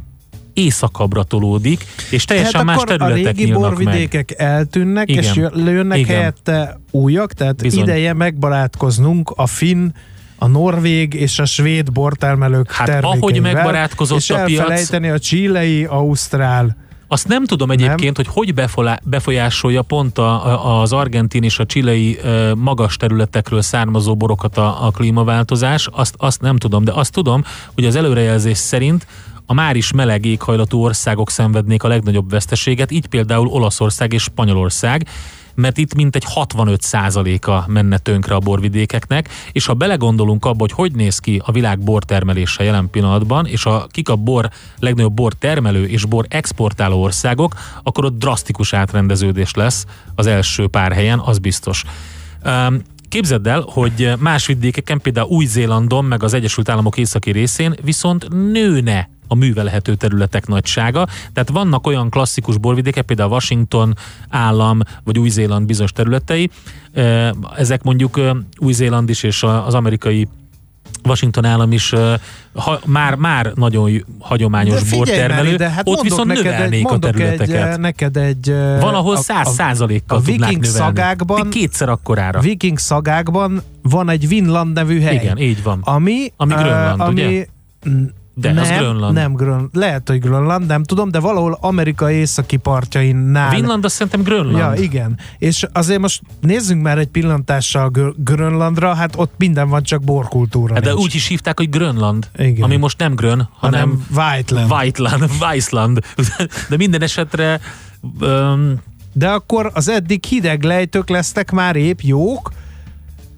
északabbra 0.55 1.23
tolódik, 1.23 1.85
és 2.09 2.25
teljesen 2.25 2.53
hát 2.53 2.63
más 2.63 2.75
akkor 2.75 2.91
a 2.91 2.97
területek 2.97 3.35
régi 3.35 3.43
nyílnak 3.43 3.61
meg. 3.61 3.83
borvidékek 3.85 4.33
eltűnnek, 4.37 5.09
Igen. 5.09 5.23
és 5.23 5.35
jönnek 5.55 5.97
Igen. 5.97 6.15
helyette 6.15 6.79
újak, 6.91 7.33
tehát 7.33 7.61
Bizony. 7.61 7.83
ideje 7.83 8.13
megbarátkoznunk 8.13 9.31
a 9.35 9.45
finn, 9.47 9.91
a 10.37 10.47
norvég 10.47 11.13
és 11.13 11.39
a 11.39 11.45
svéd 11.45 11.91
bortermelők 11.91 12.71
Hát 12.71 13.03
ahogy 13.03 13.41
megbarátkozott 13.41 14.17
és 14.17 14.29
a 14.29 14.43
piac- 14.43 14.59
elfelejteni 14.59 15.09
a 15.09 15.19
chilei, 15.19 15.85
ausztrál. 15.85 16.77
Azt 17.07 17.27
nem 17.27 17.45
tudom 17.45 17.71
egyébként, 17.71 18.15
hogy 18.15 18.27
hogy 18.27 18.53
befolá- 18.53 19.01
befolyásolja 19.03 19.81
pont 19.81 20.17
a, 20.17 20.45
a, 20.45 20.81
az 20.81 20.93
argentin 20.93 21.43
és 21.43 21.59
a 21.59 21.65
csilei 21.65 22.19
magas 22.55 22.97
területekről 22.97 23.61
származó 23.61 24.15
borokat 24.15 24.57
a, 24.57 24.85
a 24.85 24.91
klímaváltozás, 24.91 25.87
azt, 25.91 26.15
azt 26.17 26.41
nem 26.41 26.57
tudom, 26.57 26.83
de 26.83 26.91
azt 26.91 27.11
tudom, 27.11 27.43
hogy 27.75 27.85
az 27.85 27.95
előrejelzés 27.95 28.57
szerint 28.57 29.07
a 29.45 29.53
már 29.53 29.75
is 29.75 29.91
meleg 29.91 30.25
éghajlatú 30.25 30.83
országok 30.83 31.29
szenvednék 31.29 31.83
a 31.83 31.87
legnagyobb 31.87 32.29
veszteséget, 32.29 32.91
így 32.91 33.07
például 33.07 33.47
Olaszország 33.47 34.13
és 34.13 34.23
Spanyolország, 34.23 35.07
mert 35.55 35.77
itt 35.77 35.95
mintegy 35.95 36.23
65%-a 36.35 37.71
menne 37.71 37.97
tönkre 37.97 38.35
a 38.35 38.39
borvidékeknek, 38.39 39.29
és 39.51 39.65
ha 39.65 39.73
belegondolunk 39.73 40.45
abba, 40.45 40.59
hogy 40.59 40.71
hogy 40.71 40.91
néz 40.91 41.19
ki 41.19 41.41
a 41.45 41.51
világ 41.51 41.79
bortermelése 41.79 42.63
jelen 42.63 42.89
pillanatban, 42.89 43.45
és 43.45 43.65
a, 43.65 43.87
kik 43.91 44.09
a 44.09 44.15
bor 44.15 44.49
legnagyobb 44.79 45.13
bor 45.13 45.33
termelő 45.33 45.85
és 45.85 46.05
bor 46.05 46.25
exportáló 46.29 47.01
országok, 47.01 47.53
akkor 47.83 48.05
ott 48.05 48.17
drasztikus 48.17 48.73
átrendeződés 48.73 49.53
lesz 49.53 49.85
az 50.15 50.25
első 50.25 50.67
pár 50.67 50.91
helyen, 50.93 51.19
az 51.19 51.37
biztos. 51.39 51.83
Um, 52.45 52.81
Képzeld 53.09 53.47
el, 53.47 53.65
hogy 53.67 54.11
más 54.19 54.45
vidékeken, 54.45 55.01
például 55.01 55.27
Új-Zélandon, 55.27 56.05
meg 56.05 56.23
az 56.23 56.33
Egyesült 56.33 56.69
Államok 56.69 56.97
északi 56.97 57.31
részén 57.31 57.75
viszont 57.83 58.27
nőne 58.51 59.09
a 59.27 59.35
művelhető 59.35 59.95
területek 59.95 60.47
nagysága. 60.47 61.07
Tehát 61.33 61.49
vannak 61.49 61.87
olyan 61.87 62.09
klasszikus 62.09 62.57
borvidékek, 62.57 63.03
például 63.05 63.31
Washington 63.31 63.95
állam, 64.29 64.79
vagy 65.03 65.19
Új-Zéland 65.19 65.65
bizonyos 65.65 65.91
területei. 65.91 66.49
Ezek 67.57 67.83
mondjuk 67.83 68.19
Új-Zéland 68.57 69.09
is 69.09 69.23
és 69.23 69.43
a- 69.43 69.65
az 69.67 69.73
amerikai 69.73 70.27
Washington 71.03 71.45
állam 71.45 71.71
is 71.71 71.93
ha, 72.53 72.79
már, 72.85 73.15
már 73.15 73.51
nagyon 73.55 74.05
hagyományos 74.19 74.73
De 74.73 74.79
figyelj 74.79 74.99
már 74.99 75.07
bortermelő, 75.27 75.53
ide, 75.53 75.69
hát 75.69 75.87
ott 75.87 76.01
viszont 76.01 76.27
neked 76.27 76.45
egy, 76.45 76.51
növelnék 76.51 76.87
a 76.87 76.93
egy, 76.93 76.99
területeket. 76.99 77.49
eh, 77.71 77.77
neked 77.77 78.17
egy... 78.17 78.49
Van, 78.79 78.93
ahol 78.93 79.15
a- 79.15 79.17
száz 79.21 79.47
a- 79.47 79.51
százalékkal 79.51 80.17
a 80.17 80.21
viking 80.21 80.63
szagákban- 80.63 81.41
Még 81.41 81.51
kétszer 81.53 81.89
akkorára. 81.89 82.39
Viking 82.39 82.77
szagákban 82.77 83.61
van 83.81 84.09
egy 84.09 84.27
Vinland 84.27 84.73
nevű 84.73 85.01
hely. 85.01 85.15
Igen, 85.15 85.37
így 85.37 85.63
van. 85.63 85.79
Ami, 85.83 86.31
Ami 86.37 86.53
Grönland, 86.53 86.99
ami, 87.01 87.11
ugye? 87.25 87.45
De, 88.37 88.51
nem, 88.53 88.63
az 88.63 88.69
Grönland. 88.69 89.13
Nem 89.13 89.33
Grön, 89.33 89.69
lehet, 89.73 90.09
hogy 90.09 90.19
Grönland, 90.19 90.65
nem 90.65 90.83
tudom, 90.83 91.11
de 91.11 91.19
valahol 91.19 91.57
Amerika 91.61 92.11
északi 92.11 92.57
partjainál. 92.57 93.47
A 93.49 93.55
Vinland 93.55 93.85
azt 93.85 93.93
szerintem 93.93 94.21
Grönland. 94.21 94.77
Ja, 94.77 94.83
igen. 94.83 95.19
És 95.37 95.65
azért 95.73 95.99
most 95.99 96.21
nézzünk 96.41 96.81
már 96.81 96.97
egy 96.97 97.07
pillantással 97.07 97.89
Gr- 97.89 98.23
Grönlandra, 98.23 98.93
hát 98.93 99.13
ott 99.17 99.33
minden 99.37 99.69
van, 99.69 99.83
csak 99.83 100.03
borkultúra 100.03 100.73
Hát 100.73 100.83
de 100.83 100.89
nincs. 100.93 101.03
úgy 101.03 101.15
is 101.15 101.27
hívták, 101.27 101.57
hogy 101.59 101.69
Grönland. 101.69 102.29
Igen. 102.37 102.63
Ami 102.63 102.75
most 102.75 102.97
nem 102.97 103.15
Grön, 103.15 103.49
hanem, 103.53 104.05
hanem 104.09 104.33
Whiteland. 104.35 104.71
Whiteland, 104.71 105.29
Weissland. 105.41 105.99
De 106.69 106.77
minden 106.77 107.01
esetre 107.01 107.59
um, 108.21 108.75
De 109.13 109.29
akkor 109.29 109.71
az 109.73 109.89
eddig 109.89 110.25
hideg 110.25 110.63
lejtők 110.63 111.09
lesznek 111.09 111.51
már 111.51 111.75
épp 111.75 111.99
jók, 112.01 112.51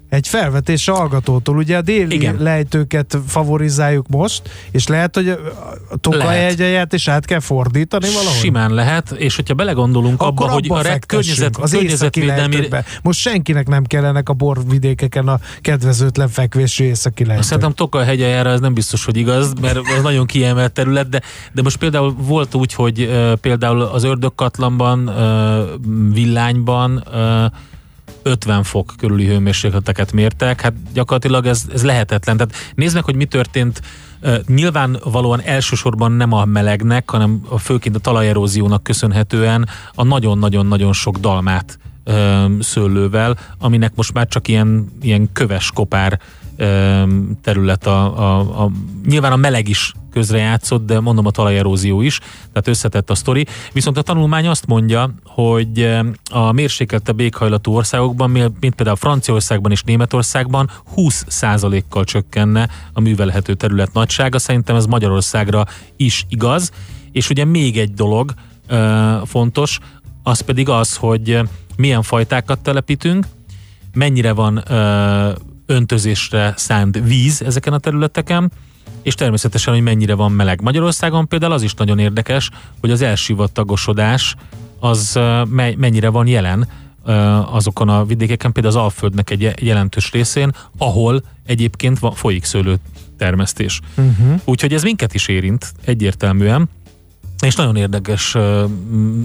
egy 0.08 0.28
felvetés 0.28 0.88
a 0.88 0.94
hallgatótól. 0.94 1.56
Ugye 1.56 1.76
a 1.76 1.80
déli 1.80 2.14
Igen. 2.14 2.36
Lejtőket 2.38 3.18
favorizáljuk 3.26 4.08
most, 4.08 4.42
és 4.70 4.86
lehet, 4.86 5.14
hogy 5.14 5.28
a 5.28 5.96
Tokaj 6.00 6.46
egyet 6.46 6.92
is 6.92 7.08
át 7.08 7.24
kell 7.24 7.40
fordítani 7.40 8.06
valahogy. 8.06 8.38
simán 8.38 8.74
lehet, 8.74 9.10
és 9.10 9.36
hogyha 9.36 9.54
belegondolunk 9.54 10.22
abba, 10.22 10.30
Akkor 10.30 10.50
hogy 10.50 10.64
abba 10.64 10.78
a 10.78 10.82
re- 10.82 10.98
környezet, 11.06 11.56
az 11.56 11.72
északi 11.72 12.20
környezetvédelmi. 12.20 12.68
Most 13.02 13.20
senkinek 13.20 13.68
nem 13.68 13.84
kellenek 13.84 14.28
a 14.28 14.32
borvidékeken 14.32 15.28
a 15.28 15.38
kedvezőtlen 15.60 16.28
fekvésű 16.28 16.84
északi 16.84 17.24
lejtők. 17.24 17.44
Szerintem 17.44 17.72
Tokaj 17.72 18.04
hegyejára 18.04 18.50
ez 18.50 18.60
nem 18.60 18.74
biztos, 18.74 19.04
hogy 19.04 19.16
igaz, 19.16 19.52
mert 19.60 19.76
az 19.76 20.02
nagyon 20.02 20.26
kiemelt 20.26 20.72
terület, 20.72 21.08
de, 21.08 21.22
de 21.52 21.62
most 21.62 21.76
például 21.76 22.14
volt 22.18 22.54
úgy, 22.54 22.72
hogy 22.72 23.00
uh, 23.00 23.32
például 23.32 23.82
az 23.82 24.04
Ördögkatlanban, 24.04 25.08
uh, 25.08 26.12
Villányban 26.12 27.04
uh, 27.12 27.44
50 28.28 28.62
fok 28.62 28.94
körüli 28.98 29.26
hőmérsékleteket 29.26 30.12
mértek, 30.12 30.60
hát 30.60 30.72
gyakorlatilag 30.92 31.46
ez, 31.46 31.62
ez 31.72 31.84
lehetetlen. 31.84 32.36
Tehát 32.36 32.54
nézd 32.74 32.94
meg, 32.94 33.04
hogy 33.04 33.16
mi 33.16 33.24
történt 33.24 33.82
nyilvánvalóan 34.46 35.40
elsősorban 35.42 36.12
nem 36.12 36.32
a 36.32 36.44
melegnek, 36.44 37.10
hanem 37.10 37.42
a, 37.48 37.58
főként 37.58 37.96
a 37.96 37.98
talajeróziónak 37.98 38.82
köszönhetően 38.82 39.68
a 39.94 40.04
nagyon-nagyon-nagyon 40.04 40.92
sok 40.92 41.16
dalmát 41.16 41.78
ö, 42.04 42.44
szőlővel, 42.60 43.38
aminek 43.58 43.92
most 43.94 44.12
már 44.12 44.26
csak 44.26 44.48
ilyen, 44.48 44.92
ilyen 45.00 45.32
köves 45.32 45.70
kopár 45.74 46.20
terület 47.42 47.86
a, 47.86 48.18
a, 48.18 48.62
a, 48.62 48.70
nyilván 49.06 49.32
a 49.32 49.36
meleg 49.36 49.68
is 49.68 49.92
közrejátszott, 50.18 50.86
de 50.86 51.00
mondom 51.00 51.26
a 51.26 51.30
talajerózió 51.30 52.00
is, 52.00 52.18
tehát 52.18 52.68
összetett 52.68 53.10
a 53.10 53.14
sztori. 53.14 53.46
Viszont 53.72 53.96
a 53.96 54.02
tanulmány 54.02 54.46
azt 54.46 54.66
mondja, 54.66 55.10
hogy 55.24 55.80
ö, 55.80 56.00
a 56.30 56.52
mérsékeltebb 56.52 57.20
éghajlatú 57.20 57.72
országokban, 57.72 58.30
mi- 58.30 58.52
mint 58.60 58.74
például 58.74 58.96
Franciaországban 58.96 59.70
és 59.70 59.82
Németországban 59.82 60.70
20%-kal 60.96 62.04
csökkenne 62.04 62.68
a 62.92 63.00
művelhető 63.00 63.54
terület 63.54 63.92
nagysága. 63.92 64.38
Szerintem 64.38 64.76
ez 64.76 64.86
Magyarországra 64.86 65.64
is 65.96 66.24
igaz. 66.28 66.70
És 67.12 67.30
ugye 67.30 67.44
még 67.44 67.78
egy 67.78 67.94
dolog 67.94 68.34
ö, 68.66 69.16
fontos, 69.24 69.78
az 70.22 70.40
pedig 70.40 70.68
az, 70.68 70.96
hogy 70.96 71.40
milyen 71.76 72.02
fajtákat 72.02 72.58
telepítünk, 72.58 73.26
mennyire 73.94 74.32
van 74.32 74.62
ö, 74.68 75.30
öntözésre 75.66 76.52
szánt 76.56 77.00
víz 77.04 77.42
ezeken 77.42 77.72
a 77.72 77.78
területeken, 77.78 78.52
és 79.02 79.14
természetesen, 79.14 79.74
hogy 79.74 79.82
mennyire 79.82 80.14
van 80.14 80.32
meleg. 80.32 80.60
Magyarországon 80.60 81.28
például 81.28 81.52
az 81.52 81.62
is 81.62 81.74
nagyon 81.74 81.98
érdekes, 81.98 82.50
hogy 82.80 82.90
az 82.90 83.02
elsivatagosodás 83.02 84.34
az 84.80 85.18
mennyire 85.76 86.08
van 86.08 86.26
jelen 86.26 86.68
azokon 87.50 87.88
a 87.88 88.04
vidékeken, 88.04 88.52
például 88.52 88.76
az 88.76 88.82
Alföldnek 88.82 89.30
egy 89.30 89.40
je- 89.40 89.60
jelentős 89.60 90.10
részén, 90.10 90.54
ahol 90.78 91.22
egyébként 91.46 91.98
folyik 92.14 92.44
szőlő 92.44 92.76
termesztés. 93.16 93.80
Uh-huh. 93.96 94.40
Úgyhogy 94.44 94.72
ez 94.72 94.82
minket 94.82 95.14
is 95.14 95.28
érint 95.28 95.72
egyértelműen, 95.84 96.68
és 97.40 97.54
nagyon 97.54 97.76
érdekes, 97.76 98.36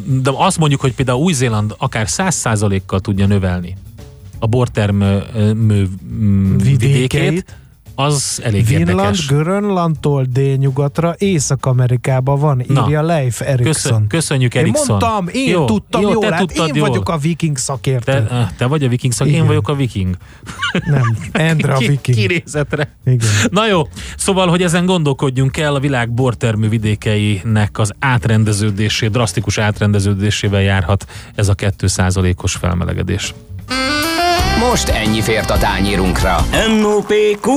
de 0.05 0.31
azt 0.33 0.57
mondjuk, 0.57 0.81
hogy 0.81 0.93
például 0.93 1.21
Új-Zéland 1.21 1.75
akár 1.77 2.05
100%-kal 2.09 2.99
tudja 2.99 3.27
növelni 3.27 3.77
a 4.39 4.47
bortermő 4.47 5.23
vidékét, 6.57 6.79
Vidékeit. 6.79 7.57
Az 7.95 8.39
elég 8.43 8.65
Vinland, 8.65 8.89
érdekes. 8.89 9.25
Grönlandtól 9.27 10.25
délnyugatra, 10.29 11.15
Észak-Amerikában 11.17 12.39
van, 12.39 12.63
Na, 12.67 12.83
írja 12.85 13.01
Leif 13.01 13.41
Erikson. 13.41 13.63
Köszön, 13.73 14.07
köszönjük 14.07 14.53
Én 14.55 14.61
Erikson. 14.61 14.85
mondtam, 14.87 15.27
én 15.31 15.49
jó, 15.49 15.65
tudtam 15.65 16.01
jó, 16.01 16.11
jól, 16.11 16.21
te 16.21 16.29
hát 16.35 16.39
tudtad 16.39 16.67
én 16.67 16.75
jól. 16.75 16.87
vagyok 16.87 17.09
a 17.09 17.17
viking 17.17 17.57
szakértő. 17.57 18.11
Te, 18.11 18.53
te 18.57 18.65
vagy 18.65 18.83
a 18.83 18.87
viking 18.87 19.13
szak, 19.13 19.27
én 19.27 19.45
vagyok 19.45 19.67
a 19.69 19.75
viking. 19.75 20.15
Nem, 20.85 21.17
Endre 21.31 21.73
a 21.73 21.77
Ki- 21.83 21.87
viking. 21.87 22.17
Kinézetre. 22.17 22.95
Igen. 23.05 23.27
Na 23.49 23.67
jó, 23.67 23.81
szóval, 24.17 24.47
hogy 24.47 24.61
ezen 24.61 24.85
gondolkodjunk 24.85 25.57
el, 25.57 25.75
a 25.75 25.79
világ 25.79 26.11
bortermű 26.11 26.69
vidékeinek 26.69 27.77
az 27.77 27.91
átrendeződésé, 27.99 29.07
drasztikus 29.07 29.57
átrendeződésével 29.57 30.61
járhat 30.61 31.05
ez 31.35 31.47
a 31.47 31.55
2%-os 31.55 32.55
felmelegedés. 32.55 33.33
Most 34.59 34.89
ennyi 34.89 35.21
fért 35.21 35.49
a 35.49 35.57
tányírunkra. 35.57 36.35
M.O.P.Q. 36.79 37.49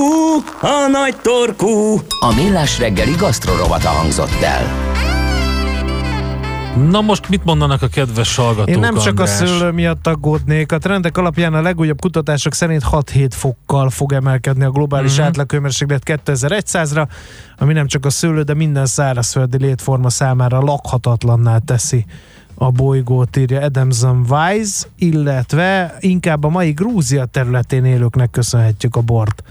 A 0.60 0.88
nagy 0.90 1.16
torkú. 1.22 1.96
A 2.20 2.34
Millás 2.34 2.78
reggeli 2.78 3.14
gasztrorovata 3.18 3.88
hangzott 3.88 4.40
el. 4.42 4.84
Na 6.90 7.00
most 7.00 7.28
mit 7.28 7.44
mondanak 7.44 7.82
a 7.82 7.86
kedves 7.86 8.36
hallgatók, 8.36 8.68
Én 8.68 8.78
nem 8.78 8.94
csak 8.94 9.18
a 9.20 9.22
András? 9.22 9.30
szőlő 9.30 9.70
miatt 9.70 10.06
aggódnék. 10.06 10.72
A 10.72 10.78
trendek 10.78 11.16
alapján 11.16 11.54
a 11.54 11.60
legújabb 11.62 12.00
kutatások 12.00 12.54
szerint 12.54 12.82
6-7 12.90 13.28
fokkal 13.30 13.90
fog 13.90 14.12
emelkedni 14.12 14.64
a 14.64 14.70
globális 14.70 15.10
Mhm. 15.10 15.20
uh-huh. 15.20 15.26
átlagőmérséklet 15.28 16.02
2100-ra, 16.24 17.06
ami 17.58 17.72
nem 17.72 17.86
csak 17.86 18.04
a 18.06 18.10
szőlő, 18.10 18.42
de 18.42 18.54
minden 18.54 18.86
szárazföldi 18.86 19.58
létforma 19.58 20.10
számára 20.10 20.60
lakhatatlanná 20.60 21.58
teszi 21.58 22.04
a 22.58 22.70
bolygót, 22.70 23.36
írja 23.36 23.60
Adamson 23.60 24.26
Wise, 24.30 24.86
illetve 24.98 25.94
inkább 26.00 26.44
a 26.44 26.48
mai 26.48 26.70
Grúzia 26.70 27.24
területén 27.24 27.84
élőknek 27.84 28.30
köszönhetjük 28.30 28.96
a 28.96 29.00
bort. 29.00 29.42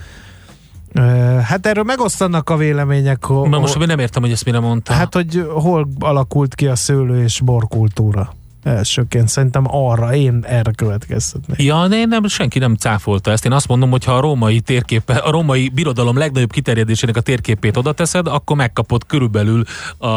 Hát 1.43 1.65
erről 1.65 1.83
megosztanak 1.83 2.49
a 2.49 2.57
vélemények. 2.57 3.25
ho- 3.25 3.49
Na 3.49 3.59
most 3.59 3.75
én 3.75 3.87
nem 3.87 3.99
értem, 3.99 4.21
hogy 4.21 4.31
ezt 4.31 4.45
mire 4.45 4.59
mondta. 4.59 4.93
Hát, 4.93 5.13
hogy 5.13 5.47
hol 5.53 5.87
alakult 5.99 6.55
ki 6.55 6.67
a 6.67 6.75
szőlő 6.75 7.23
és 7.23 7.39
borkultúra? 7.41 8.33
Elsőként 8.63 9.27
szerintem 9.29 9.63
arra, 9.67 10.13
én 10.15 10.43
erre 10.47 10.71
következtetnék. 10.71 11.61
Ja, 11.63 11.87
de 11.87 11.95
én 11.95 12.07
nem, 12.07 12.27
senki 12.27 12.59
nem 12.59 12.75
cáfolta 12.75 13.31
ezt. 13.31 13.45
Én 13.45 13.51
azt 13.51 13.67
mondom, 13.67 13.89
hogy 13.89 14.03
ha 14.03 14.11
a 14.15 14.19
római 14.19 14.59
térképe, 14.59 15.13
a 15.13 15.31
római 15.31 15.69
birodalom 15.69 16.17
legnagyobb 16.17 16.51
kiterjedésének 16.51 17.15
a 17.17 17.21
térképét 17.21 17.77
oda 17.77 17.91
teszed, 17.93 18.27
akkor 18.27 18.55
megkapod 18.55 19.05
körülbelül 19.05 19.63
a, 19.97 20.07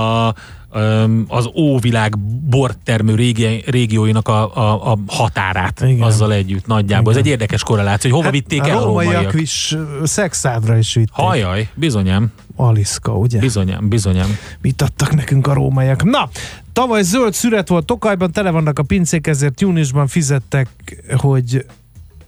az 1.29 1.51
óvilág 1.55 2.19
bortermő 2.49 3.14
régi, 3.14 3.62
régióinak 3.66 4.29
a, 4.29 4.57
a, 4.57 4.93
a 4.93 4.99
határát 5.07 5.81
Igen. 5.81 5.93
Igen. 5.93 6.07
azzal 6.07 6.33
együtt 6.33 6.66
nagyjából. 6.66 7.12
Ez 7.12 7.19
egy 7.19 7.27
érdekes 7.27 7.62
korreláció, 7.62 8.11
hogy 8.11 8.21
hova 8.21 8.33
vitték 8.33 8.66
el 8.66 8.77
a 8.77 8.85
rómaiak 8.85 9.12
rómaiak. 9.12 9.41
is 9.41 9.77
szexádra 10.03 10.77
is 10.77 10.95
vitték. 10.95 11.14
Hajaj, 11.14 11.69
bizonyám, 11.75 12.33
Aliszka, 12.57 13.16
ugye? 13.16 13.39
bizonyám, 13.39 13.89
bizonyám. 13.89 14.37
Mit 14.61 14.83
adtak 14.83 15.14
nekünk 15.14 15.47
a 15.47 15.53
rómaiak? 15.53 16.05
Na, 16.05 16.29
tavaly 16.73 17.03
zöld 17.03 17.33
szüret 17.35 17.69
volt 17.69 17.87
Tokajban, 17.87 18.33
tele 18.33 18.51
vannak 18.51 18.79
a 18.79 18.83
pincék, 18.83 19.27
ezért 19.27 19.61
júniusban 19.61 20.07
fizettek, 20.07 20.69
hogy 21.16 21.66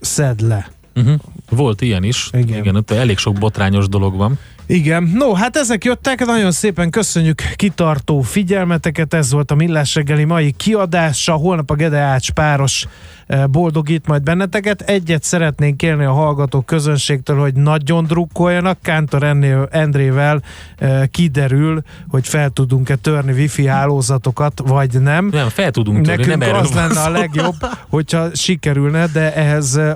szed 0.01 0.41
le. 0.41 0.70
Uh-huh. 0.95 1.18
Volt 1.49 1.80
ilyen 1.80 2.05
is. 2.05 2.30
Igen. 2.32 2.59
Igen. 2.59 2.76
Ott 2.76 2.91
elég 2.91 3.18
sok 3.18 3.38
botrányos 3.38 3.88
dolog 3.88 4.16
van. 4.16 4.38
Igen, 4.70 5.03
no, 5.14 5.32
hát 5.32 5.57
ezek 5.57 5.84
jöttek, 5.84 6.26
nagyon 6.26 6.51
szépen 6.51 6.91
köszönjük 6.91 7.43
kitartó 7.57 8.20
figyelmeteket, 8.20 9.14
ez 9.14 9.32
volt 9.32 9.51
a 9.51 9.55
Millás 9.55 9.95
reggeli 9.95 10.24
mai 10.24 10.51
kiadása, 10.51 11.32
holnap 11.32 11.70
a 11.70 11.74
Gede 11.74 11.99
Ács 11.99 12.30
páros 12.30 12.86
eh, 13.26 13.47
boldogít 13.47 14.07
majd 14.07 14.22
benneteket. 14.22 14.80
Egyet 14.80 15.22
szeretnénk 15.22 15.76
kérni 15.76 16.05
a 16.05 16.12
hallgató 16.12 16.61
közönségtől, 16.61 17.38
hogy 17.38 17.55
nagyon 17.55 18.05
drukkoljanak, 18.05 18.78
Kántor 18.82 19.24
Endrével 19.70 20.43
eh, 20.76 21.07
kiderül, 21.11 21.82
hogy 22.09 22.28
fel 22.28 22.51
tudunk-e 22.51 22.97
törni 22.97 23.32
wifi 23.32 23.66
hálózatokat, 23.66 24.62
vagy 24.66 25.01
nem. 25.01 25.28
Nem, 25.32 25.49
fel 25.49 25.70
tudunk 25.70 26.07
törni, 26.07 26.22
Nekünk 26.22 26.45
nem 26.45 26.55
az 26.55 26.72
lenne 26.72 27.01
a 27.01 27.11
legjobb, 27.11 27.57
hogyha 27.88 28.34
sikerülne, 28.34 29.07
de 29.07 29.34
ehhez 29.34 29.76
eh, 29.76 29.95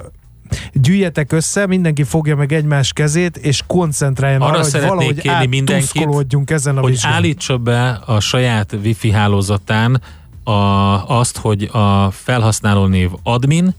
gyűjjetek 0.72 1.32
össze, 1.32 1.66
mindenki 1.66 2.02
fogja 2.02 2.36
meg 2.36 2.52
egymás 2.52 2.92
kezét, 2.92 3.36
és 3.36 3.62
koncentráljon 3.66 4.40
Arra 4.40 4.58
arra, 4.58 4.68
hogy 4.72 4.88
valahogy 4.88 5.20
kérni 5.20 5.46
mindenkit, 5.46 6.50
ezen 6.50 6.76
a 6.76 6.80
hogy 6.80 6.90
vizsgán. 6.90 7.12
állítsa 7.12 7.58
be 7.58 7.90
a 7.90 8.20
saját 8.20 8.76
wifi 8.82 9.10
hálózatán 9.10 10.02
a, 10.44 10.50
azt, 11.18 11.36
hogy 11.36 11.62
a 11.72 12.10
felhasználó 12.10 12.86
név 12.86 13.10
admin, 13.22 13.74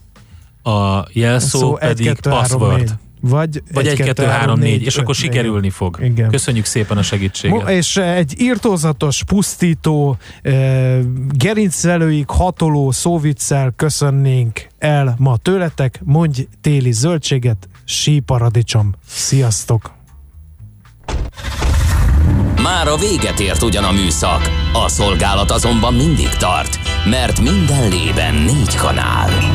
a 0.63 1.05
jelszó 1.11 1.59
Szó 1.59 1.73
pedig 1.73 2.07
1, 2.07 2.13
2, 2.13 2.29
3, 2.29 2.41
password. 2.41 2.77
4. 2.77 2.91
Vagy, 3.29 3.63
Vagy 3.73 3.87
1, 3.87 3.97
2, 3.97 4.23
3, 4.23 4.59
4, 4.59 4.81
és 4.81 4.97
akkor 4.97 5.15
sikerülni 5.15 5.69
fog. 5.69 5.99
Igen. 6.03 6.29
Köszönjük 6.29 6.65
szépen 6.65 6.97
a 6.97 7.01
segítséget. 7.01 7.69
És 7.69 7.97
eh, 7.97 8.17
egy 8.17 8.41
írtózatos, 8.41 9.23
pusztító, 9.23 10.17
eh, 10.41 10.99
gerincvelőig 11.29 12.29
hatoló 12.29 12.91
szóviccel 12.91 13.73
köszönnénk 13.75 14.67
el 14.77 15.15
ma 15.17 15.37
tőletek. 15.37 15.99
Mondj 16.03 16.47
téli 16.61 16.91
zöldséget, 16.91 17.69
síparadicsom. 17.85 18.93
Sziasztok! 19.07 19.93
Már 22.61 22.87
a 22.87 22.95
véget 22.97 23.39
ért 23.39 23.63
ugyan 23.63 23.83
a 23.83 23.91
műszak, 23.91 24.49
a 24.73 24.87
szolgálat 24.87 25.51
azonban 25.51 25.93
mindig 25.93 26.29
tart, 26.29 26.79
mert 27.09 27.41
minden 27.41 27.89
lében 27.89 28.33
négy 28.33 28.75
kanál. 28.75 29.54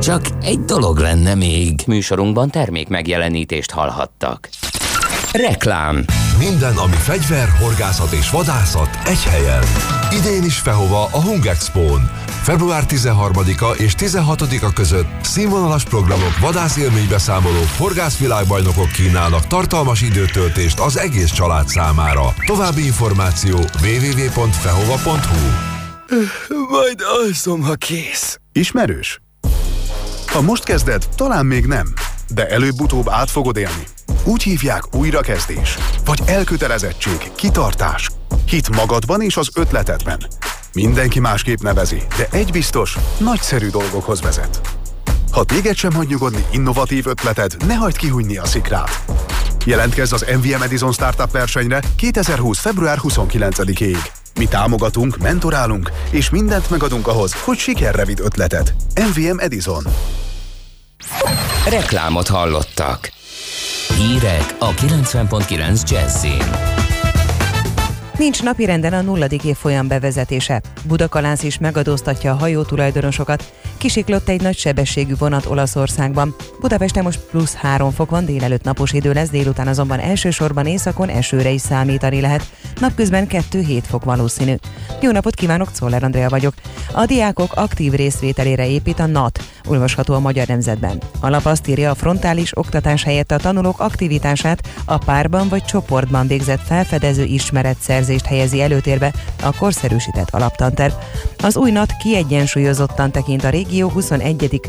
Csak 0.00 0.22
egy 0.42 0.60
dolog 0.60 0.98
lenne 0.98 1.34
még. 1.34 1.80
Műsorunkban 1.86 2.50
termék 2.50 2.88
megjelenítést 2.88 3.70
hallhattak. 3.70 4.48
Reklám. 5.32 6.04
Minden, 6.38 6.76
ami 6.76 6.94
fegyver, 6.94 7.48
horgászat 7.48 8.12
és 8.12 8.30
vadászat 8.30 8.88
egy 9.04 9.22
helyen. 9.22 9.62
Idén 10.12 10.44
is 10.44 10.58
Fehova 10.58 11.04
a 11.04 11.22
Hung 11.22 11.46
Expo-n. 11.46 12.10
Február 12.42 12.84
13-a 12.88 13.74
és 13.82 13.94
16-a 13.98 14.72
között 14.72 15.06
színvonalas 15.22 15.84
programok, 15.84 16.38
vadászélménybeszámolók, 16.40 17.68
horgászvilágbajnokok 17.78 18.92
kínálnak 18.92 19.46
tartalmas 19.46 20.02
időtöltést 20.02 20.80
az 20.80 20.98
egész 20.98 21.30
család 21.30 21.68
számára. 21.68 22.34
További 22.46 22.84
információ 22.84 23.56
www.fehova.hu 23.82 25.48
Majd 26.70 27.02
alszom, 27.22 27.62
ha 27.62 27.74
kész. 27.74 28.38
Ismerős? 28.52 29.20
Ha 30.26 30.40
most 30.40 30.64
kezded, 30.64 31.08
talán 31.16 31.46
még 31.46 31.66
nem, 31.66 31.92
de 32.28 32.48
előbb-utóbb 32.48 33.08
át 33.08 33.30
fogod 33.30 33.56
élni. 33.56 33.84
Úgy 34.24 34.42
hívják 34.42 34.94
újrakezdés, 34.94 35.78
vagy 36.04 36.20
elkötelezettség, 36.26 37.30
kitartás, 37.36 38.10
hit 38.48 38.76
magadban 38.76 39.22
és 39.22 39.36
az 39.36 39.48
ötletedben. 39.54 40.26
Mindenki 40.72 41.20
másképp 41.20 41.60
nevezi, 41.60 42.02
de 42.16 42.28
egy 42.30 42.50
biztos, 42.50 42.96
nagyszerű 43.18 43.68
dolgokhoz 43.68 44.20
vezet. 44.20 44.60
Ha 45.32 45.44
téged 45.44 45.76
sem 45.76 45.92
hagy 45.92 46.08
nyugodni 46.08 46.44
innovatív 46.50 47.06
ötleted, 47.06 47.56
ne 47.66 47.74
hagyd 47.74 47.96
kihújni 47.96 48.36
a 48.36 48.44
szikrát. 48.44 49.04
Jelentkezz 49.64 50.12
az 50.12 50.26
MVM 50.36 50.62
Edison 50.62 50.92
Startup 50.92 51.30
versenyre 51.30 51.80
2020. 51.96 52.58
február 52.58 52.98
29-ig. 53.02 53.98
Mi 54.38 54.46
támogatunk, 54.46 55.16
mentorálunk, 55.16 55.90
és 56.10 56.30
mindent 56.30 56.70
megadunk 56.70 57.06
ahhoz, 57.06 57.32
hogy 57.44 57.58
sikerre 57.58 58.04
vidd 58.04 58.20
ötleted. 58.20 58.74
MVM 58.94 59.38
Edison. 59.38 59.84
Reklámot 61.68 62.28
hallottak. 62.28 63.12
Hírek 63.96 64.54
a 64.58 64.70
90.9 64.74 65.90
Jazzin. 65.90 66.95
Nincs 68.18 68.42
napirenden 68.42 68.92
a 68.92 69.00
nulladik 69.00 69.44
évfolyam 69.44 69.88
bevezetése. 69.88 70.60
Budakalász 70.86 71.42
is 71.42 71.58
megadóztatja 71.58 72.32
a 72.32 72.36
hajó 72.36 72.62
tulajdonosokat. 72.62 73.52
Kisiklott 73.76 74.28
egy 74.28 74.42
nagy 74.42 74.56
sebességű 74.56 75.14
vonat 75.18 75.46
Olaszországban. 75.46 76.34
Budapesten 76.60 77.02
most 77.02 77.20
plusz 77.30 77.54
3 77.54 77.90
fok 77.90 78.10
van, 78.10 78.24
délelőtt 78.24 78.64
napos 78.64 78.92
idő 78.92 79.12
lesz, 79.12 79.28
délután 79.28 79.68
azonban 79.68 79.98
elsősorban 79.98 80.66
északon 80.66 81.08
esőre 81.08 81.50
is 81.50 81.60
számítani 81.60 82.20
lehet. 82.20 82.50
Napközben 82.80 83.26
2-7 83.30 83.82
fok 83.88 84.04
valószínű. 84.04 84.54
Jó 85.00 85.10
napot 85.10 85.34
kívánok, 85.34 85.72
Czoller 85.72 86.02
Andrea 86.02 86.28
vagyok. 86.28 86.54
A 86.92 87.04
diákok 87.04 87.52
aktív 87.54 87.92
részvételére 87.92 88.68
épít 88.68 88.98
a 88.98 89.06
NAT, 89.06 89.44
olvasható 89.68 90.14
a 90.14 90.20
Magyar 90.20 90.46
Nemzetben. 90.46 91.02
A 91.20 91.28
lap 91.28 91.44
azt 91.46 91.68
írja, 91.68 91.90
a 91.90 91.94
frontális 91.94 92.56
oktatás 92.56 93.04
helyett 93.04 93.30
a 93.30 93.36
tanulók 93.36 93.80
aktivitását 93.80 94.68
a 94.84 94.98
párban 94.98 95.48
vagy 95.48 95.64
csoportban 95.64 96.26
végzett 96.26 96.66
felfedező 96.66 97.24
ismeretszerzést 98.08 98.26
helyezi 98.26 98.60
előtérbe 98.60 99.12
a 99.42 99.56
korszerűsített 99.58 100.30
alaptanterv. 100.30 100.92
Az 101.42 101.56
új 101.56 101.70
NAT 101.70 101.96
kiegyensúlyozottan 101.96 103.10
tekint 103.10 103.44
a 103.44 103.48
régió 103.48 103.88
21. 103.88 104.60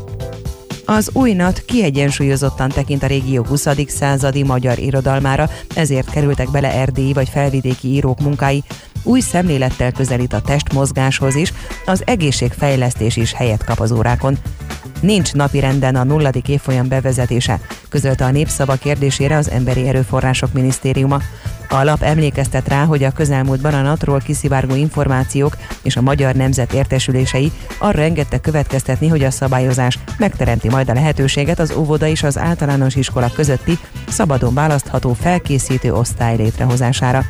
Az 0.85 1.09
új 1.13 1.33
NAT 1.33 1.63
kiegyensúlyozottan 1.65 2.69
tekint 2.69 3.03
a 3.03 3.07
régió 3.07 3.43
20. 3.43 3.67
századi 3.87 4.43
magyar 4.43 4.79
irodalmára, 4.79 5.49
ezért 5.75 6.09
kerültek 6.09 6.51
bele 6.51 6.71
erdélyi 6.71 7.13
vagy 7.13 7.29
felvidéki 7.29 7.87
írók 7.87 8.19
munkái. 8.19 8.63
Új 9.03 9.19
szemlélettel 9.19 9.91
közelít 9.91 10.33
a 10.33 10.41
testmozgáshoz 10.41 11.35
is, 11.35 11.53
az 11.85 12.03
egészségfejlesztés 12.05 13.15
is 13.15 13.33
helyet 13.33 13.63
kap 13.63 13.79
az 13.79 13.91
órákon. 13.91 14.37
Nincs 14.99 15.33
napirenden 15.33 15.95
a 15.95 16.03
nulladik 16.03 16.47
évfolyam 16.47 16.87
bevezetése, 16.87 17.59
közölte 17.89 18.25
a 18.25 18.31
népszava 18.31 18.75
kérdésére 18.75 19.37
az 19.37 19.49
Emberi 19.49 19.87
Erőforrások 19.87 20.53
Minisztériuma. 20.53 21.21
A 21.69 21.83
lap 21.83 22.01
emlékeztet 22.01 22.67
rá, 22.67 22.83
hogy 22.83 23.03
a 23.03 23.11
közelmúltban 23.11 23.73
a 23.73 23.81
NAT-ról 23.81 24.19
kiszivárgó 24.19 24.75
információk 24.75 25.57
és 25.81 25.95
a 25.95 26.01
magyar 26.01 26.35
nemzet 26.35 26.73
értesülései 26.73 27.51
arra 27.77 28.01
engedtek 28.01 28.41
következtetni, 28.41 29.07
hogy 29.07 29.23
a 29.23 29.31
szabályozás 29.31 29.99
megteremti 30.17 30.69
majd 30.69 30.89
a 30.89 30.93
lehetőséget 30.93 31.59
az 31.59 31.71
óvoda 31.71 32.07
és 32.07 32.23
az 32.23 32.37
általános 32.37 32.95
iskola 32.95 33.31
közötti 33.35 33.77
szabadon 34.07 34.53
választható 34.53 35.13
felkészítő 35.13 35.93
osztály 35.93 36.35
létrehozására. 36.35 37.23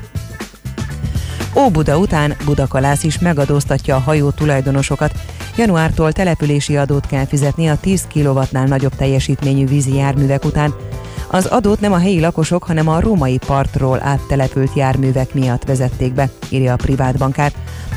Óbuda 1.55 1.97
után 1.97 2.35
Budakalász 2.45 3.03
is 3.03 3.19
megadóztatja 3.19 3.95
a 3.95 3.99
hajó 3.99 4.29
tulajdonosokat. 4.29 5.11
Januártól 5.57 6.11
települési 6.11 6.77
adót 6.77 7.07
kell 7.07 7.25
fizetni 7.25 7.67
a 7.67 7.77
10 7.77 8.07
kW-nál 8.13 8.65
nagyobb 8.65 8.95
teljesítményű 8.95 9.65
vízi 9.65 9.95
járművek 9.95 10.45
után. 10.45 10.73
Az 11.31 11.45
adót 11.45 11.79
nem 11.79 11.93
a 11.93 11.97
helyi 11.97 12.19
lakosok, 12.19 12.63
hanem 12.63 12.87
a 12.87 12.99
római 12.99 13.39
partról 13.45 13.99
áttelepült 14.01 14.73
járművek 14.75 15.33
miatt 15.33 15.63
vezették 15.63 16.13
be, 16.13 16.29
írja 16.49 16.73
a 16.73 16.75
privát 16.75 17.17
bankár. 17.17 17.51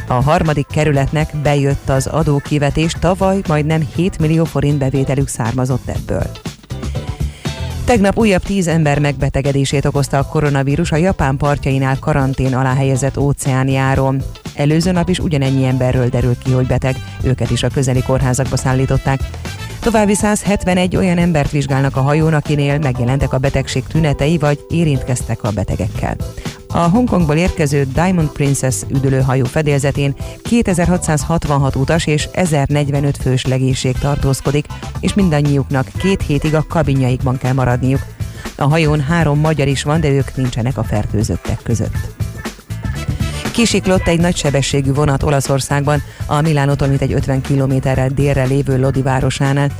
A 0.08 0.12
harmadik 0.12 0.66
kerületnek 0.66 1.36
bejött 1.42 1.88
az 1.88 2.06
adókivetés, 2.06 2.92
tavaly 3.00 3.40
majdnem 3.48 3.88
7 3.94 4.18
millió 4.18 4.44
forint 4.44 4.78
bevételük 4.78 5.28
származott 5.28 5.88
ebből. 5.88 6.30
Tegnap 7.84 8.18
újabb 8.18 8.42
tíz 8.42 8.68
ember 8.68 8.98
megbetegedését 8.98 9.84
okozta 9.84 10.18
a 10.18 10.26
koronavírus 10.26 10.92
a 10.92 10.96
Japán 10.96 11.36
partjainál 11.36 11.98
karantén 11.98 12.54
alá 12.54 12.74
helyezett 12.74 13.18
óceánjáron. 13.18 14.22
Előző 14.54 14.92
nap 14.92 15.08
is 15.08 15.18
ugyanennyi 15.18 15.64
emberről 15.64 16.08
derült 16.08 16.42
ki, 16.42 16.50
hogy 16.50 16.66
beteg, 16.66 16.96
őket 17.22 17.50
is 17.50 17.62
a 17.62 17.68
közeli 17.68 18.02
kórházakba 18.02 18.56
szállították. 18.56 19.20
További 19.80 20.14
171 20.14 20.96
olyan 20.96 21.18
embert 21.18 21.50
vizsgálnak 21.50 21.96
a 21.96 22.00
hajón, 22.00 22.34
akinél 22.34 22.78
megjelentek 22.78 23.32
a 23.32 23.38
betegség 23.38 23.84
tünetei, 23.84 24.38
vagy 24.38 24.58
érintkeztek 24.68 25.42
a 25.42 25.50
betegekkel. 25.50 26.16
A 26.72 26.78
Hongkongból 26.78 27.36
érkező 27.36 27.86
Diamond 27.94 28.28
Princess 28.28 28.82
üdülőhajó 28.88 29.44
fedélzetén 29.44 30.14
2666 30.42 31.76
utas 31.76 32.06
és 32.06 32.28
1045 32.32 33.16
fős 33.16 33.46
legénység 33.46 33.98
tartózkodik, 33.98 34.66
és 35.00 35.14
mindannyiuknak 35.14 35.88
két 35.98 36.22
hétig 36.22 36.54
a 36.54 36.64
kabinjaikban 36.68 37.38
kell 37.38 37.52
maradniuk. 37.52 38.00
A 38.56 38.64
hajón 38.64 39.00
három 39.00 39.38
magyar 39.38 39.68
is 39.68 39.82
van, 39.82 40.00
de 40.00 40.08
ők 40.08 40.36
nincsenek 40.36 40.78
a 40.78 40.84
fertőzöttek 40.84 41.58
között. 41.62 41.94
Kisiklott 43.60 44.08
egy 44.08 44.20
nagysebességű 44.20 44.92
vonat 44.92 45.22
Olaszországban, 45.22 46.02
a 46.26 46.40
Milánótól 46.40 46.88
mintegy 46.88 47.12
50 47.12 47.40
kilométerrel 47.40 48.08
délre 48.08 48.44
lévő 48.44 48.78
Lodi 48.78 49.02
városánál. 49.02 49.70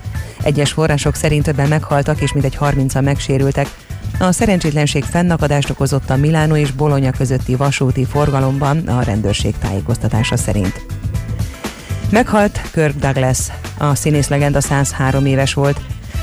Egyes 0.43 0.73
források 0.73 1.15
szerint 1.15 1.45
többen 1.45 1.69
meghaltak 1.69 2.21
és 2.21 2.33
mintegy 2.33 2.57
30-an 2.61 3.05
megsérültek. 3.05 3.67
A 4.19 4.33
szerencsétlenség 4.33 5.05
fennakadást 5.05 5.71
okozott 5.71 6.11
a 6.11 6.17
Milánó 6.17 6.57
és 6.57 6.71
Bologna 6.71 7.11
közötti 7.11 7.55
vasúti 7.55 8.05
forgalomban 8.05 8.79
a 8.89 9.03
rendőrség 9.03 9.55
tájékoztatása 9.59 10.37
szerint. 10.37 10.87
Meghalt 12.11 12.61
Kirk 12.73 12.97
Douglas, 12.97 13.39
a 13.79 13.95
színész 13.95 14.29
legenda 14.29 14.61
103 14.61 15.27
éves 15.27 15.55
volt. 15.55 15.81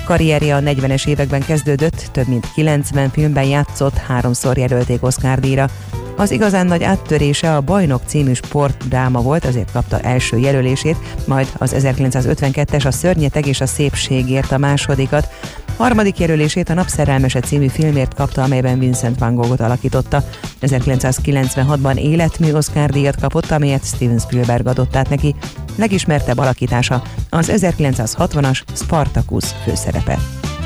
Karrierje 0.07 0.55
a 0.55 0.59
40-es 0.59 1.07
években 1.07 1.45
kezdődött, 1.45 2.09
több 2.11 2.27
mint 2.27 2.51
90 2.53 3.09
filmben 3.09 3.43
játszott, 3.43 3.97
háromszor 3.97 4.57
jelölték 4.57 5.03
Oscar 5.03 5.39
díjra. 5.39 5.69
Az 6.15 6.31
igazán 6.31 6.65
nagy 6.65 6.83
áttörése 6.83 7.55
a 7.55 7.61
Bajnok 7.61 8.01
című 8.05 8.33
sportdráma 8.33 9.21
volt, 9.21 9.45
azért 9.45 9.71
kapta 9.71 9.99
első 9.99 10.37
jelölését, 10.37 10.97
majd 11.25 11.47
az 11.57 11.75
1952-es 11.77 12.85
a 12.85 12.91
Szörnyeteg 12.91 13.45
és 13.45 13.61
a 13.61 13.65
Szépségért 13.65 14.51
a 14.51 14.57
másodikat. 14.57 15.27
Harmadik 15.77 16.19
jelölését 16.19 16.69
a 16.69 16.73
Napszerelmese 16.73 17.39
című 17.39 17.67
filmért 17.67 18.13
kapta, 18.13 18.43
amelyben 18.43 18.79
Vincent 18.79 19.19
van 19.19 19.35
Goghot 19.35 19.59
alakította. 19.59 20.23
1996-ban 20.61 21.95
életmű 21.95 22.53
Oscar 22.53 22.89
díjat 22.89 23.19
kapott, 23.21 23.51
amelyet 23.51 23.85
Steven 23.85 24.19
Spielberg 24.19 24.67
adott 24.67 24.95
át 24.95 25.09
neki. 25.09 25.35
Legismertebb 25.75 26.37
alakítása 26.37 27.01
az 27.29 27.51
1960-as 27.53 28.61
Spartacus 28.73 29.45
főszerepe. 29.63 30.19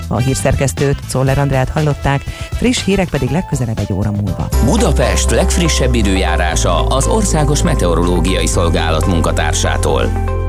A 0.07 0.17
hírszerkesztőt, 0.17 0.97
Czoller 1.07 1.37
Andrát 1.37 1.69
hallották, 1.69 2.21
friss 2.51 2.83
hírek 2.83 3.09
pedig 3.09 3.29
legközelebb 3.29 3.79
egy 3.79 3.93
óra 3.93 4.11
múlva. 4.11 4.47
Budapest 4.65 5.31
legfrissebb 5.31 5.93
időjárása 5.93 6.87
az 6.87 7.07
Országos 7.07 7.63
Meteorológiai 7.63 8.47
Szolgálat 8.47 9.05
munkatársától. 9.05 10.39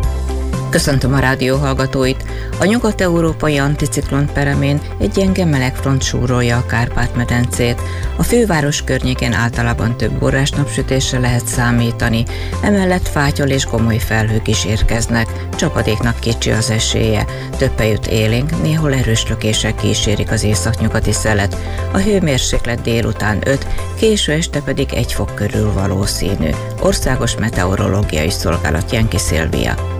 Köszöntöm 0.73 1.15
a 1.15 1.19
rádió 1.19 1.57
hallgatóit! 1.57 2.25
A 2.59 2.65
nyugat-európai 2.65 3.59
anticiklon 3.59 4.27
peremén 4.33 4.81
egy 4.99 5.11
gyenge 5.11 5.45
melegfront 5.45 6.03
súrolja 6.03 6.57
a 6.57 6.67
Kárpát-medencét. 6.67 7.81
A 8.17 8.23
főváros 8.23 8.83
környékén 8.83 9.33
általában 9.33 9.97
több 9.97 10.23
órás 10.23 10.51
napsütésre 10.51 11.19
lehet 11.19 11.47
számítani, 11.47 12.25
emellett 12.63 13.09
fátyol 13.09 13.49
és 13.49 13.67
gomoly 13.67 13.99
felhők 13.99 14.49
is 14.49 14.65
érkeznek. 14.65 15.29
Csapadéknak 15.57 16.19
kicsi 16.19 16.51
az 16.51 16.71
esélye. 16.71 17.25
Több 17.59 17.81
jut 17.81 18.07
élénk, 18.07 18.63
néhol 18.63 18.95
erős 18.95 19.29
lökések 19.29 19.75
kísérik 19.75 20.31
az 20.31 20.45
északnyugati 20.45 21.13
szelet. 21.13 21.57
A 21.93 21.99
hőmérséklet 21.99 22.81
délután 22.81 23.39
5, 23.45 23.67
késő 23.97 24.33
este 24.33 24.61
pedig 24.61 24.93
1 24.93 25.13
fok 25.13 25.35
körül 25.35 25.73
valószínű. 25.73 26.51
Országos 26.81 27.37
Meteorológiai 27.37 28.31
Szolgálat 28.31 28.93
Jenki 28.93 29.19
Szilvia. 29.19 29.92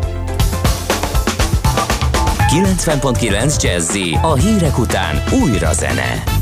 90.9 2.53 3.63
Jazzy 3.63 4.19
a 4.23 4.35
hírek 4.35 4.79
után 4.79 5.23
újra 5.43 5.73
zene. 5.73 6.42